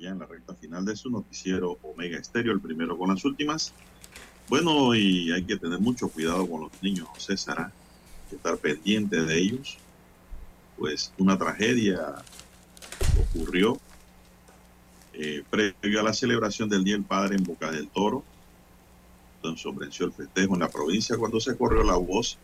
[0.00, 3.72] Ya en la recta final de su noticiero Omega Estéreo, el primero con las últimas.
[4.48, 7.72] Bueno, y hay que tener mucho cuidado con los niños, César, ¿ah?
[8.30, 9.78] estar pendiente de ellos.
[10.76, 12.16] Pues una tragedia
[13.20, 13.78] ocurrió
[15.12, 18.24] eh, previo a la celebración del Día del Padre en Boca del Toro.
[19.36, 22.38] Entonces sobrenció el festejo en la provincia cuando se corrió la voz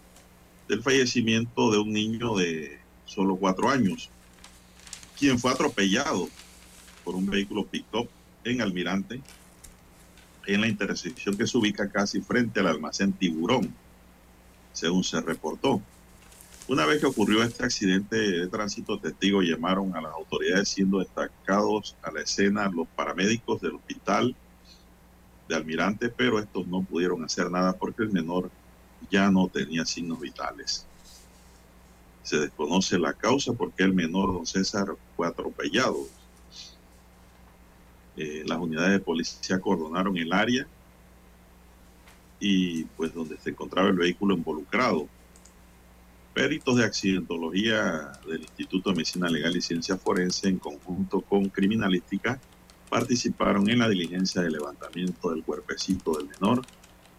[0.68, 4.08] del fallecimiento de un niño de solo cuatro años,
[5.18, 6.28] quien fue atropellado
[7.10, 8.08] por un vehículo pick-up
[8.44, 9.20] en Almirante,
[10.46, 13.74] en la intersección que se ubica casi frente al almacén Tiburón,
[14.72, 15.82] según se reportó.
[16.68, 21.96] Una vez que ocurrió este accidente de tránsito, testigos llamaron a las autoridades siendo destacados
[22.00, 24.36] a la escena los paramédicos del hospital
[25.48, 28.52] de Almirante, pero estos no pudieron hacer nada porque el menor
[29.10, 30.86] ya no tenía signos vitales.
[32.22, 36.06] Se desconoce la causa porque el menor, don César, fue atropellado.
[38.22, 40.66] Eh, las unidades de policía acordonaron el área
[42.38, 45.08] y pues donde se encontraba el vehículo involucrado.
[46.34, 52.38] Peritos de accidentología del Instituto de Medicina Legal y Ciencia Forense en conjunto con criminalística
[52.90, 56.60] participaron en la diligencia de levantamiento del cuerpecito del menor.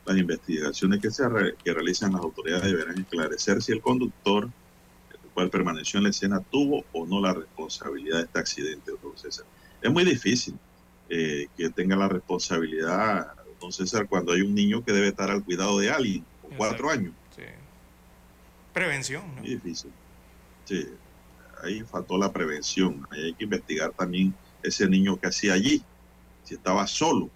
[0.06, 1.23] Las investigaciones que se
[1.64, 6.41] que realizan las autoridades deberán esclarecer si el conductor, el cual permaneció en la escena,
[6.41, 8.91] tuvo o no la responsabilidad de este accidente.
[8.91, 9.44] Entonces,
[9.82, 10.56] es muy difícil
[11.14, 15.44] eh, que tenga la responsabilidad, don César, cuando hay un niño que debe estar al
[15.44, 17.12] cuidado de alguien, con cuatro años.
[17.36, 17.44] Sí.
[18.72, 19.36] Prevención.
[19.36, 19.92] Muy difícil.
[20.64, 20.88] Sí,
[21.62, 23.06] ahí faltó la prevención.
[23.12, 24.34] Ahí hay que investigar también
[24.64, 25.84] ese niño que hacía allí,
[26.46, 27.30] si estaba solo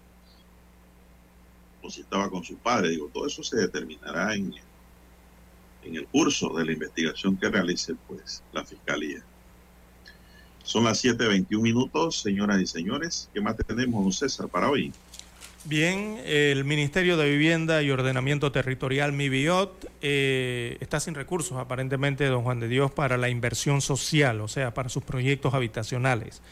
[1.82, 2.88] o si estaba con su padre.
[2.88, 4.54] Digo, todo eso se determinará en,
[5.82, 9.22] en el curso de la investigación que realice pues la fiscalía.
[10.66, 13.30] Son las 7.21 minutos, señoras y señores.
[13.32, 14.92] ¿Qué más tenemos, don César, para hoy?
[15.64, 22.42] Bien, el Ministerio de Vivienda y Ordenamiento Territorial, MIBIOT, eh, está sin recursos, aparentemente, don
[22.42, 26.42] Juan de Dios, para la inversión social, o sea, para sus proyectos habitacionales.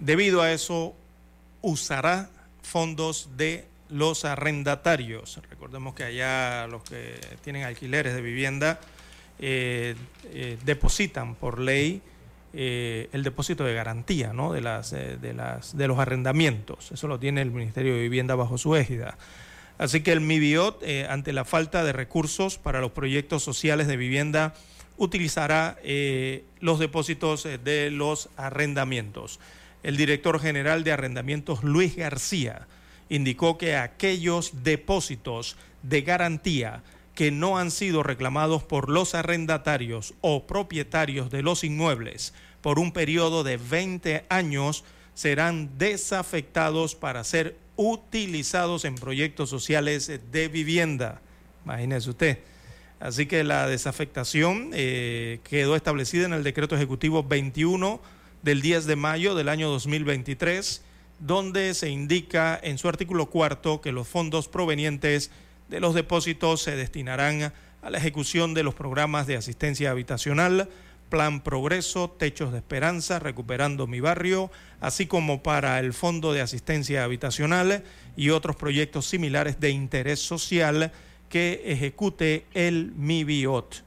[0.00, 0.92] Debido a eso,
[1.62, 5.40] usará fondos de los arrendatarios.
[5.48, 8.80] Recordemos que allá los que tienen alquileres de vivienda
[9.38, 9.94] eh,
[10.32, 12.02] eh, depositan por ley
[12.56, 14.52] eh, el depósito de garantía ¿no?
[14.52, 16.92] de, las, eh, de, las, los arrendamientos.
[16.92, 19.18] Eso lo tiene el Ministerio de Vivienda bajo su égida.
[19.76, 23.96] Así que el MIBIOT, eh, ante la falta de recursos para los proyectos sociales de
[23.96, 24.54] vivienda,
[24.96, 25.76] utilizará
[26.60, 29.40] los depósitos de los arrendamientos.
[29.82, 32.68] El director general de arrendamientos, Luis García,
[33.08, 36.84] indicó que aquellos depósitos de garantía
[37.14, 42.34] que no han sido reclamados por los arrendatarios o propietarios de los inmuebles
[42.64, 50.48] por un periodo de 20 años serán desafectados para ser utilizados en proyectos sociales de
[50.48, 51.20] vivienda.
[51.66, 52.38] Imagínese usted.
[53.00, 58.00] Así que la desafectación eh, quedó establecida en el decreto ejecutivo 21
[58.42, 60.80] del 10 de mayo del año 2023,
[61.18, 65.30] donde se indica en su artículo cuarto que los fondos provenientes
[65.68, 70.68] de los depósitos se destinarán a la ejecución de los programas de asistencia habitacional,
[71.10, 74.50] Plan Progreso, Techos de Esperanza, Recuperando mi Barrio,
[74.80, 77.84] así como para el Fondo de Asistencia Habitacional
[78.16, 80.92] y otros proyectos similares de interés social
[81.28, 83.84] que ejecute el MIBIOT.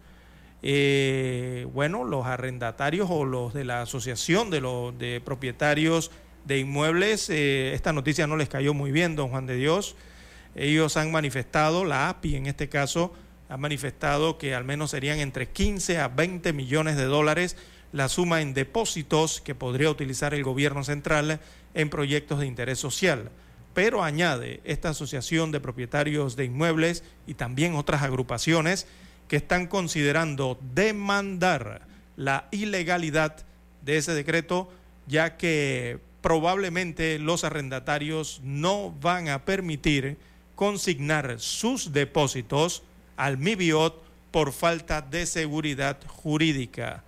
[0.63, 6.11] Eh, bueno, los arrendatarios o los de la Asociación de, los, de Propietarios
[6.45, 9.95] de Inmuebles, eh, esta noticia no les cayó muy bien, don Juan de Dios.
[10.57, 13.13] Ellos han manifestado, la API en este caso,
[13.47, 17.55] ha manifestado que al menos serían entre 15 a 20 millones de dólares
[17.93, 21.39] la suma en depósitos que podría utilizar el gobierno central
[21.73, 23.29] en proyectos de interés social.
[23.73, 28.87] Pero añade esta asociación de propietarios de inmuebles y también otras agrupaciones
[29.27, 31.81] que están considerando demandar
[32.15, 33.45] la ilegalidad
[33.83, 34.71] de ese decreto,
[35.05, 40.17] ya que probablemente los arrendatarios no van a permitir
[40.57, 42.81] consignar sus depósitos
[43.15, 47.03] al MIBIOT por falta de seguridad jurídica.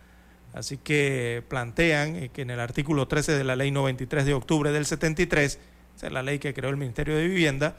[0.54, 4.72] Así que plantean eh, que en el artículo 13 de la ley 93 de octubre
[4.72, 5.60] del 73,
[5.98, 7.76] esa es la ley que creó el Ministerio de Vivienda,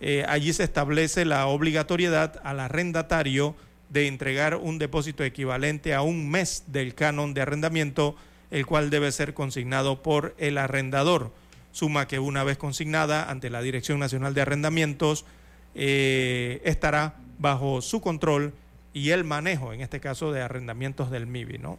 [0.00, 3.56] eh, allí se establece la obligatoriedad al arrendatario
[3.88, 8.14] de entregar un depósito equivalente a un mes del canon de arrendamiento,
[8.52, 11.32] el cual debe ser consignado por el arrendador.
[11.72, 15.24] Suma que una vez consignada ante la Dirección Nacional de Arrendamientos,
[15.74, 18.52] eh, estará bajo su control
[18.92, 21.78] y el manejo, en este caso, de arrendamientos del MIBI, ¿no?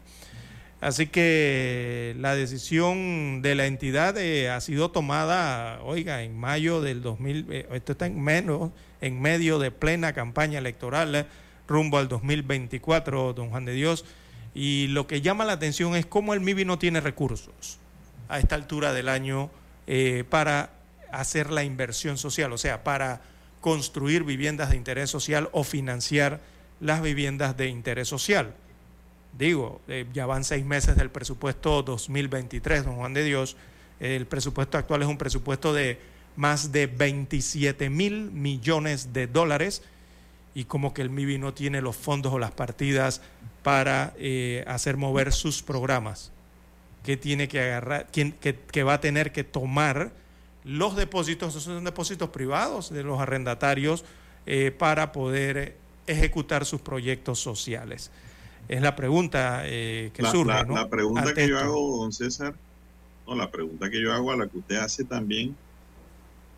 [0.81, 7.01] Así que la decisión de la entidad eh, ha sido tomada, oiga, en mayo del
[7.01, 8.71] 2000, eh, esto está en, menos,
[9.01, 11.27] en medio de plena campaña electoral
[11.67, 14.05] rumbo al 2024, don Juan de Dios,
[14.55, 17.79] y lo que llama la atención es cómo el MIBI no tiene recursos
[18.29, 19.51] a esta altura del año
[20.29, 20.71] para
[21.11, 23.21] hacer la inversión social, o sea, para
[23.61, 26.39] construir viviendas de interés social o financiar
[26.79, 28.53] las viviendas de interés social.
[29.37, 33.57] Digo, eh, ya van seis meses del presupuesto 2023, don Juan de Dios.
[33.99, 35.99] El presupuesto actual es un presupuesto de
[36.35, 39.81] más de 27 mil millones de dólares
[40.55, 43.21] y como que el MIBI no tiene los fondos o las partidas
[43.61, 46.31] para eh, hacer mover sus programas.
[47.03, 48.07] Que tiene que agarrar?
[48.11, 50.11] que va a tener que tomar?
[50.63, 54.03] los depósitos, esos son depósitos privados de los arrendatarios
[54.45, 55.77] eh, para poder
[56.07, 58.11] ejecutar sus proyectos sociales.
[58.67, 60.53] Es la pregunta eh, que surge.
[60.53, 62.53] La, la pregunta que yo hago, don César,
[63.27, 65.55] no, la pregunta que yo hago a la que usted hace también,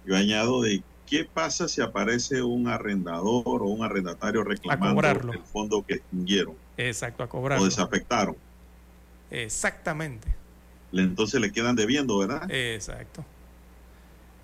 [0.06, 5.86] yo añado de qué pasa si aparece un arrendador o un arrendatario reclamando el fondo
[5.86, 6.56] que extinguieron.
[6.76, 7.64] Exacto, a cobrarlo.
[7.64, 8.36] O desafectaron.
[9.32, 10.28] Exactamente.
[10.94, 12.52] Entonces le quedan debiendo, ¿verdad?
[12.52, 13.26] Exacto.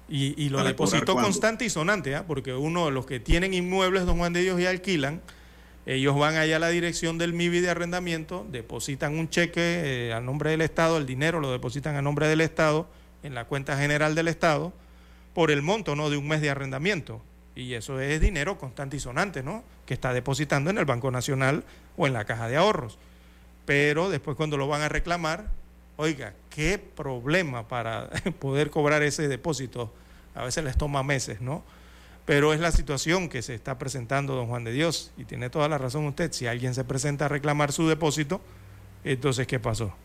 [0.09, 2.23] Y, y lo depositó constante y sonante, ¿ah?
[2.26, 5.22] porque uno de los que tienen inmuebles, don Juan de Dios, y alquilan,
[5.85, 10.22] ellos van allá a la dirección del MIBI de arrendamiento, depositan un cheque eh, a
[10.22, 12.88] nombre del Estado, el dinero lo depositan a nombre del Estado
[13.23, 14.73] en la cuenta general del Estado
[15.34, 16.09] por el monto ¿no?
[16.09, 17.22] de un mes de arrendamiento.
[17.55, 19.64] Y eso es dinero constante y sonante, ¿no?
[19.85, 21.64] Que está depositando en el Banco Nacional
[21.95, 22.99] o en la Caja de Ahorros.
[23.68, 25.52] Pero después cuando lo van a reclamar,
[25.99, 29.91] Oiga, qué problema para poder cobrar ese depósito.
[30.35, 31.64] A veces les toma meses, ¿no?
[32.26, 35.11] Pero es la situación que se está presentando don Juan de Dios.
[35.18, 36.31] Y tiene toda la razón usted.
[36.34, 38.41] Si alguien se presenta a reclamar su depósito,
[39.03, 39.95] entonces ¿qué pasó?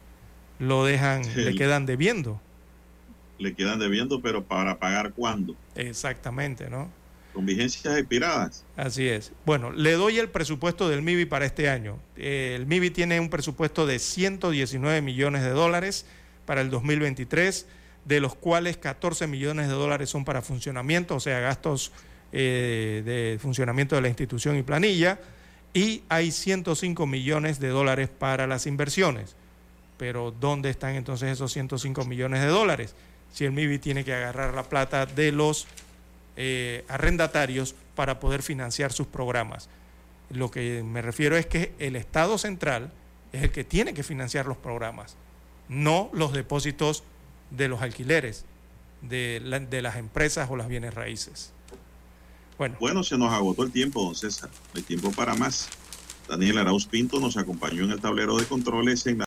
[0.58, 2.40] Lo dejan, le quedan debiendo.
[3.38, 5.56] Le quedan debiendo, pero para pagar cuándo.
[5.74, 6.88] Exactamente, ¿no?
[7.32, 8.64] Con vigencias expiradas.
[8.76, 9.32] Así es.
[9.44, 11.98] Bueno, le doy el presupuesto del MIBI para este año.
[12.16, 16.06] Eh, el MIBI tiene un presupuesto de 119 millones de dólares
[16.46, 17.66] para el 2023,
[18.04, 21.92] de los cuales 14 millones de dólares son para funcionamiento, o sea, gastos
[22.32, 25.20] eh, de funcionamiento de la institución y planilla,
[25.74, 29.36] y hay 105 millones de dólares para las inversiones.
[29.96, 32.94] Pero ¿dónde están entonces esos 105 millones de dólares?
[33.32, 35.66] Si el MIBI tiene que agarrar la plata de los
[36.36, 39.68] eh, arrendatarios para poder financiar sus programas.
[40.30, 42.92] Lo que me refiero es que el Estado central
[43.32, 45.16] es el que tiene que financiar los programas,
[45.68, 47.04] no los depósitos
[47.50, 48.44] de los alquileres
[49.02, 51.52] de, las empresas o las bienes raíces.
[52.58, 52.76] Bueno.
[52.78, 54.50] bueno, se nos agotó el tiempo, don César.
[54.74, 55.68] Hay tiempo para más.
[56.28, 59.20] Daniel Arauz Pinto nos acompañó en el tablero de controles en la